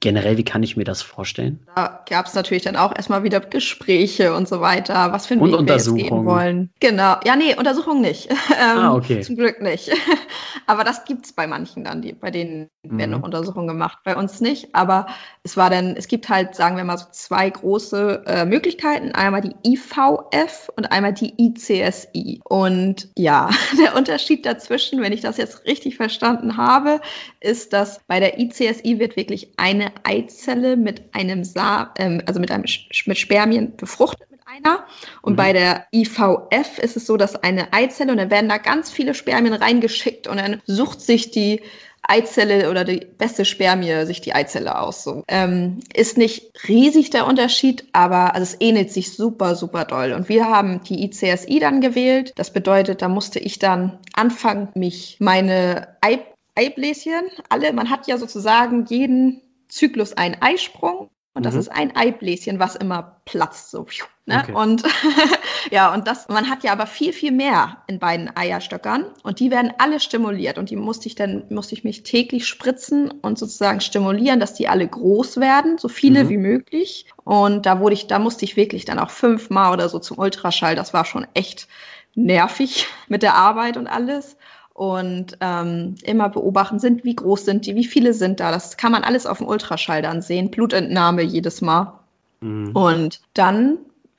generell, 0.00 0.38
wie 0.38 0.44
kann 0.44 0.62
ich 0.62 0.76
mir 0.76 0.84
das 0.84 1.02
vorstellen? 1.02 1.60
Da 1.76 2.02
gab 2.08 2.26
es 2.26 2.34
natürlich 2.34 2.64
dann 2.64 2.76
auch 2.76 2.94
erstmal 2.94 3.22
wieder 3.22 3.40
Gespräche 3.40 4.34
und 4.34 4.48
so 4.48 4.60
weiter, 4.60 5.12
was 5.12 5.26
für 5.26 5.34
ein 5.34 5.40
Weg 5.42 5.52
wir 5.52 5.74
jetzt 5.74 5.94
gehen 5.94 6.24
wollen. 6.24 6.70
Genau. 6.80 7.16
Ja, 7.24 7.36
nee, 7.36 7.54
Untersuchung 7.54 8.00
nicht. 8.00 8.30
ähm, 8.50 8.78
ah, 8.78 8.94
okay. 8.94 9.20
Zum 9.20 9.36
Glück 9.36 9.60
nicht. 9.60 9.90
Aber 10.66 10.84
das 10.84 11.04
gibt 11.04 11.26
es 11.26 11.32
bei 11.34 11.46
manchen 11.46 11.84
dann, 11.84 12.00
die, 12.00 12.14
bei 12.14 12.30
denen 12.30 12.70
mhm. 12.82 12.98
werden 12.98 13.10
noch 13.10 13.22
Untersuchungen 13.22 13.68
gemacht, 13.68 13.98
bei 14.04 14.16
uns 14.16 14.40
nicht. 14.40 14.74
Aber 14.74 15.06
es 15.42 15.56
war 15.56 15.68
dann, 15.68 15.94
es 15.96 16.08
gibt 16.08 16.28
halt, 16.28 16.54
sagen 16.54 16.76
wir 16.76 16.84
mal, 16.84 16.96
so 16.96 17.06
zwei 17.12 17.50
große 17.50 18.24
äh, 18.26 18.44
Möglichkeiten. 18.46 19.12
Einmal 19.12 19.42
die 19.42 19.54
IVF 19.66 20.70
und 20.76 20.90
einmal 20.90 21.12
die 21.12 21.34
ICSI. 21.36 22.40
Und 22.44 23.10
ja, 23.16 23.50
der 23.78 23.94
Unterschied 23.96 24.46
dazwischen, 24.46 25.02
wenn 25.02 25.12
ich 25.12 25.20
das 25.20 25.36
jetzt 25.36 25.66
richtig 25.66 25.96
verstanden 25.96 26.56
habe, 26.56 27.00
ist, 27.40 27.74
dass 27.74 28.00
bei 28.06 28.18
der 28.18 28.38
ICSI 28.38 28.98
wird 28.98 29.16
wirklich 29.16 29.52
eine 29.58 29.89
Eizelle 30.04 30.76
mit 30.76 31.14
einem 31.14 31.44
Sa 31.44 31.92
ähm, 31.98 32.22
also 32.26 32.40
mit 32.40 32.50
einem 32.50 32.64
mit 33.06 33.18
Spermien 33.18 33.76
befruchtet 33.76 34.30
mit 34.30 34.40
einer. 34.46 34.84
Und 35.22 35.34
mhm. 35.34 35.36
bei 35.36 35.52
der 35.52 35.86
IVF 35.92 36.78
ist 36.78 36.96
es 36.96 37.06
so, 37.06 37.16
dass 37.16 37.36
eine 37.36 37.72
Eizelle 37.72 38.12
und 38.12 38.18
dann 38.18 38.30
werden 38.30 38.48
da 38.48 38.58
ganz 38.58 38.90
viele 38.90 39.14
Spermien 39.14 39.54
reingeschickt 39.54 40.26
und 40.26 40.38
dann 40.38 40.60
sucht 40.66 41.00
sich 41.00 41.30
die 41.30 41.62
Eizelle 42.02 42.70
oder 42.70 42.84
die 42.84 43.06
beste 43.18 43.44
Spermie 43.44 44.04
sich 44.06 44.20
die 44.20 44.34
Eizelle 44.34 44.78
aus. 44.78 45.04
So. 45.04 45.22
Ähm, 45.28 45.80
ist 45.94 46.16
nicht 46.16 46.50
riesig 46.66 47.10
der 47.10 47.26
Unterschied, 47.26 47.86
aber 47.92 48.34
also 48.34 48.42
es 48.42 48.60
ähnelt 48.60 48.90
sich 48.90 49.12
super, 49.12 49.54
super 49.54 49.84
doll. 49.84 50.12
Und 50.12 50.28
wir 50.28 50.46
haben 50.46 50.82
die 50.82 51.04
ICSI 51.04 51.60
dann 51.60 51.80
gewählt. 51.80 52.32
Das 52.36 52.52
bedeutet, 52.52 53.02
da 53.02 53.08
musste 53.08 53.38
ich 53.38 53.58
dann 53.58 53.98
anfangen, 54.14 54.68
mich 54.74 55.16
meine 55.20 55.88
Ei 56.00 56.20
Eibläschen, 56.56 57.22
alle, 57.48 57.72
man 57.72 57.90
hat 57.90 58.08
ja 58.08 58.18
sozusagen 58.18 58.84
jeden 58.86 59.40
Zyklus 59.70 60.12
ein 60.12 60.40
Eisprung 60.42 61.10
und 61.32 61.46
das 61.46 61.54
mhm. 61.54 61.60
ist 61.60 61.68
ein 61.68 61.96
Eibläschen, 61.96 62.58
was 62.58 62.74
immer 62.74 63.20
platzt. 63.24 63.70
So. 63.70 63.86
Ne? 64.26 64.40
Okay. 64.42 64.52
Und 64.52 64.82
ja, 65.70 65.94
und 65.94 66.08
das, 66.08 66.28
man 66.28 66.50
hat 66.50 66.64
ja 66.64 66.72
aber 66.72 66.86
viel, 66.86 67.12
viel 67.12 67.30
mehr 67.30 67.78
in 67.86 68.00
beiden 68.00 68.34
Eierstöckern 68.36 69.06
und 69.22 69.38
die 69.38 69.52
werden 69.52 69.72
alle 69.78 70.00
stimuliert. 70.00 70.58
Und 70.58 70.70
die 70.70 70.76
musste 70.76 71.06
ich 71.06 71.14
dann, 71.14 71.44
musste 71.48 71.74
ich 71.74 71.84
mich 71.84 72.02
täglich 72.02 72.48
spritzen 72.48 73.10
und 73.10 73.38
sozusagen 73.38 73.80
stimulieren, 73.80 74.40
dass 74.40 74.54
die 74.54 74.66
alle 74.66 74.88
groß 74.88 75.38
werden, 75.38 75.78
so 75.78 75.88
viele 75.88 76.24
mhm. 76.24 76.28
wie 76.30 76.36
möglich. 76.36 77.06
Und 77.22 77.64
da 77.64 77.78
wurde 77.78 77.94
ich, 77.94 78.08
da 78.08 78.18
musste 78.18 78.44
ich 78.44 78.56
wirklich 78.56 78.84
dann 78.84 78.98
auch 78.98 79.10
fünfmal 79.10 79.72
oder 79.72 79.88
so 79.88 80.00
zum 80.00 80.18
Ultraschall. 80.18 80.74
Das 80.74 80.92
war 80.92 81.04
schon 81.04 81.28
echt 81.34 81.68
nervig 82.16 82.88
mit 83.08 83.22
der 83.22 83.36
Arbeit 83.36 83.76
und 83.76 83.86
alles 83.86 84.36
und 84.80 85.36
ähm, 85.42 85.94
immer 86.04 86.30
beobachten 86.30 86.78
sind, 86.78 87.04
wie 87.04 87.14
groß 87.14 87.44
sind 87.44 87.66
die, 87.66 87.74
wie 87.74 87.84
viele 87.84 88.14
sind 88.14 88.40
da. 88.40 88.50
Das 88.50 88.78
kann 88.78 88.92
man 88.92 89.04
alles 89.04 89.26
auf 89.26 89.36
dem 89.36 89.46
Ultraschall 89.46 90.00
dann 90.00 90.22
sehen. 90.22 90.50
Blutentnahme 90.50 91.20
jedes 91.20 91.60
Mal. 91.60 92.00
Mhm. 92.40 92.74
Und 92.74 93.20
dann 93.34 93.76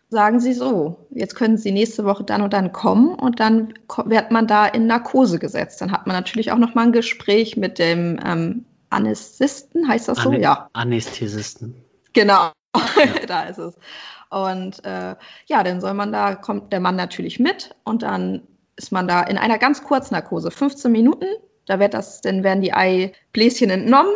sagen 0.10 0.40
sie 0.40 0.54
so, 0.54 0.98
jetzt 1.10 1.34
können 1.34 1.58
sie 1.58 1.72
nächste 1.72 2.06
Woche 2.06 2.24
dann 2.24 2.44
und 2.44 2.54
dann 2.54 2.72
kommen 2.72 3.16
und 3.16 3.40
dann 3.40 3.74
wird 4.06 4.30
man 4.30 4.46
da 4.46 4.68
in 4.68 4.86
Narkose 4.86 5.40
gesetzt. 5.40 5.82
Dann 5.82 5.92
hat 5.92 6.06
man 6.06 6.16
natürlich 6.16 6.52
auch 6.52 6.60
noch 6.60 6.76
mal 6.76 6.84
ein 6.84 6.92
Gespräch 6.92 7.58
mit 7.58 7.80
dem 7.80 8.20
ähm, 8.24 8.64
Anästhesisten, 8.92 9.88
heißt 9.88 10.10
das 10.10 10.20
so? 10.20 10.30
An 10.30 10.42
ja. 10.42 10.70
Anästhesisten. 10.74 11.74
Genau, 12.14 12.52
ja. 12.76 12.82
da 13.28 13.44
ist 13.46 13.58
es. 13.58 13.74
Und 14.30 14.86
äh, 14.86 15.16
ja, 15.48 15.64
dann 15.64 15.82
soll 15.82 15.96
man 15.96 16.12
da, 16.12 16.36
kommt 16.36 16.72
der 16.72 16.82
Mann 16.82 16.98
natürlich 16.98 17.40
mit 17.40 17.74
und 17.84 18.04
dann 18.04 18.44
ist 18.82 18.92
man 18.92 19.08
da 19.08 19.22
in 19.22 19.38
einer 19.38 19.58
ganz 19.58 19.84
kurzen 19.84 20.16
Narkose, 20.16 20.52
15 20.52 20.92
Minuten. 20.92 21.26
Da 21.66 21.80
wird 21.80 21.94
das, 21.94 22.22
dann 22.22 22.44
werden 22.44 22.62
die 22.62 22.74
Eibläschen 22.74 23.70
entnommen 23.70 24.14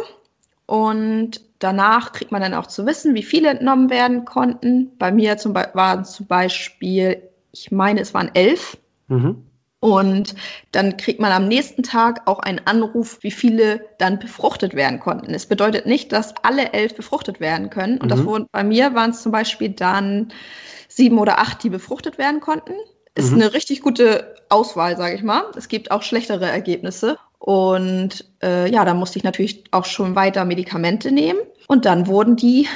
und 0.65 1.41
danach 1.59 2.11
kriegt 2.11 2.31
man 2.31 2.41
dann 2.41 2.53
auch 2.53 2.67
zu 2.67 2.85
wissen, 2.85 3.13
wie 3.13 3.23
viele 3.23 3.49
entnommen 3.49 3.89
werden 3.89 4.25
konnten. 4.25 4.91
Bei 4.97 5.11
mir 5.11 5.37
zum 5.37 5.53
waren 5.53 6.05
zum 6.05 6.25
Beispiel, 6.25 7.21
ich 7.51 7.71
meine, 7.71 8.01
es 8.01 8.13
waren 8.13 8.31
elf. 8.33 8.77
Mhm. 9.07 9.43
Und 9.79 10.33
dann 10.71 10.97
kriegt 10.97 11.19
man 11.19 11.31
am 11.31 11.47
nächsten 11.47 11.83
Tag 11.83 12.23
auch 12.25 12.39
einen 12.39 12.59
Anruf, 12.65 13.19
wie 13.21 13.29
viele 13.29 13.85
dann 13.99 14.17
befruchtet 14.17 14.73
werden 14.73 14.99
konnten. 14.99 15.31
Es 15.35 15.45
bedeutet 15.45 15.85
nicht, 15.85 16.11
dass 16.11 16.33
alle 16.41 16.73
elf 16.73 16.95
befruchtet 16.95 17.39
werden 17.39 17.69
können. 17.69 17.99
Und 17.99 18.05
mhm. 18.05 18.09
das 18.09 18.25
wurden, 18.25 18.47
bei 18.51 18.63
mir 18.63 18.95
waren 18.95 19.11
es 19.11 19.21
zum 19.21 19.31
Beispiel 19.31 19.69
dann 19.69 20.33
sieben 20.87 21.19
oder 21.19 21.37
acht, 21.37 21.61
die 21.61 21.69
befruchtet 21.69 22.17
werden 22.17 22.39
konnten. 22.39 22.73
Ist 23.15 23.31
mhm. 23.31 23.41
eine 23.41 23.53
richtig 23.53 23.81
gute 23.81 24.35
Auswahl, 24.49 24.97
sage 24.97 25.15
ich 25.15 25.23
mal. 25.23 25.43
Es 25.55 25.67
gibt 25.67 25.91
auch 25.91 26.03
schlechtere 26.03 26.45
Ergebnisse. 26.45 27.17
Und 27.39 28.25
äh, 28.43 28.69
ja, 28.69 28.83
da 28.85 28.93
musste 28.93 29.17
ich 29.17 29.23
natürlich 29.23 29.63
auch 29.71 29.85
schon 29.85 30.15
weiter 30.15 30.45
Medikamente 30.45 31.11
nehmen. 31.11 31.39
Und 31.67 31.85
dann 31.85 32.07
wurden 32.07 32.35
die, 32.35 32.67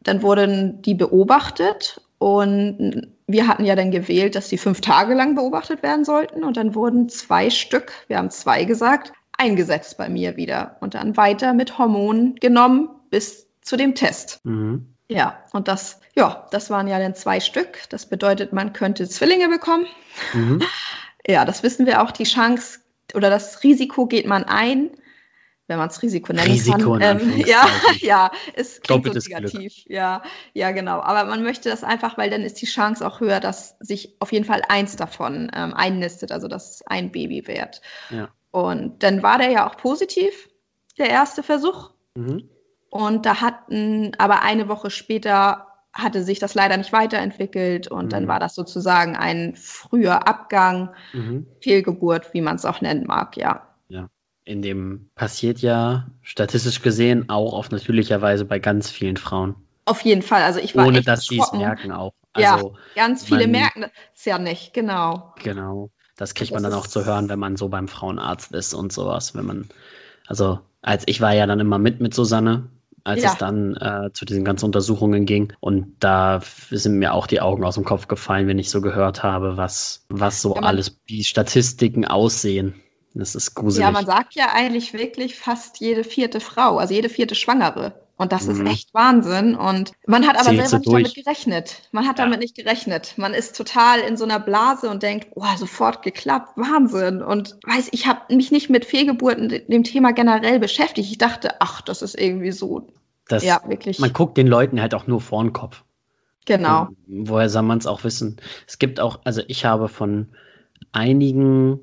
dann 0.00 0.22
wurden 0.22 0.80
die 0.82 0.94
beobachtet. 0.94 2.00
Und 2.18 3.08
wir 3.26 3.46
hatten 3.46 3.64
ja 3.64 3.76
dann 3.76 3.90
gewählt, 3.90 4.34
dass 4.34 4.48
die 4.48 4.58
fünf 4.58 4.80
Tage 4.80 5.14
lang 5.14 5.34
beobachtet 5.34 5.82
werden 5.82 6.04
sollten. 6.04 6.44
Und 6.44 6.56
dann 6.56 6.74
wurden 6.74 7.08
zwei 7.08 7.50
Stück, 7.50 7.92
wir 8.08 8.18
haben 8.18 8.30
zwei 8.30 8.64
gesagt, 8.64 9.12
eingesetzt 9.36 9.98
bei 9.98 10.08
mir 10.08 10.36
wieder. 10.36 10.76
Und 10.80 10.94
dann 10.94 11.16
weiter 11.16 11.52
mit 11.52 11.78
Hormonen 11.78 12.36
genommen 12.36 12.88
bis 13.10 13.46
zu 13.60 13.76
dem 13.76 13.94
Test. 13.94 14.40
Mhm. 14.44 14.94
Ja, 15.08 15.42
und 15.52 15.68
das, 15.68 16.00
ja, 16.14 16.46
das 16.50 16.68
waren 16.70 16.86
ja 16.86 16.98
dann 16.98 17.14
zwei 17.14 17.40
Stück. 17.40 17.88
Das 17.88 18.06
bedeutet, 18.06 18.52
man 18.52 18.72
könnte 18.72 19.08
Zwillinge 19.08 19.48
bekommen. 19.48 19.86
Mhm. 20.32 20.62
Ja, 21.30 21.44
das 21.44 21.62
wissen 21.62 21.84
wir 21.84 22.00
auch. 22.00 22.10
Die 22.10 22.24
Chance 22.24 22.78
oder 23.12 23.28
das 23.28 23.62
Risiko 23.62 24.06
geht 24.06 24.26
man 24.26 24.44
ein, 24.44 24.88
wenn 25.66 25.76
man 25.76 25.90
es 25.90 26.00
Risiko 26.00 26.32
nennen 26.32 26.50
Risiko 26.50 26.92
kann. 26.98 27.20
Ähm, 27.20 27.40
ja, 27.46 27.68
ja, 27.98 28.30
es 28.54 28.80
klingt 28.80 29.04
Doppeltes 29.04 29.24
so 29.24 29.34
negativ. 29.34 29.74
Glück. 29.74 29.90
Ja, 29.90 30.22
ja, 30.54 30.70
genau. 30.70 31.00
Aber 31.00 31.28
man 31.28 31.42
möchte 31.42 31.68
das 31.68 31.84
einfach, 31.84 32.16
weil 32.16 32.30
dann 32.30 32.40
ist 32.40 32.62
die 32.62 32.66
Chance 32.66 33.06
auch 33.06 33.20
höher, 33.20 33.40
dass 33.40 33.76
sich 33.80 34.16
auf 34.20 34.32
jeden 34.32 34.46
Fall 34.46 34.62
eins 34.70 34.96
davon 34.96 35.50
ähm, 35.54 35.74
einnistet, 35.74 36.32
also 36.32 36.48
dass 36.48 36.82
ein 36.86 37.12
Baby 37.12 37.46
wird. 37.46 37.82
Ja. 38.08 38.30
Und 38.50 39.02
dann 39.02 39.22
war 39.22 39.36
der 39.36 39.50
ja 39.50 39.68
auch 39.68 39.76
positiv, 39.76 40.48
der 40.96 41.10
erste 41.10 41.42
Versuch. 41.42 41.90
Mhm. 42.14 42.48
Und 42.90 43.26
da 43.26 43.40
hatten, 43.40 44.12
aber 44.18 44.42
eine 44.42 44.68
Woche 44.68 44.90
später 44.90 45.66
hatte 45.92 46.22
sich 46.22 46.38
das 46.38 46.54
leider 46.54 46.76
nicht 46.76 46.92
weiterentwickelt 46.92 47.88
und 47.88 48.06
mhm. 48.06 48.10
dann 48.10 48.28
war 48.28 48.40
das 48.40 48.54
sozusagen 48.54 49.16
ein 49.16 49.54
früher 49.56 50.28
Abgang, 50.28 50.90
mhm. 51.12 51.46
Fehlgeburt, 51.60 52.32
wie 52.34 52.40
man 52.40 52.56
es 52.56 52.64
auch 52.64 52.80
nennen 52.80 53.06
mag, 53.06 53.36
ja. 53.36 53.66
Ja, 53.88 54.08
in 54.44 54.62
dem 54.62 55.10
passiert 55.14 55.58
ja 55.58 56.06
statistisch 56.22 56.82
gesehen 56.82 57.28
auch 57.28 57.52
auf 57.52 57.70
natürlicher 57.70 58.22
Weise 58.22 58.44
bei 58.44 58.58
ganz 58.58 58.90
vielen 58.90 59.16
Frauen. 59.16 59.56
Auf 59.86 60.02
jeden 60.02 60.22
Fall, 60.22 60.42
also 60.42 60.60
ich 60.60 60.76
war 60.76 60.86
Ohne 60.86 61.02
dass 61.02 61.24
sie 61.24 61.40
es 61.40 61.52
merken 61.52 61.92
auch. 61.92 62.12
Also, 62.34 62.74
ja, 62.94 63.04
ganz 63.04 63.24
viele 63.24 63.42
man, 63.42 63.52
merken 63.52 63.86
es 64.14 64.24
ja 64.24 64.38
nicht, 64.38 64.74
genau. 64.74 65.34
Genau, 65.42 65.90
das 66.16 66.34
kriegt 66.34 66.50
das 66.50 66.62
man 66.62 66.70
dann 66.70 66.78
auch 66.78 66.86
zu 66.86 67.04
hören, 67.04 67.28
wenn 67.28 67.38
man 67.38 67.56
so 67.56 67.68
beim 67.68 67.88
Frauenarzt 67.88 68.52
ist 68.52 68.74
und 68.74 68.92
sowas, 68.92 69.34
wenn 69.34 69.46
man, 69.46 69.68
also 70.26 70.60
als 70.82 71.04
ich 71.06 71.20
war 71.20 71.32
ja 71.32 71.46
dann 71.46 71.58
immer 71.58 71.78
mit 71.78 72.00
mit 72.00 72.14
Susanne, 72.14 72.68
als 73.08 73.22
ja. 73.22 73.32
es 73.32 73.38
dann 73.38 73.74
äh, 73.76 74.12
zu 74.12 74.24
diesen 74.24 74.44
ganzen 74.44 74.66
Untersuchungen 74.66 75.24
ging. 75.24 75.52
Und 75.60 75.96
da 75.98 76.40
sind 76.70 76.98
mir 76.98 77.14
auch 77.14 77.26
die 77.26 77.40
Augen 77.40 77.64
aus 77.64 77.74
dem 77.74 77.84
Kopf 77.84 78.06
gefallen, 78.06 78.46
wenn 78.46 78.58
ich 78.58 78.70
so 78.70 78.80
gehört 78.80 79.22
habe, 79.22 79.56
was, 79.56 80.04
was 80.08 80.42
so 80.42 80.54
ja, 80.54 80.62
alles, 80.62 81.00
wie 81.06 81.24
Statistiken 81.24 82.04
aussehen. 82.04 82.74
Das 83.14 83.34
ist 83.34 83.54
gruselig. 83.54 83.84
Ja, 83.84 83.90
man 83.90 84.06
sagt 84.06 84.34
ja 84.34 84.50
eigentlich 84.52 84.92
wirklich 84.92 85.36
fast 85.36 85.80
jede 85.80 86.04
vierte 86.04 86.40
Frau, 86.40 86.78
also 86.78 86.94
jede 86.94 87.08
vierte 87.08 87.34
Schwangere. 87.34 88.07
Und 88.18 88.32
das 88.32 88.46
mhm. 88.46 88.66
ist 88.66 88.72
echt 88.72 88.94
Wahnsinn. 88.94 89.54
Und 89.54 89.92
man 90.06 90.26
hat 90.26 90.36
aber 90.36 90.50
Zählt 90.50 90.68
selber 90.68 90.78
nicht 90.78 90.92
damit 90.92 91.14
gerechnet. 91.14 91.88
Man 91.92 92.06
hat 92.06 92.18
ja. 92.18 92.24
damit 92.24 92.40
nicht 92.40 92.56
gerechnet. 92.56 93.14
Man 93.16 93.32
ist 93.32 93.56
total 93.56 94.00
in 94.00 94.16
so 94.16 94.24
einer 94.24 94.40
Blase 94.40 94.90
und 94.90 95.04
denkt, 95.04 95.28
oh, 95.36 95.44
sofort 95.56 96.02
geklappt, 96.02 96.56
Wahnsinn. 96.56 97.22
Und 97.22 97.56
weiß, 97.64 97.88
ich 97.92 98.08
habe 98.08 98.34
mich 98.34 98.50
nicht 98.50 98.70
mit 98.70 98.84
Fehlgeburten, 98.84 99.48
dem 99.68 99.84
Thema 99.84 100.12
generell 100.12 100.58
beschäftigt. 100.58 101.08
Ich 101.08 101.18
dachte, 101.18 101.60
ach, 101.60 101.80
das 101.80 102.02
ist 102.02 102.20
irgendwie 102.20 102.50
so. 102.50 102.88
Das, 103.28 103.44
ja, 103.44 103.60
wirklich. 103.66 104.00
Man 104.00 104.12
guckt 104.12 104.36
den 104.36 104.48
Leuten 104.48 104.80
halt 104.80 104.94
auch 104.94 105.06
nur 105.06 105.20
vor 105.20 105.42
den 105.44 105.52
Kopf. 105.52 105.84
Genau. 106.44 106.88
Und 107.06 107.28
woher 107.28 107.48
soll 107.48 107.62
man 107.62 107.78
es 107.78 107.86
auch 107.86 108.02
wissen? 108.02 108.40
Es 108.66 108.78
gibt 108.78 108.98
auch, 108.98 109.20
also 109.24 109.42
ich 109.46 109.64
habe 109.64 109.88
von 109.88 110.28
einigen 110.90 111.78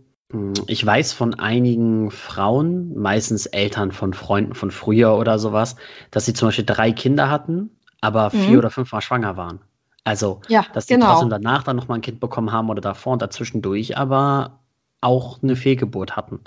ich 0.67 0.85
weiß 0.85 1.13
von 1.13 1.33
einigen 1.35 2.11
Frauen, 2.11 2.95
meistens 2.97 3.45
Eltern 3.47 3.91
von 3.91 4.13
Freunden 4.13 4.55
von 4.55 4.71
früher 4.71 5.15
oder 5.17 5.39
sowas, 5.39 5.75
dass 6.11 6.25
sie 6.25 6.33
zum 6.33 6.47
Beispiel 6.49 6.65
drei 6.65 6.91
Kinder 6.91 7.29
hatten, 7.29 7.69
aber 8.01 8.29
vier 8.31 8.57
Mhm. 8.57 8.59
oder 8.59 8.69
fünfmal 8.71 9.01
schwanger 9.01 9.37
waren. 9.37 9.61
Also, 10.03 10.41
Ja, 10.47 10.65
dass 10.71 10.85
die 10.87 10.97
trotzdem 10.99 11.29
genau. 11.29 11.29
danach 11.29 11.63
dann 11.63 11.75
nochmal 11.75 11.97
ein 11.99 12.01
Kind 12.01 12.19
bekommen 12.19 12.51
haben 12.51 12.69
oder 12.69 12.81
davor 12.81 13.13
und 13.13 13.21
dazwischendurch, 13.21 13.97
aber 13.97 14.59
auch 15.01 15.41
eine 15.43 15.55
Fehlgeburt 15.55 16.15
hatten. 16.15 16.41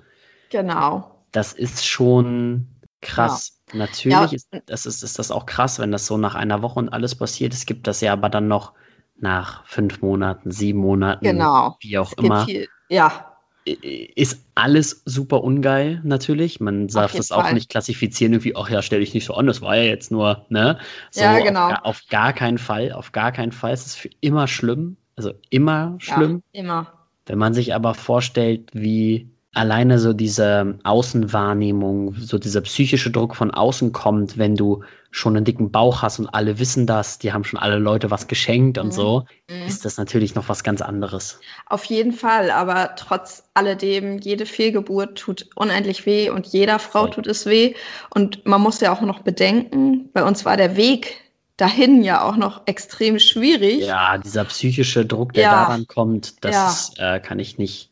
Genau. 0.51 1.25
Das 1.33 1.53
ist 1.53 1.87
schon 1.87 2.67
krass. 3.01 3.61
Natürlich 3.73 4.33
Ja. 4.33 4.37
ist 4.37 4.49
das, 4.67 4.87
ist, 4.87 5.03
ist 5.03 5.19
das 5.19 5.31
auch 5.31 5.47
krass, 5.47 5.79
wenn 5.79 5.93
das 5.93 6.07
so 6.07 6.17
nach 6.17 6.35
einer 6.35 6.63
Woche 6.63 6.79
und 6.79 6.89
alles 6.89 7.15
passiert. 7.17 7.53
Es 7.53 7.67
gibt 7.67 7.87
das 7.87 8.01
ja 8.01 8.13
aber 8.13 8.31
dann 8.31 8.49
noch 8.49 8.73
nach 9.17 9.67
fünf 9.67 10.01
Monaten, 10.01 10.51
sieben 10.51 10.79
Monaten, 10.81 11.25
Genau. 11.25 11.77
wie 11.81 11.99
auch 11.99 12.13
Es 12.17 12.19
immer. 12.19 12.45
viel, 12.45 12.69
ja, 12.89 13.38
Ist 13.65 14.47
alles 14.55 15.03
super 15.05 15.45
ungeil, 15.45 16.01
natürlich. 16.03 16.59
Man 16.59 16.89
darf 16.89 17.15
das 17.15 17.31
auch 17.33 17.43
Fall. 17.43 17.53
nicht 17.55 17.69
klassifizieren, 17.69 18.33
irgendwie, 18.33 18.57
ach 18.57 18.71
ja, 18.71 18.81
stell 18.81 19.01
dich 19.01 19.13
nicht 19.13 19.27
so 19.27 19.35
an, 19.35 19.47
das 19.47 19.61
war 19.61 19.77
ja 19.77 19.83
jetzt 19.83 20.11
nur, 20.11 20.47
ne? 20.49 20.79
So, 21.11 21.21
Ja, 21.21 21.39
genau. 21.41 21.65
Auf, 21.65 21.69
gar- 21.69 21.85
auf 21.87 22.03
gar 22.09 22.33
keinen 22.33 22.59
Fall, 22.59 22.93
auf 22.93 23.13
gar 23.13 23.31
keinen 23.33 23.53
Fall. 23.53 23.73
Es 23.73 23.85
ist 23.87 23.97
für 23.97 24.09
immer 24.21 24.49
schlimm, 24.49 24.97
also 25.17 25.33
immer 25.51 25.97
schlimm. 25.99 26.43
ja, 26.55 26.61
immer. 26.63 26.93
Wenn 27.27 27.39
man 27.39 27.53
sich 27.55 27.75
aber 27.75 27.95
vorstellt, 27.95 28.71
wie 28.73 29.29
alleine 29.59 29.99
so 29.99 30.13
diese 30.13 30.79
Außenwahrnehmung, 30.85 32.15
so 32.15 32.39
dieser 32.39 32.61
psychische 32.63 33.11
Druck 33.11 33.37
von 33.37 33.51
außen 33.53 33.93
kommt, 33.93 34.39
wenn 34.39 34.57
du 34.57 34.83
schon 35.11 35.37
einen 35.37 35.45
dicken 35.45 35.71
Bauch 35.71 36.03
hast 36.03 36.19
und 36.19 36.27
alle 36.29 36.59
wissen 36.59 36.87
das, 36.87 37.19
die 37.19 37.33
haben 37.33 37.45
schon 37.45 37.59
alle 37.59 37.79
Leute 37.79 38.11
was 38.11 38.27
geschenkt 38.29 38.79
und 38.79 38.89
Mhm. 38.89 38.93
so, 38.93 39.27
Mhm. 39.49 39.67
ist 39.67 39.85
das 39.85 39.97
natürlich 39.97 40.35
noch 40.35 40.49
was 40.49 40.63
ganz 40.65 40.81
anderes. 40.83 41.41
Auf 41.67 41.85
jeden 41.85 42.13
Fall, 42.13 42.51
aber 42.51 42.95
trotz 42.97 43.45
alledem, 43.55 44.19
jede 44.19 44.47
Fehlgeburt 44.47 45.19
tut 45.19 45.49
unendlich 45.55 46.07
weh 46.07 46.31
und 46.31 46.47
jeder 46.47 46.79
Frau 46.79 47.03
Voll. 47.03 47.11
tut 47.11 47.27
es 47.27 47.47
weh. 47.47 47.75
Und 48.15 48.45
man 48.47 48.61
muss 48.61 48.81
ja 48.81 48.93
auch 48.93 49.01
noch 49.01 49.21
bedenken, 49.21 50.11
bei 50.13 50.25
uns 50.25 50.45
war 50.45 50.57
der 50.57 50.77
Weg 50.77 51.21
dahin 51.57 52.03
ja 52.03 52.23
auch 52.23 52.37
noch 52.37 52.63
extrem 52.67 53.19
schwierig. 53.19 53.81
Ja, 53.81 54.19
dieser 54.19 54.45
psychische 54.45 55.05
Druck, 55.07 55.33
der 55.33 55.45
Ja. 55.45 55.51
daran 55.65 55.87
kommt, 55.87 56.45
das 56.45 56.55
Ja. 56.55 56.67
ist, 56.71 56.99
äh, 56.99 57.21
kann 57.21 57.39
ich 57.39 57.59
nicht, 57.59 57.91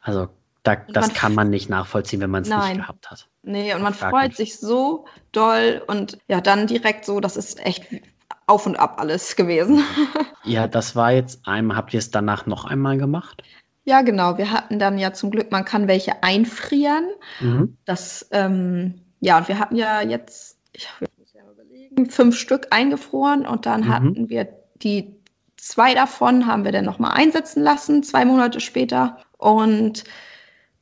also 0.00 0.28
da, 0.66 0.74
das 0.74 1.14
kann 1.14 1.34
man 1.34 1.50
nicht 1.50 1.68
nachvollziehen, 1.68 2.20
wenn 2.20 2.30
man 2.30 2.42
es 2.42 2.48
nicht 2.48 2.76
gehabt 2.76 3.10
hat. 3.10 3.28
Nee, 3.42 3.72
und 3.74 3.82
man 3.82 3.96
gar 3.96 4.10
freut 4.10 4.34
sich 4.36 4.58
so 4.58 5.06
doll 5.32 5.82
und 5.86 6.18
ja, 6.28 6.40
dann 6.40 6.66
direkt 6.66 7.04
so, 7.04 7.20
das 7.20 7.36
ist 7.36 7.64
echt 7.64 7.86
auf 8.46 8.66
und 8.66 8.76
ab 8.76 9.00
alles 9.00 9.36
gewesen. 9.36 9.82
Ja, 10.44 10.68
das 10.68 10.94
war 10.94 11.10
jetzt 11.10 11.40
einmal, 11.48 11.76
habt 11.76 11.92
ihr 11.92 11.98
es 11.98 12.12
danach 12.12 12.46
noch 12.46 12.66
einmal 12.66 12.98
gemacht? 12.98 13.42
Ja, 13.84 14.02
genau. 14.02 14.38
Wir 14.38 14.52
hatten 14.52 14.78
dann 14.78 14.96
ja 14.96 15.12
zum 15.12 15.32
Glück, 15.32 15.50
man 15.50 15.64
kann 15.64 15.88
welche 15.88 16.22
einfrieren. 16.22 17.08
Mhm. 17.40 17.76
Das, 17.84 18.28
ähm, 18.30 18.94
ja, 19.18 19.38
und 19.38 19.48
wir 19.48 19.58
hatten 19.58 19.74
ja 19.74 20.02
jetzt, 20.02 20.60
ich 20.72 20.88
muss 21.00 21.32
ja 21.32 21.40
überlegen, 21.50 22.08
fünf 22.10 22.38
Stück 22.38 22.68
eingefroren 22.70 23.44
und 23.44 23.66
dann 23.66 23.80
Mhm. 23.80 23.92
hatten 23.92 24.28
wir 24.28 24.48
die 24.82 25.16
zwei 25.56 25.94
davon 25.94 26.46
haben 26.46 26.64
wir 26.64 26.70
dann 26.70 26.84
nochmal 26.84 27.12
einsetzen 27.14 27.62
lassen, 27.62 28.04
zwei 28.04 28.24
Monate 28.24 28.60
später. 28.60 29.18
Und 29.38 30.04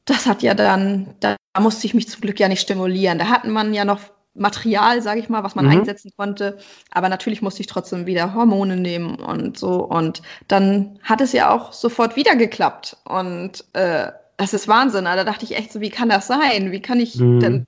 das 0.05 0.27
hat 0.27 0.43
ja 0.43 0.55
dann, 0.55 1.15
da 1.21 1.37
musste 1.59 1.87
ich 1.87 1.95
mich 1.95 2.09
zum 2.09 2.21
Glück 2.21 2.39
ja 2.41 2.49
nicht 2.49 2.61
stimulieren. 2.61 3.19
Da 3.19 3.29
hatten 3.29 3.51
man 3.51 3.73
ja 3.75 3.85
noch 3.85 4.01
Material, 4.35 5.01
sage 5.01 5.21
ich 5.21 5.29
mal, 5.29 5.45
was 5.45 5.55
man 5.55 5.67
Mhm. 5.67 5.71
einsetzen 5.71 6.11
konnte. 6.17 6.59
Aber 6.91 7.09
natürlich 7.09 7.41
musste 7.41 7.61
ich 7.61 7.69
trotzdem 7.69 8.05
wieder 8.07 8.35
Hormone 8.35 8.77
nehmen 8.77 9.15
und 9.17 9.57
so. 9.57 9.77
Und 9.85 10.23
dann 10.49 10.99
hat 11.05 11.21
es 11.21 11.33
ja 11.33 11.51
auch 11.51 11.73
sofort 11.73 12.17
wieder 12.17 12.35
geklappt. 12.37 12.97
Und 13.05 13.65
äh, 13.75 14.11
das 14.37 14.53
ist 14.53 14.67
Wahnsinn. 14.67 15.05
Da 15.05 15.23
dachte 15.23 15.45
ich 15.45 15.57
echt 15.57 15.73
so, 15.73 15.81
wie 15.81 15.91
kann 15.91 16.09
das 16.09 16.27
sein? 16.27 16.73
Wie 16.73 16.83
kann 16.83 16.99
ich 16.99 17.15
Mhm. 17.15 17.41
denn 17.41 17.67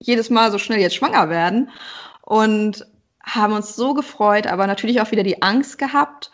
jedes 0.00 0.28
Mal 0.28 0.50
so 0.50 0.58
schnell 0.58 0.80
jetzt 0.80 0.96
schwanger 0.96 1.30
werden? 1.30 1.70
Und 2.22 2.86
haben 3.22 3.52
uns 3.52 3.76
so 3.76 3.94
gefreut, 3.94 4.48
aber 4.48 4.66
natürlich 4.66 5.00
auch 5.00 5.12
wieder 5.12 5.22
die 5.22 5.42
Angst 5.42 5.78
gehabt. 5.78 6.32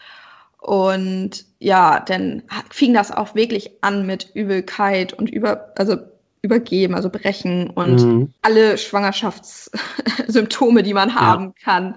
Und 0.61 1.44
ja, 1.61 2.00
dann 2.00 2.42
fing 2.70 2.94
das 2.94 3.11
auch 3.12 3.34
wirklich 3.34 3.70
an 3.82 4.06
mit 4.06 4.30
Übelkeit 4.34 5.12
und 5.12 5.30
über, 5.30 5.72
also 5.76 5.96
übergeben, 6.42 6.94
also 6.94 7.11
brechen 7.11 7.70
und 7.70 8.04
Mhm. 8.04 8.32
alle 8.42 8.78
Schwangerschaftssymptome, 8.78 10.82
die 10.82 10.94
man 10.94 11.14
haben 11.14 11.54
kann. 11.62 11.94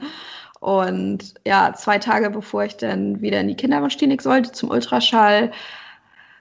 Und 0.60 1.34
ja, 1.46 1.74
zwei 1.76 1.98
Tage 1.98 2.30
bevor 2.30 2.64
ich 2.66 2.78
dann 2.78 3.22
wieder 3.22 3.40
in 3.42 3.48
die 3.48 3.56
Kinderwunschklinik 3.56 4.22
sollte 4.22 4.52
zum 4.52 4.70
Ultraschall, 4.70 5.52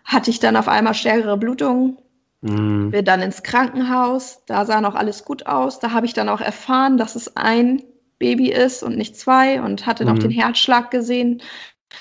hatte 0.05 0.31
ich 0.31 0.41
dann 0.41 0.57
auf 0.57 0.69
einmal 0.69 0.95
stärkere 0.95 1.37
Blutungen. 1.39 1.99
Mhm. 2.43 2.91
Bin 2.91 3.05
dann 3.05 3.23
ins 3.23 3.43
Krankenhaus. 3.43 4.43
Da 4.47 4.65
sah 4.67 4.81
noch 4.81 4.95
alles 4.95 5.25
gut 5.25 5.47
aus. 5.47 5.79
Da 5.79 5.93
habe 5.93 6.07
ich 6.07 6.13
dann 6.15 6.29
auch 6.29 6.41
erfahren, 6.41 6.99
dass 6.99 7.17
es 7.17 7.37
ein 7.37 7.83
Baby 8.19 8.51
ist 8.51 8.83
und 8.83 8.99
nicht 8.99 9.17
zwei 9.17 9.63
und 9.63 9.87
hatte 9.87 10.05
noch 10.05 10.17
Mhm. 10.17 10.19
den 10.19 10.31
Herzschlag 10.31 10.91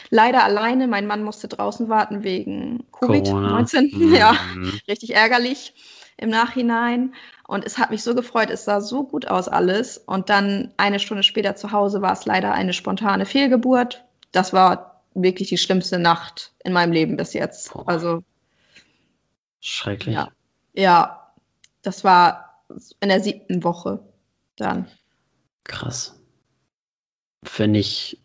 Leider 0.10 0.44
alleine. 0.44 0.88
Mein 0.88 1.08
Mann 1.08 1.24
musste 1.24 1.48
draußen 1.48 1.90
warten 1.90 2.24
wegen 2.24 2.86
Covid-19. 2.92 3.96
Mhm. 3.96 4.14
Ja, 4.14 4.36
richtig 4.88 5.16
ärgerlich 5.16 5.74
im 6.18 6.30
Nachhinein. 6.30 7.14
Und 7.48 7.66
es 7.66 7.78
hat 7.78 7.90
mich 7.92 8.04
so 8.04 8.14
gefreut, 8.14 8.50
es 8.50 8.66
sah 8.66 8.82
so 8.82 9.04
gut 9.04 9.28
aus 9.28 9.48
alles. 9.48 9.98
Und 9.98 10.30
dann 10.30 10.74
eine 10.78 11.00
Stunde 11.00 11.24
später 11.24 11.56
zu 11.56 11.72
Hause 11.72 12.02
war 12.02 12.14
es 12.14 12.26
leider 12.26 12.54
eine 12.54 12.74
spontane 12.74 13.26
Fehlgeburt. 13.26 14.04
Das 14.32 14.54
war 14.54 15.02
wirklich 15.16 15.50
die 15.50 15.58
schlimmste 15.58 15.98
Nacht 15.98 16.54
in 16.64 16.74
meinem 16.74 16.92
Leben 16.92 17.18
bis 17.18 17.34
jetzt. 17.34 17.74
Boah. 17.74 17.88
Also 17.88 18.24
Schrecklich. 19.62 20.16
ja, 20.16 20.30
ja, 20.74 21.34
das 21.82 22.04
war 22.04 22.64
in 23.00 23.10
der 23.10 23.22
siebten 23.22 23.64
Woche 23.64 24.00
dann. 24.56 24.88
Krass. 25.64 26.20
Finde 27.44 27.80
ich, 27.80 28.20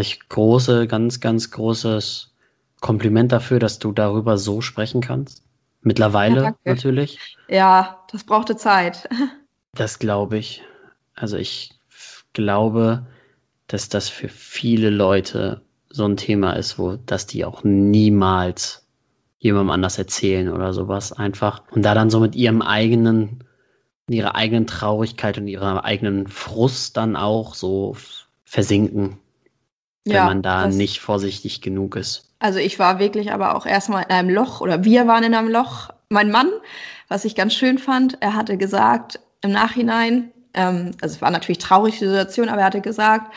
ich 0.00 0.28
große, 0.28 0.86
ganz, 0.86 1.20
ganz 1.20 1.50
großes 1.50 2.32
Kompliment 2.80 3.32
dafür, 3.32 3.58
dass 3.58 3.78
du 3.78 3.92
darüber 3.92 4.36
so 4.38 4.60
sprechen 4.60 5.00
kannst. 5.00 5.42
Mittlerweile 5.82 6.42
Ja, 6.42 6.54
natürlich. 6.64 7.36
Ja, 7.48 8.04
das 8.10 8.24
brauchte 8.24 8.56
Zeit. 8.56 9.08
Das 9.74 9.98
glaube 9.98 10.38
ich. 10.38 10.62
Also 11.14 11.36
ich 11.36 11.78
glaube, 12.32 13.06
dass 13.66 13.90
das 13.90 14.08
für 14.08 14.30
viele 14.30 14.88
Leute 14.88 15.60
so 15.90 16.06
ein 16.06 16.16
Thema 16.16 16.54
ist, 16.54 16.78
wo, 16.78 16.96
dass 16.96 17.26
die 17.26 17.44
auch 17.44 17.62
niemals 17.62 18.86
jemandem 19.38 19.70
anders 19.70 19.98
erzählen 19.98 20.48
oder 20.48 20.72
sowas 20.72 21.12
einfach. 21.12 21.62
Und 21.72 21.82
da 21.82 21.94
dann 21.94 22.08
so 22.08 22.20
mit 22.20 22.34
ihrem 22.34 22.62
eigenen, 22.62 23.44
ihrer 24.08 24.34
eigenen 24.34 24.66
Traurigkeit 24.66 25.36
und 25.36 25.46
ihrer 25.46 25.84
eigenen 25.84 26.26
Frust 26.26 26.96
dann 26.96 27.14
auch 27.14 27.54
so 27.54 27.96
versinken, 28.44 29.18
wenn 30.14 30.24
man 30.24 30.42
da 30.42 30.68
nicht 30.68 31.00
vorsichtig 31.00 31.60
genug 31.60 31.96
ist. 31.96 32.24
Also 32.38 32.58
ich 32.58 32.78
war 32.78 32.98
wirklich 32.98 33.32
aber 33.32 33.56
auch 33.56 33.66
erstmal 33.66 34.04
in 34.04 34.10
einem 34.10 34.30
Loch 34.30 34.60
oder 34.60 34.84
wir 34.84 35.06
waren 35.06 35.24
in 35.24 35.34
einem 35.34 35.48
Loch. 35.48 35.90
Mein 36.08 36.30
Mann, 36.30 36.50
was 37.08 37.24
ich 37.24 37.34
ganz 37.34 37.54
schön 37.54 37.78
fand, 37.78 38.20
er 38.20 38.34
hatte 38.34 38.56
gesagt 38.56 39.20
im 39.42 39.52
Nachhinein, 39.52 40.30
ähm, 40.54 40.92
also 41.00 41.16
es 41.16 41.22
war 41.22 41.30
natürlich 41.30 41.58
traurig 41.58 41.98
die 41.98 42.06
Situation, 42.06 42.48
aber 42.48 42.60
er 42.60 42.66
hatte 42.66 42.80
gesagt, 42.80 43.32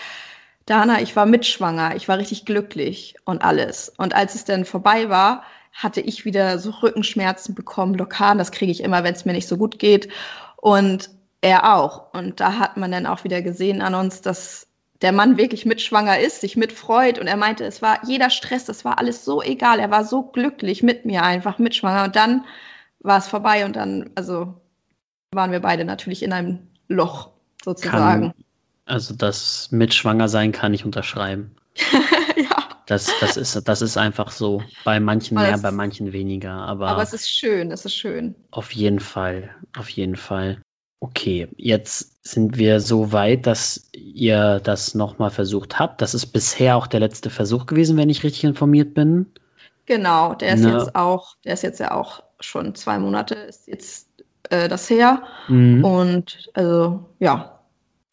Dana, 0.66 1.02
ich 1.02 1.16
war 1.16 1.26
mitschwanger, 1.26 1.96
ich 1.96 2.08
war 2.08 2.18
richtig 2.18 2.46
glücklich 2.46 3.16
und 3.26 3.44
alles. 3.44 3.92
Und 3.98 4.14
als 4.14 4.36
es 4.36 4.46
dann 4.46 4.66
vorbei 4.66 5.10
war, 5.10 5.44
hatte 5.74 6.02
ich 6.02 6.26
wieder 6.26 6.60
so 6.60 6.72
Rückenschmerzen 6.72 7.56
bekommen, 7.56 7.94
Blockaden, 7.94 8.38
das 8.38 8.52
kriege 8.52 8.72
ich 8.72 8.84
immer, 8.84 9.04
wenn 9.04 9.14
es 9.14 9.26
mir 9.26 9.34
nicht 9.34 9.48
so 9.48 9.58
gut 9.58 9.80
geht. 9.80 10.10
Und 10.58 11.10
er 11.42 11.76
auch. 11.76 12.14
Und 12.14 12.40
da 12.40 12.60
hat 12.60 12.78
man 12.78 12.92
dann 12.92 13.06
auch 13.06 13.24
wieder 13.24 13.42
gesehen 13.42 13.82
an 13.82 13.96
uns, 13.96 14.22
dass 14.22 14.68
der 15.02 15.12
Mann 15.12 15.38
wirklich 15.38 15.66
mitschwanger 15.66 16.20
ist, 16.20 16.42
sich 16.42 16.58
mitfreut 16.58 17.20
und 17.20 17.28
er 17.28 17.38
meinte, 17.38 17.66
es 17.66 17.82
war 17.82 18.00
jeder 18.06 18.30
Stress, 18.30 18.66
das 18.66 18.84
war 18.84 19.00
alles 19.00 19.24
so 19.24 19.42
egal, 19.42 19.80
er 19.80 19.92
war 19.92 20.04
so 20.04 20.24
glücklich 20.24 20.84
mit 20.84 21.06
mir 21.06 21.24
einfach 21.24 21.58
mitschwanger 21.58 22.04
und 22.06 22.16
dann 22.16 22.46
war 23.00 23.18
es 23.18 23.28
vorbei 23.28 23.66
und 23.66 23.76
dann, 23.76 24.10
also 24.16 24.60
waren 25.32 25.52
wir 25.52 25.62
beide 25.62 25.86
natürlich 25.86 26.24
in 26.24 26.34
einem 26.34 26.60
Loch 26.88 27.30
sozusagen. 27.64 28.34
Kann, 28.34 28.46
also 28.86 29.14
das 29.14 29.72
mit 29.72 29.94
schwanger 29.94 30.28
sein 30.28 30.52
kann 30.52 30.74
ich 30.74 30.84
unterschreiben. 30.84 31.56
ja, 32.36 32.68
Das, 32.88 33.10
das, 33.22 33.38
ist, 33.38 33.68
das 33.68 33.82
ist 33.82 33.98
einfach 33.98 34.32
so. 34.32 34.64
Bei 34.84 35.00
manchen 35.00 35.38
Aber 35.38 35.48
mehr, 35.48 35.58
bei 35.60 35.72
manchen 35.72 36.12
weniger. 36.12 36.52
Aber, 36.52 36.90
aber 36.90 37.04
es 37.04 37.14
ist 37.14 37.30
schön, 37.30 37.72
es 37.72 37.86
ist 37.86 37.96
schön. 37.96 38.36
auf 38.52 38.72
jeden 38.72 39.00
Fall. 39.00 39.56
Auf 39.78 39.90
jeden 39.90 40.16
Fall. 40.16 40.62
Okay, 41.02 41.48
jetzt 41.56 42.28
sind 42.28 42.58
wir 42.58 42.82
so 42.82 43.14
weit, 43.14 43.46
dass 43.48 43.89
ihr 44.14 44.60
das 44.62 44.96
nochmal 44.96 45.30
versucht 45.32 45.80
habt. 45.80 46.02
Das 46.02 46.14
ist 46.14 46.28
bisher 46.28 46.78
auch 46.78 46.88
der 46.88 47.00
letzte 47.02 47.30
Versuch 47.30 47.66
gewesen, 47.66 47.98
wenn 47.98 48.10
ich 48.10 48.24
richtig 48.24 48.44
informiert 48.44 48.94
bin. 48.94 49.28
Genau, 49.86 50.36
der 50.36 50.54
ist 50.54 50.62
Ne. 50.64 50.72
jetzt 50.74 50.96
auch, 50.96 51.36
der 51.46 51.54
ist 51.54 51.64
jetzt 51.64 51.80
ja 51.80 51.92
auch 51.92 52.22
schon 52.40 52.76
zwei 52.76 53.00
Monate, 53.00 53.36
ist 53.36 53.68
jetzt 53.68 54.08
äh, 54.50 54.68
das 54.70 54.90
her. 54.90 55.24
Mhm. 55.48 55.84
Und 55.84 56.50
also, 56.54 57.06
ja, 57.20 57.60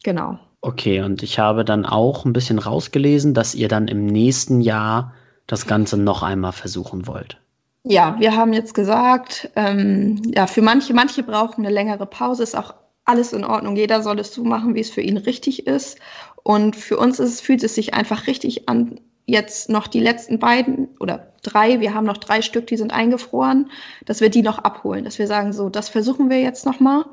genau. 0.03 0.39
Okay, 0.61 1.01
und 1.01 1.23
ich 1.23 1.39
habe 1.39 1.63
dann 1.63 1.85
auch 1.85 2.25
ein 2.25 2.33
bisschen 2.33 2.59
rausgelesen, 2.59 3.33
dass 3.33 3.55
ihr 3.55 3.67
dann 3.67 3.87
im 3.87 4.05
nächsten 4.07 4.59
Jahr 4.61 5.13
das 5.45 5.65
Ganze 5.67 5.97
noch 5.97 6.23
einmal 6.23 6.51
versuchen 6.51 7.07
wollt. 7.07 7.39
Ja, 7.83 8.17
wir 8.19 8.35
haben 8.35 8.51
jetzt 8.53 8.73
gesagt, 8.73 9.49
ähm, 9.55 10.21
ja, 10.35 10.47
für 10.47 10.61
manche, 10.61 10.93
manche 10.93 11.23
brauchen 11.23 11.65
eine 11.65 11.73
längere 11.73 12.05
Pause, 12.05 12.43
ist 12.43 12.55
auch 12.57 12.73
alles 13.07 13.33
in 13.33 13.43
Ordnung. 13.43 13.75
Jeder 13.75 14.03
soll 14.03 14.19
es 14.19 14.33
so 14.33 14.43
machen, 14.43 14.75
wie 14.75 14.81
es 14.81 14.89
für 14.89 15.01
ihn 15.01 15.17
richtig 15.17 15.65
ist. 15.65 15.97
Und 16.43 16.75
für 16.75 16.97
uns 16.97 17.19
ist, 17.19 17.41
fühlt 17.41 17.63
es 17.63 17.75
sich 17.75 17.93
einfach 17.93 18.27
richtig 18.27 18.69
an, 18.69 18.99
jetzt 19.25 19.69
noch 19.69 19.87
die 19.87 19.99
letzten 19.99 20.39
beiden 20.39 20.87
oder 20.99 21.33
drei, 21.43 21.81
wir 21.81 21.93
haben 21.93 22.05
noch 22.05 22.17
drei 22.17 22.41
Stück, 22.41 22.67
die 22.67 22.77
sind 22.77 22.93
eingefroren, 22.93 23.69
dass 24.05 24.21
wir 24.21 24.29
die 24.29 24.41
noch 24.41 24.59
abholen, 24.59 25.03
dass 25.03 25.19
wir 25.19 25.27
sagen, 25.27 25.51
so, 25.51 25.69
das 25.69 25.89
versuchen 25.89 26.29
wir 26.29 26.39
jetzt 26.39 26.65
nochmal, 26.65 27.03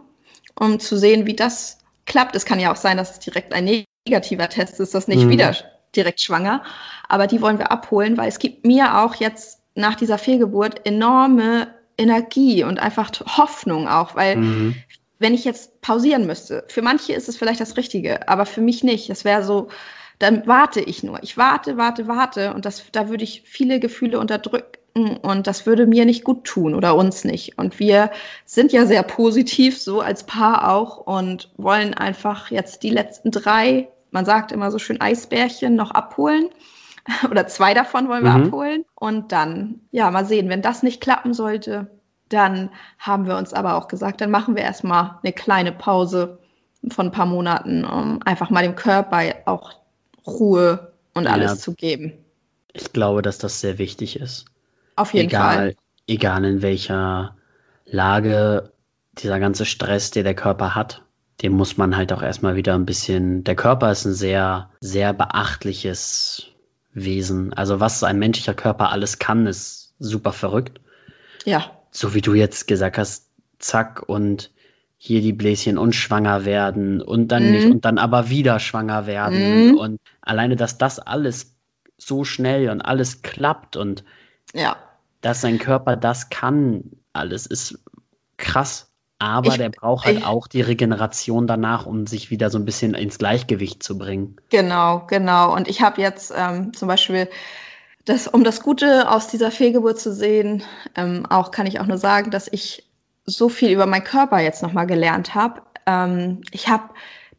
um 0.59 0.78
zu 0.78 0.97
sehen, 0.97 1.26
wie 1.26 1.34
das 1.34 1.78
klappt. 2.07 2.36
Es 2.36 2.45
kann 2.45 2.61
ja 2.61 2.72
auch 2.72 2.76
sein, 2.76 2.97
dass 2.97 3.12
es 3.12 3.18
direkt 3.18 3.53
ein 3.53 3.84
negativer 4.07 4.49
Test 4.49 4.78
ist, 4.78 4.95
das 4.95 5.09
nicht 5.09 5.24
mhm. 5.24 5.30
wieder 5.30 5.57
direkt 5.97 6.20
schwanger. 6.20 6.62
Aber 7.09 7.26
die 7.26 7.40
wollen 7.40 7.59
wir 7.59 7.72
abholen, 7.72 8.16
weil 8.16 8.28
es 8.28 8.38
gibt 8.38 8.64
mir 8.64 8.99
auch 8.99 9.16
jetzt 9.16 9.61
nach 9.74 9.97
dieser 9.97 10.18
Fehlgeburt 10.18 10.86
enorme 10.86 11.68
Energie 11.99 12.62
und 12.62 12.78
einfach 12.78 13.11
Hoffnung 13.36 13.88
auch, 13.88 14.14
weil 14.14 14.36
mhm. 14.36 14.74
Wenn 15.18 15.34
ich 15.34 15.44
jetzt 15.44 15.80
pausieren 15.80 16.26
müsste, 16.26 16.64
für 16.68 16.82
manche 16.82 17.12
ist 17.12 17.28
es 17.28 17.36
vielleicht 17.36 17.60
das 17.60 17.76
Richtige, 17.76 18.28
aber 18.28 18.46
für 18.46 18.60
mich 18.60 18.82
nicht. 18.82 19.10
Es 19.10 19.24
wäre 19.24 19.44
so, 19.44 19.68
dann 20.18 20.46
warte 20.46 20.80
ich 20.80 21.02
nur. 21.02 21.22
Ich 21.22 21.36
warte, 21.36 21.76
warte, 21.76 22.08
warte 22.08 22.54
und 22.54 22.64
das, 22.64 22.84
da 22.92 23.08
würde 23.08 23.24
ich 23.24 23.42
viele 23.44 23.80
Gefühle 23.80 24.18
unterdrücken 24.18 25.18
und 25.22 25.46
das 25.46 25.66
würde 25.66 25.86
mir 25.86 26.04
nicht 26.04 26.24
gut 26.24 26.44
tun 26.44 26.74
oder 26.74 26.94
uns 26.94 27.24
nicht. 27.24 27.58
Und 27.58 27.78
wir 27.78 28.10
sind 28.44 28.72
ja 28.72 28.86
sehr 28.86 29.02
positiv, 29.02 29.80
so 29.80 30.00
als 30.00 30.24
Paar 30.24 30.70
auch 30.72 30.98
und 30.98 31.50
wollen 31.56 31.94
einfach 31.94 32.50
jetzt 32.50 32.82
die 32.82 32.90
letzten 32.90 33.30
drei, 33.30 33.88
man 34.12 34.24
sagt 34.24 34.52
immer 34.52 34.70
so 34.70 34.78
schön 34.78 35.00
Eisbärchen, 35.00 35.74
noch 35.74 35.90
abholen 35.90 36.48
oder 37.30 37.46
zwei 37.48 37.74
davon 37.74 38.08
wollen 38.08 38.24
wir 38.24 38.32
mhm. 38.32 38.46
abholen. 38.46 38.84
Und 38.94 39.32
dann, 39.32 39.80
ja, 39.90 40.10
mal 40.10 40.26
sehen, 40.26 40.48
wenn 40.48 40.62
das 40.62 40.82
nicht 40.82 41.00
klappen 41.00 41.34
sollte, 41.34 41.90
dann 42.29 42.70
haben 42.99 43.27
wir 43.27 43.37
uns 43.37 43.53
aber 43.53 43.77
auch 43.77 43.89
gesagt, 43.89 44.20
dann 44.20 44.31
machen 44.31 44.57
wir 44.57 44.62
erstmal 44.62 45.18
eine 45.22 45.33
kleine 45.33 45.72
Pause 45.72 46.39
von 46.91 47.07
ein 47.07 47.12
paar 47.12 47.27
Monaten, 47.27 47.85
um 47.85 48.20
einfach 48.25 48.51
mal 48.51 48.62
dem 48.62 48.77
Körper 48.77 49.22
auch 49.47 49.72
Ruhe 50.27 50.93
und 51.14 51.27
alles 51.27 51.53
ja, 51.53 51.57
zu 51.59 51.75
geben. 51.75 52.12
Ich 52.72 52.93
glaube, 52.93 53.22
dass 53.22 53.39
das 53.39 53.61
sehr 53.61 53.79
wichtig 53.79 54.20
ist. 54.20 54.47
Auf 54.97 55.14
jeden 55.14 55.29
egal, 55.29 55.55
Fall. 55.55 55.77
Egal 56.07 56.45
in 56.45 56.62
welcher 56.62 57.37
Lage 57.87 58.72
dieser 59.18 59.39
ganze 59.39 59.64
Stress, 59.64 60.11
der 60.11 60.25
der 60.25 60.35
Körper 60.35 60.75
hat, 60.75 61.03
dem 61.43 61.53
muss 61.53 61.77
man 61.77 61.97
halt 61.97 62.12
auch 62.12 62.22
erstmal 62.22 62.57
wieder 62.57 62.75
ein 62.75 62.87
bisschen. 62.87 63.45
Der 63.45 63.57
Körper 63.57 63.91
ist 63.91 64.05
ein 64.05 64.14
sehr, 64.14 64.70
sehr 64.81 65.12
beachtliches 65.12 66.47
Wesen. 66.93 67.53
Also 67.53 67.81
was 67.81 68.03
ein 68.03 68.18
menschlicher 68.18 68.55
Körper 68.55 68.91
alles 68.91 69.18
kann, 69.18 69.47
ist 69.47 69.95
super 69.99 70.33
verrückt. 70.33 70.81
Ja. 71.45 71.70
So 71.95 72.14
wie 72.14 72.20
du 72.20 72.34
jetzt 72.34 72.66
gesagt 72.66 72.99
hast, 72.99 73.30
zack 73.59 74.03
und 74.07 74.51
hier 74.99 75.20
die 75.20 75.32
Bläschen 75.32 75.78
und 75.78 75.95
schwanger 75.95 76.45
werden 76.45 77.01
und 77.01 77.28
dann 77.28 77.47
mhm. 77.47 77.51
nicht 77.53 77.66
und 77.66 77.84
dann 77.84 77.99
aber 77.99 78.30
wieder 78.30 78.59
schwanger 78.59 79.07
werden. 79.07 79.68
Mhm. 79.68 79.76
Und 79.76 80.01
alleine, 80.22 80.57
dass 80.57 80.78
das 80.78 80.99
alles 80.99 81.55
so 81.99 82.24
schnell 82.24 82.70
und 82.70 82.80
alles 82.80 83.22
klappt 83.22 83.76
und 83.76 84.05
ja. 84.53 84.76
dass 85.20 85.40
sein 85.40 85.59
Körper 85.59 85.97
das 85.97 86.30
kann, 86.30 86.82
alles 87.12 87.47
ist 87.47 87.78
krass. 88.36 88.90
Aber 89.18 89.51
ich, 89.51 89.57
der 89.57 89.70
braucht 89.70 90.05
halt 90.07 90.18
ich, 90.18 90.24
auch 90.24 90.49
die 90.49 90.61
Regeneration 90.61 91.47
danach, 91.47 91.86
um 91.86 92.07
sich 92.07 92.30
wieder 92.30 92.51
so 92.51 92.59
ein 92.59 92.64
bisschen 92.64 92.95
ins 92.95 93.18
Gleichgewicht 93.18 93.82
zu 93.82 93.97
bringen. 93.97 94.36
Genau, 94.51 95.05
genau. 95.07 95.55
Und 95.55 95.68
ich 95.68 95.82
habe 95.82 96.01
jetzt 96.01 96.32
ähm, 96.36 96.74
zum 96.74 96.88
Beispiel, 96.88 97.28
das, 98.05 98.28
um 98.28 98.44
das 98.44 98.62
Gute 98.62 99.11
aus 99.11 99.28
dieser 99.28 99.50
Fehlgeburt 99.50 99.98
zu 99.98 100.12
sehen, 100.12 100.62
ähm, 100.96 101.26
auch 101.30 101.50
kann 101.50 101.66
ich 101.66 101.80
auch 101.80 101.86
nur 101.86 101.98
sagen, 101.98 102.30
dass 102.30 102.48
ich 102.50 102.84
so 103.26 103.48
viel 103.48 103.70
über 103.70 103.86
meinen 103.86 104.05
Körper 104.05 104.40
jetzt 104.40 104.62
nochmal 104.62 104.86
gelernt 104.86 105.34
habe. 105.34 105.62
Ähm, 105.86 106.42
ich 106.50 106.68
habe 106.68 106.90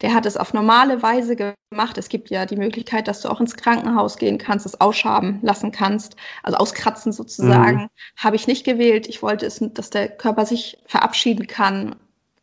der 0.02 0.14
hat 0.14 0.26
es 0.26 0.38
auf 0.38 0.54
normale 0.54 1.02
Weise 1.02 1.36
gemacht. 1.36 1.98
Es 1.98 2.10
gibt 2.10 2.30
ja 2.30 2.46
die 2.46 2.58
Möglichkeit, 2.58 3.08
dass 3.08 3.22
du 3.22 3.30
auch 3.30 3.40
ins 3.40 3.56
Krankenhaus 3.56 4.18
gehen 4.18 4.38
kannst, 4.38 4.66
es 4.66 4.80
ausschaben 4.82 5.40
lassen 5.42 5.72
kannst, 5.72 6.16
also 6.44 6.58
auskratzen 6.58 7.12
sozusagen. 7.12 7.78
Mhm. 7.78 7.88
Habe 8.18 8.36
ich 8.36 8.48
nicht 8.48 8.66
gewählt. 8.66 9.08
Ich 9.08 9.22
wollte 9.22 9.46
es, 9.46 9.60
dass 9.62 9.90
der 9.90 10.10
Körper 10.10 10.46
sich 10.46 10.78
verabschieden 10.86 11.48
kann. 11.48 11.96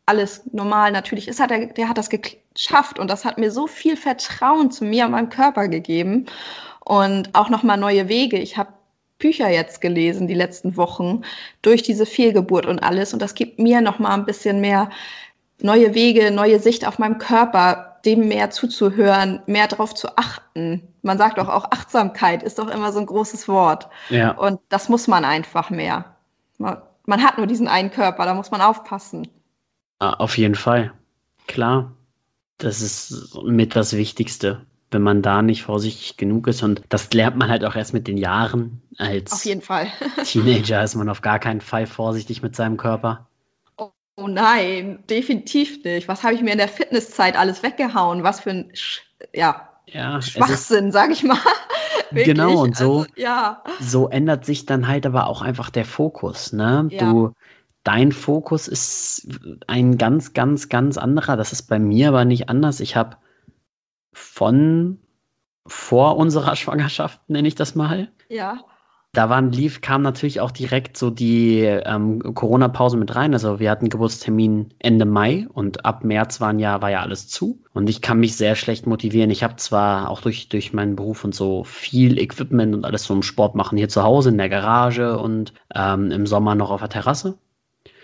Alles 0.05 0.41
normal 0.51 0.91
natürlich 0.91 1.27
ist. 1.27 1.39
Hat 1.39 1.51
er, 1.51 1.67
der 1.67 1.87
hat 1.89 1.97
das 1.97 2.09
geschafft 2.09 2.99
und 2.99 3.09
das 3.09 3.23
hat 3.23 3.37
mir 3.37 3.51
so 3.51 3.67
viel 3.67 3.95
Vertrauen 3.97 4.71
zu 4.71 4.83
mir 4.83 5.05
und 5.05 5.11
meinem 5.11 5.29
Körper 5.29 5.67
gegeben 5.67 6.25
und 6.85 7.33
auch 7.33 7.49
nochmal 7.49 7.77
neue 7.77 8.07
Wege. 8.09 8.37
Ich 8.37 8.57
habe 8.57 8.73
Bücher 9.19 9.49
jetzt 9.49 9.79
gelesen 9.79 10.27
die 10.27 10.33
letzten 10.33 10.75
Wochen 10.75 11.21
durch 11.61 11.81
diese 11.81 12.05
Fehlgeburt 12.05 12.65
und 12.65 12.79
alles 12.79 13.13
und 13.13 13.21
das 13.21 13.35
gibt 13.35 13.59
mir 13.59 13.81
nochmal 13.81 14.13
ein 14.13 14.25
bisschen 14.25 14.59
mehr 14.59 14.89
neue 15.61 15.95
Wege, 15.95 16.31
neue 16.31 16.59
Sicht 16.59 16.85
auf 16.85 16.99
meinem 16.99 17.17
Körper, 17.17 17.99
dem 18.05 18.27
mehr 18.27 18.49
zuzuhören, 18.51 19.41
mehr 19.45 19.67
darauf 19.67 19.93
zu 19.93 20.17
achten. 20.17 20.81
Man 21.03 21.17
sagt 21.17 21.37
doch 21.37 21.47
auch 21.47 21.71
Achtsamkeit 21.71 22.43
ist 22.43 22.59
doch 22.59 22.67
immer 22.67 22.91
so 22.91 22.99
ein 22.99 23.05
großes 23.05 23.47
Wort. 23.47 23.87
Ja. 24.09 24.31
Und 24.31 24.59
das 24.69 24.89
muss 24.89 25.07
man 25.07 25.23
einfach 25.23 25.69
mehr. 25.69 26.15
Man, 26.57 26.81
man 27.05 27.23
hat 27.23 27.37
nur 27.37 27.47
diesen 27.47 27.67
einen 27.67 27.91
Körper, 27.91 28.25
da 28.25 28.33
muss 28.33 28.51
man 28.51 28.61
aufpassen. 28.61 29.27
Ah, 29.99 30.13
auf 30.13 30.37
jeden 30.37 30.55
Fall. 30.55 30.91
Klar. 31.47 31.93
Das 32.57 32.81
ist 32.81 33.35
mit 33.43 33.75
das 33.75 33.93
Wichtigste, 33.93 34.65
wenn 34.93 35.01
man 35.01 35.21
da 35.21 35.41
nicht 35.41 35.63
vorsichtig 35.63 36.17
genug 36.17 36.47
ist. 36.47 36.63
Und 36.63 36.81
das 36.89 37.11
lernt 37.13 37.37
man 37.37 37.49
halt 37.49 37.65
auch 37.65 37.75
erst 37.75 37.93
mit 37.93 38.07
den 38.07 38.17
Jahren. 38.17 38.81
Als 38.97 39.31
auf 39.31 39.45
jeden 39.45 39.61
Fall. 39.61 39.87
Teenager 40.23 40.83
ist 40.83 40.95
man 40.95 41.09
auf 41.09 41.21
gar 41.21 41.39
keinen 41.39 41.61
Fall 41.61 41.87
vorsichtig 41.87 42.41
mit 42.41 42.55
seinem 42.55 42.77
Körper. 42.77 43.27
Oh 44.15 44.27
nein, 44.27 45.03
definitiv 45.09 45.83
nicht. 45.83 46.07
Was 46.07 46.23
habe 46.23 46.35
ich 46.35 46.41
mir 46.41 46.51
in 46.51 46.59
der 46.59 46.67
Fitnesszeit 46.67 47.35
alles 47.37 47.63
weggehauen? 47.63 48.23
Was 48.23 48.41
für 48.41 48.51
ein 48.51 48.69
Sch 48.73 49.01
ja, 49.33 49.69
ja, 49.87 50.21
Schwachsinn, 50.21 50.91
sag 50.91 51.11
ich 51.11 51.23
mal. 51.23 51.37
genau, 52.11 52.61
und 52.61 52.75
so, 52.75 52.99
also, 52.99 53.05
ja. 53.15 53.63
so 53.79 54.09
ändert 54.09 54.45
sich 54.45 54.65
dann 54.65 54.87
halt 54.87 55.05
aber 55.05 55.27
auch 55.27 55.41
einfach 55.41 55.69
der 55.69 55.85
Fokus. 55.85 56.53
Ne? 56.53 56.87
Ja. 56.91 56.99
Du, 56.99 57.33
dein 57.83 58.11
Fokus 58.11 58.67
ist 58.67 59.27
ein 59.67 59.97
ganz, 59.97 60.33
ganz, 60.33 60.69
ganz 60.69 60.97
anderer. 60.97 61.35
Das 61.35 61.51
ist 61.51 61.63
bei 61.63 61.79
mir 61.79 62.09
aber 62.09 62.25
nicht 62.25 62.49
anders. 62.49 62.79
Ich 62.79 62.95
habe 62.95 63.17
von 64.13 64.99
vor 65.65 66.17
unserer 66.17 66.55
Schwangerschaft, 66.55 67.21
nenne 67.29 67.47
ich 67.47 67.55
das 67.55 67.75
mal. 67.75 68.11
Ja 68.29 68.59
da 69.13 69.29
waren, 69.29 69.51
lief, 69.51 69.81
kam 69.81 70.01
natürlich 70.01 70.41
auch 70.41 70.49
direkt 70.49 70.97
so 70.97 71.11
die 71.11 71.59
ähm, 71.59 72.33
Corona-Pause 72.33 72.97
mit 72.97 73.15
rein. 73.15 73.33
Also 73.33 73.59
wir 73.59 73.69
hatten 73.69 73.89
Geburtstermin 73.89 74.73
Ende 74.79 75.05
Mai 75.05 75.47
und 75.53 75.85
ab 75.85 76.03
März 76.03 76.41
waren 76.41 76.57
ja, 76.57 76.81
war 76.81 76.89
ja 76.89 77.01
alles 77.01 77.27
zu. 77.27 77.61
Und 77.73 77.91
ich 77.91 78.01
kann 78.01 78.19
mich 78.19 78.35
sehr 78.35 78.55
schlecht 78.55 78.87
motivieren. 78.87 79.29
Ich 79.29 79.43
habe 79.43 79.57
zwar 79.57 80.09
auch 80.09 80.21
durch, 80.21 80.49
durch 80.49 80.73
meinen 80.73 80.95
Beruf 80.95 81.23
und 81.23 81.35
so 81.35 81.63
viel 81.63 82.17
Equipment 82.17 82.73
und 82.73 82.85
alles 82.85 83.03
zum 83.03 83.21
Sport 83.21 83.53
machen 83.53 83.77
hier 83.77 83.87
zu 83.87 84.01
Hause 84.01 84.29
in 84.29 84.39
der 84.39 84.49
Garage 84.49 85.19
und 85.19 85.53
ähm, 85.75 86.09
im 86.09 86.25
Sommer 86.25 86.55
noch 86.55 86.71
auf 86.71 86.81
der 86.81 86.89
Terrasse. 86.89 87.37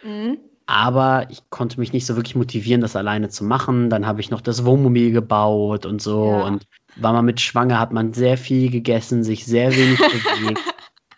Mhm. 0.03 0.37
Aber 0.69 1.25
ich 1.31 1.49
konnte 1.49 1.79
mich 1.79 1.93
nicht 1.93 2.05
so 2.05 2.15
wirklich 2.15 2.35
motivieren, 2.35 2.79
das 2.79 2.95
alleine 2.95 3.29
zu 3.29 3.43
machen. 3.43 3.89
Dann 3.89 4.05
habe 4.05 4.21
ich 4.21 4.29
noch 4.29 4.39
das 4.39 4.65
Wohnmobil 4.65 5.11
gebaut 5.11 5.87
und 5.87 5.99
so. 5.99 6.25
Ja. 6.25 6.43
Und 6.43 6.67
war 6.95 7.11
man 7.11 7.25
mit 7.25 7.41
schwanger, 7.41 7.79
hat 7.79 7.91
man 7.91 8.13
sehr 8.13 8.37
viel 8.37 8.69
gegessen, 8.69 9.23
sich 9.23 9.47
sehr 9.47 9.75
wenig 9.75 9.97
bewegt. 9.97 10.59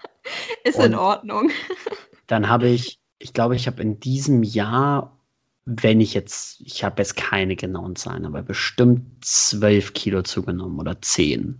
Ist 0.64 0.78
und 0.78 0.86
in 0.86 0.95
Ordnung. 0.95 1.52
Dann 2.28 2.47
habe 2.47 2.70
ich, 2.70 3.02
ich 3.20 3.34
glaube, 3.34 3.58
ich 3.58 3.68
habe 3.68 3.82
in 3.82 3.99
diesem 3.99 4.41
Jahr, 4.41 5.18
wenn 5.66 5.99
ich 5.99 6.14
jetzt, 6.14 6.62
ich 6.62 6.86
habe 6.86 7.02
jetzt 7.02 7.18
keine 7.18 7.58
genauen 7.58 7.97
Zahlen, 7.97 8.26
aber 8.26 8.43
bestimmt 8.43 9.04
zwölf 9.20 9.91
Kilo 9.91 10.22
zugenommen 10.22 10.80
oder 10.80 11.02
zehn. 11.02 11.60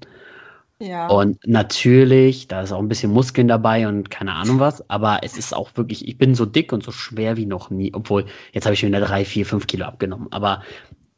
Ja. 0.82 1.08
Und 1.08 1.40
natürlich, 1.46 2.48
da 2.48 2.62
ist 2.62 2.72
auch 2.72 2.80
ein 2.80 2.88
bisschen 2.88 3.12
Muskeln 3.12 3.48
dabei 3.48 3.88
und 3.88 4.10
keine 4.10 4.34
Ahnung 4.34 4.60
was, 4.60 4.90
aber 4.90 5.20
es 5.22 5.38
ist 5.38 5.56
auch 5.56 5.70
wirklich, 5.76 6.08
ich 6.08 6.18
bin 6.18 6.36
so 6.36 6.46
dick 6.46 6.74
und 6.74 6.84
so 6.84 6.92
schwer 6.92 7.38
wie 7.38 7.46
noch 7.46 7.70
nie, 7.70 7.94
obwohl 7.94 8.26
jetzt 8.52 8.66
habe 8.66 8.74
ich 8.74 8.84
wieder 8.84 9.00
drei, 9.00 9.24
vier, 9.24 9.46
fünf 9.46 9.68
Kilo 9.68 9.86
abgenommen. 9.86 10.28
Aber 10.32 10.64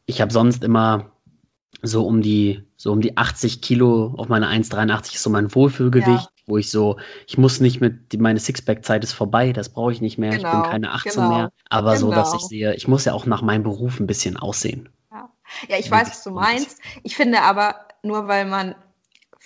ich 0.06 0.20
habe 0.20 0.32
sonst 0.32 0.62
immer 0.62 1.10
so 1.82 2.06
um 2.06 2.22
die, 2.22 2.62
so 2.76 2.92
um 2.92 3.00
die 3.00 3.16
80 3.16 3.62
Kilo 3.62 4.14
auf 4.16 4.28
meine 4.28 4.48
1,83 4.48 5.14
ist 5.14 5.22
so 5.22 5.30
mein 5.30 5.54
Wohlfühlgewicht. 5.54 6.08
Ja 6.08 6.28
wo 6.46 6.58
ich 6.58 6.70
so, 6.70 6.98
ich 7.26 7.38
muss 7.38 7.60
nicht 7.60 7.80
mit, 7.80 8.12
die, 8.12 8.18
meine 8.18 8.38
Sixpack-Zeit 8.38 9.02
ist 9.02 9.12
vorbei, 9.12 9.52
das 9.52 9.70
brauche 9.70 9.92
ich 9.92 10.00
nicht 10.00 10.18
mehr, 10.18 10.30
genau, 10.30 10.48
ich 10.48 10.52
bin 10.52 10.60
genau, 10.60 10.70
keine 10.70 10.92
18 10.92 11.12
genau, 11.12 11.28
mehr. 11.28 11.52
Aber 11.70 11.94
genau. 11.94 12.06
so, 12.06 12.10
dass 12.10 12.28
ich 12.34 12.40
genau. 12.40 12.48
sehe, 12.48 12.74
ich 12.74 12.88
muss 12.88 13.04
ja 13.04 13.14
auch 13.14 13.26
nach 13.26 13.42
meinem 13.42 13.62
Beruf 13.62 14.00
ein 14.00 14.06
bisschen 14.06 14.36
aussehen. 14.36 14.88
Ja, 15.10 15.30
ja 15.68 15.78
ich 15.78 15.90
weiß, 15.90 16.10
was 16.10 16.24
du 16.24 16.30
meinst. 16.30 16.80
Ich 17.02 17.16
finde 17.16 17.42
aber, 17.42 17.76
nur 18.02 18.28
weil 18.28 18.44
man 18.44 18.74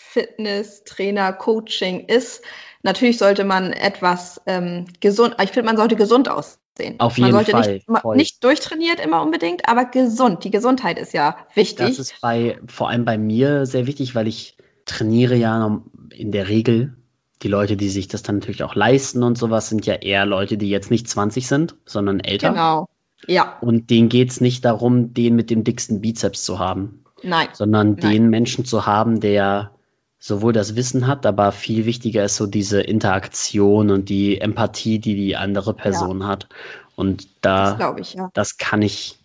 Fitness, 0.09 0.85
Trainer, 0.85 1.33
Coaching 1.33 2.07
ist, 2.07 2.43
natürlich 2.83 3.19
sollte 3.19 3.45
man 3.45 3.73
etwas 3.73 4.41
ähm, 4.47 4.87
gesund, 5.01 5.37
ich 5.43 5.51
finde, 5.51 5.67
man 5.67 5.77
sollte 5.77 5.97
gesund 5.97 6.29
aussehen. 6.29 6.99
Auf 6.99 7.19
jeden 7.19 7.33
man 7.33 7.45
sollte 7.45 7.51
Fall. 7.51 7.83
Nicht, 7.87 8.05
nicht 8.17 8.45
durchtrainiert 8.45 9.01
immer 9.01 9.23
unbedingt, 9.23 9.69
aber 9.69 9.85
gesund. 9.85 10.45
Die 10.45 10.51
Gesundheit 10.51 10.99
ist 10.99 11.13
ja 11.13 11.37
wichtig. 11.55 11.89
Das 11.89 11.99
ist 11.99 12.21
bei, 12.23 12.59
vor 12.67 12.89
allem 12.89 13.05
bei 13.05 13.19
mir 13.19 13.67
sehr 13.67 13.87
wichtig, 13.87 14.15
weil 14.15 14.27
ich 14.27 14.57
trainiere 14.87 15.37
ja 15.37 15.83
in 16.11 16.33
der 16.33 16.49
Regel 16.49 16.97
die 17.43 17.49
Leute, 17.49 17.77
die 17.77 17.91
sich 17.91 18.09
das 18.09 18.23
dann 18.23 18.37
natürlich 18.37 18.63
auch 18.63 18.75
leisten 18.75 19.23
und 19.23 19.37
sowas, 19.37 19.69
sind 19.69 19.87
ja 19.87 19.95
eher 19.95 20.27
Leute, 20.27 20.57
die 20.57 20.71
jetzt 20.71 20.91
nicht 20.91 21.09
20 21.09 21.47
sind, 21.47 21.77
sondern 21.85 22.21
älter. 22.21 22.51
Genau. 22.51 22.89
Ja. 23.27 23.59
Und 23.61 23.91
denen 23.91 24.09
geht 24.09 24.31
es 24.31 24.41
nicht 24.41 24.65
darum, 24.65 25.13
den 25.13 25.37
mit 25.37 25.51
dem 25.51 25.65
dicksten 25.65 26.01
Bizeps 26.01 26.45
zu 26.45 26.59
haben. 26.59 27.05
Nein. 27.23 27.49
Sondern 27.53 27.97
Nein. 28.01 28.11
den 28.11 28.29
Menschen 28.31 28.65
zu 28.65 28.87
haben, 28.87 29.21
der 29.21 29.73
sowohl 30.19 30.53
das 30.53 30.75
Wissen 30.77 31.07
hat, 31.07 31.25
aber 31.27 31.53
viel 31.53 31.85
wichtiger 31.85 32.25
ist 32.25 32.37
so 32.37 32.47
diese 32.47 32.81
Interaktion 32.81 33.91
und 33.91 34.09
die 34.09 34.41
Empathie, 34.41 34.99
die 34.99 35.15
die 35.15 35.37
andere 35.37 35.75
Person 35.75 36.21
ja. 36.21 36.27
hat. 36.27 36.49
Und 36.97 37.29
da, 37.45 37.75
das, 37.75 38.01
ich, 38.01 38.15
ja. 38.15 38.31
das 38.35 38.59
kann 38.59 38.83
ich 38.83 39.19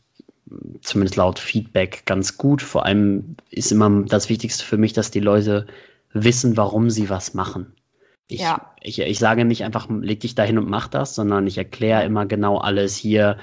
zumindest 0.82 1.16
laut 1.16 1.40
Feedback 1.40 2.06
ganz 2.06 2.38
gut. 2.38 2.62
Vor 2.62 2.86
allem 2.86 3.36
ist 3.50 3.72
immer 3.72 4.04
das 4.06 4.30
Wichtigste 4.30 4.64
für 4.64 4.78
mich, 4.78 4.94
dass 4.94 5.10
die 5.10 5.20
Leute 5.20 5.66
wissen, 6.14 6.58
warum 6.58 6.90
sie 6.90 7.10
was 7.10 7.34
machen. 7.34 7.74
Ich, 8.28 8.42
ja. 8.42 8.74
ich, 8.82 9.00
ich 9.00 9.20
sage 9.20 9.46
nicht 9.46 9.64
einfach, 9.64 9.88
leg 9.90 10.20
dich 10.20 10.36
dahin 10.36 10.58
und 10.58 10.70
mach 10.70 10.88
das, 10.88 11.16
sondern 11.16 11.48
ich 11.48 11.58
erkläre 11.58 12.06
immer 12.06 12.26
genau 12.26 12.58
alles 12.58 12.96
hier, 12.96 13.38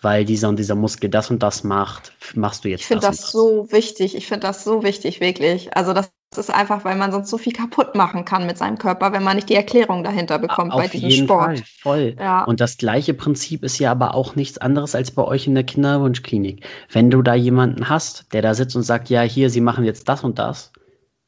weil 0.00 0.24
dieser 0.24 0.48
und 0.48 0.58
dieser 0.58 0.74
Muskel 0.74 1.08
das 1.08 1.30
und 1.30 1.42
das 1.42 1.64
macht, 1.64 2.12
machst 2.34 2.64
du 2.64 2.68
jetzt 2.68 2.80
Ich 2.80 2.86
finde 2.86 3.06
das, 3.06 3.18
das, 3.18 3.32
so 3.32 3.70
wichtig. 3.70 4.14
Ich 4.14 4.26
finde 4.26 4.46
das 4.46 4.64
so 4.64 4.82
wichtig, 4.82 5.20
wirklich. 5.20 5.76
Also 5.76 5.92
das 6.38 6.48
ist 6.48 6.54
einfach, 6.54 6.84
weil 6.84 6.96
man 6.96 7.12
sonst 7.12 7.30
so 7.30 7.38
viel 7.38 7.52
kaputt 7.52 7.94
machen 7.94 8.24
kann 8.24 8.46
mit 8.46 8.58
seinem 8.58 8.78
Körper, 8.78 9.12
wenn 9.12 9.22
man 9.22 9.36
nicht 9.36 9.48
die 9.48 9.54
Erklärung 9.54 10.04
dahinter 10.04 10.38
bekommt 10.38 10.72
Auf 10.72 10.80
bei 10.80 10.88
diesem 10.88 11.08
jeden 11.08 11.26
Sport. 11.26 11.58
Fall, 11.58 11.62
voll. 11.80 12.16
Ja. 12.18 12.44
Und 12.44 12.60
das 12.60 12.76
gleiche 12.76 13.14
Prinzip 13.14 13.64
ist 13.64 13.78
ja 13.78 13.90
aber 13.90 14.14
auch 14.14 14.36
nichts 14.36 14.58
anderes 14.58 14.94
als 14.94 15.10
bei 15.10 15.22
euch 15.22 15.46
in 15.46 15.54
der 15.54 15.64
Kinderwunschklinik. 15.64 16.66
Wenn 16.90 17.10
du 17.10 17.22
da 17.22 17.34
jemanden 17.34 17.88
hast, 17.88 18.32
der 18.32 18.42
da 18.42 18.54
sitzt 18.54 18.76
und 18.76 18.82
sagt, 18.82 19.10
ja, 19.10 19.22
hier, 19.22 19.50
sie 19.50 19.60
machen 19.60 19.84
jetzt 19.84 20.08
das 20.08 20.24
und 20.24 20.38
das 20.38 20.72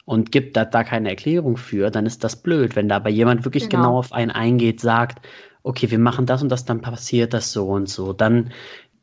und 0.04 0.32
gibt 0.32 0.56
da, 0.56 0.64
da 0.64 0.84
keine 0.84 1.10
Erklärung 1.10 1.56
für, 1.56 1.90
dann 1.90 2.06
ist 2.06 2.22
das 2.24 2.36
blöd. 2.36 2.76
Wenn 2.76 2.88
da 2.88 2.96
aber 2.96 3.10
jemand 3.10 3.44
wirklich 3.44 3.68
Genau. 3.68 3.82
genau 3.82 3.98
auf 3.98 4.12
einen 4.12 4.30
eingeht, 4.30 4.80
sagt, 4.80 5.26
okay, 5.62 5.90
wir 5.90 5.98
machen 5.98 6.26
das 6.26 6.42
und 6.42 6.48
das, 6.48 6.64
dann 6.64 6.80
passiert 6.80 7.34
das 7.34 7.52
so 7.52 7.66
und 7.68 7.88
so. 7.88 8.12
Dann 8.12 8.52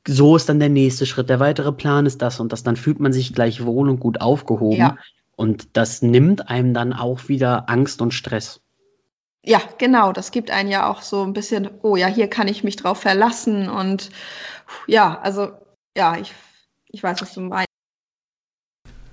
so 0.07 0.35
ist 0.35 0.49
dann 0.49 0.59
der 0.59 0.69
nächste 0.69 1.05
Schritt. 1.05 1.29
Der 1.29 1.39
weitere 1.39 1.71
Plan 1.71 2.05
ist 2.05 2.21
das 2.21 2.39
und 2.39 2.51
das. 2.51 2.63
Dann 2.63 2.75
fühlt 2.75 2.99
man 2.99 3.13
sich 3.13 3.33
gleich 3.33 3.65
wohl 3.65 3.89
und 3.89 3.99
gut 3.99 4.21
aufgehoben. 4.21 4.77
Ja. 4.77 4.97
Und 5.43 5.75
das 5.75 6.01
nimmt 6.01 6.47
einem 6.49 6.73
dann 6.73 6.93
auch 6.93 7.27
wieder 7.27 7.69
Angst 7.69 8.01
und 8.01 8.13
Stress. 8.13 8.61
Ja, 9.45 9.61
genau. 9.77 10.13
Das 10.13 10.31
gibt 10.31 10.49
einen 10.51 10.69
ja 10.69 10.89
auch 10.89 11.01
so 11.01 11.21
ein 11.21 11.33
bisschen, 11.33 11.69
oh 11.81 11.97
ja, 11.97 12.07
hier 12.07 12.29
kann 12.29 12.47
ich 12.47 12.63
mich 12.63 12.77
drauf 12.77 13.01
verlassen. 13.01 13.67
Und 13.67 14.09
ja, 14.87 15.19
also 15.19 15.51
ja, 15.97 16.15
ich, 16.15 16.31
ich 16.87 17.03
weiß, 17.03 17.21
was 17.21 17.33
du 17.33 17.41
meinst. 17.41 17.67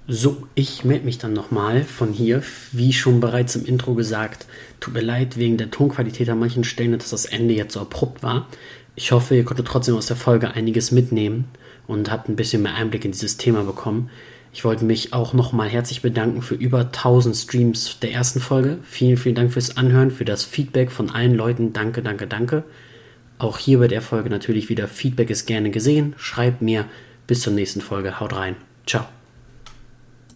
So, 0.07 0.47
ich 0.55 0.85
melde 0.85 1.05
mich 1.05 1.19
dann 1.19 1.33
nochmal 1.33 1.83
von 1.83 2.13
hier. 2.13 2.45
Wie 2.71 2.93
schon 2.93 3.19
bereits 3.19 3.57
im 3.57 3.67
Intro 3.67 3.95
gesagt, 3.95 4.47
tut 4.79 4.95
mir 4.95 5.01
leid 5.01 5.37
wegen 5.37 5.57
der 5.57 5.73
Tonqualität 5.73 6.29
an 6.29 6.39
manchen 6.39 6.63
Stellen, 6.63 6.97
dass 6.97 7.11
das 7.11 7.25
Ende 7.25 7.55
jetzt 7.55 7.75
so 7.75 7.81
abrupt 7.81 8.23
war. 8.23 8.47
Ich 8.95 9.11
hoffe, 9.11 9.35
ihr 9.35 9.45
konntet 9.45 9.67
trotzdem 9.67 9.97
aus 9.97 10.07
der 10.07 10.17
Folge 10.17 10.53
einiges 10.53 10.93
mitnehmen 10.93 11.47
und 11.89 12.09
habt 12.09 12.29
ein 12.29 12.37
bisschen 12.37 12.63
mehr 12.63 12.75
Einblick 12.75 13.05
in 13.05 13.11
dieses 13.11 13.37
Thema 13.37 13.65
bekommen. 13.65 14.11
Ich 14.53 14.65
wollte 14.65 14.85
mich 14.85 15.13
auch 15.13 15.33
nochmal 15.33 15.69
herzlich 15.69 16.03
bedanken 16.03 16.43
für 16.43 16.55
über 16.55 16.81
1000 16.81 17.37
Streams 17.37 17.99
der 18.01 18.13
ersten 18.13 18.41
Folge. 18.41 18.79
Vielen, 18.83 19.17
vielen 19.17 19.37
Dank 19.37 19.53
fürs 19.53 19.77
Anhören, 19.77 20.11
für 20.11 20.25
das 20.25 20.45
Feedback 20.45 20.91
von 20.91 21.11
allen 21.11 21.35
Leuten. 21.35 21.73
Danke, 21.73 22.03
danke, 22.03 22.27
danke. 22.27 22.65
Auch 23.39 23.59
hier 23.59 23.79
bei 23.79 23.89
der 23.89 24.03
Folge 24.03 24.29
natürlich 24.29 24.69
wieder 24.69 24.89
Feedback 24.89 25.31
ist 25.31 25.47
gerne 25.47 25.71
gesehen. 25.71 26.15
Schreibt 26.17 26.63
mir. 26.63 26.87
Bis 27.27 27.43
zur 27.43 27.53
nächsten 27.53 27.81
Folge. 27.81 28.19
Haut 28.19 28.35
rein. 28.35 28.57
Ciao. 28.87 29.07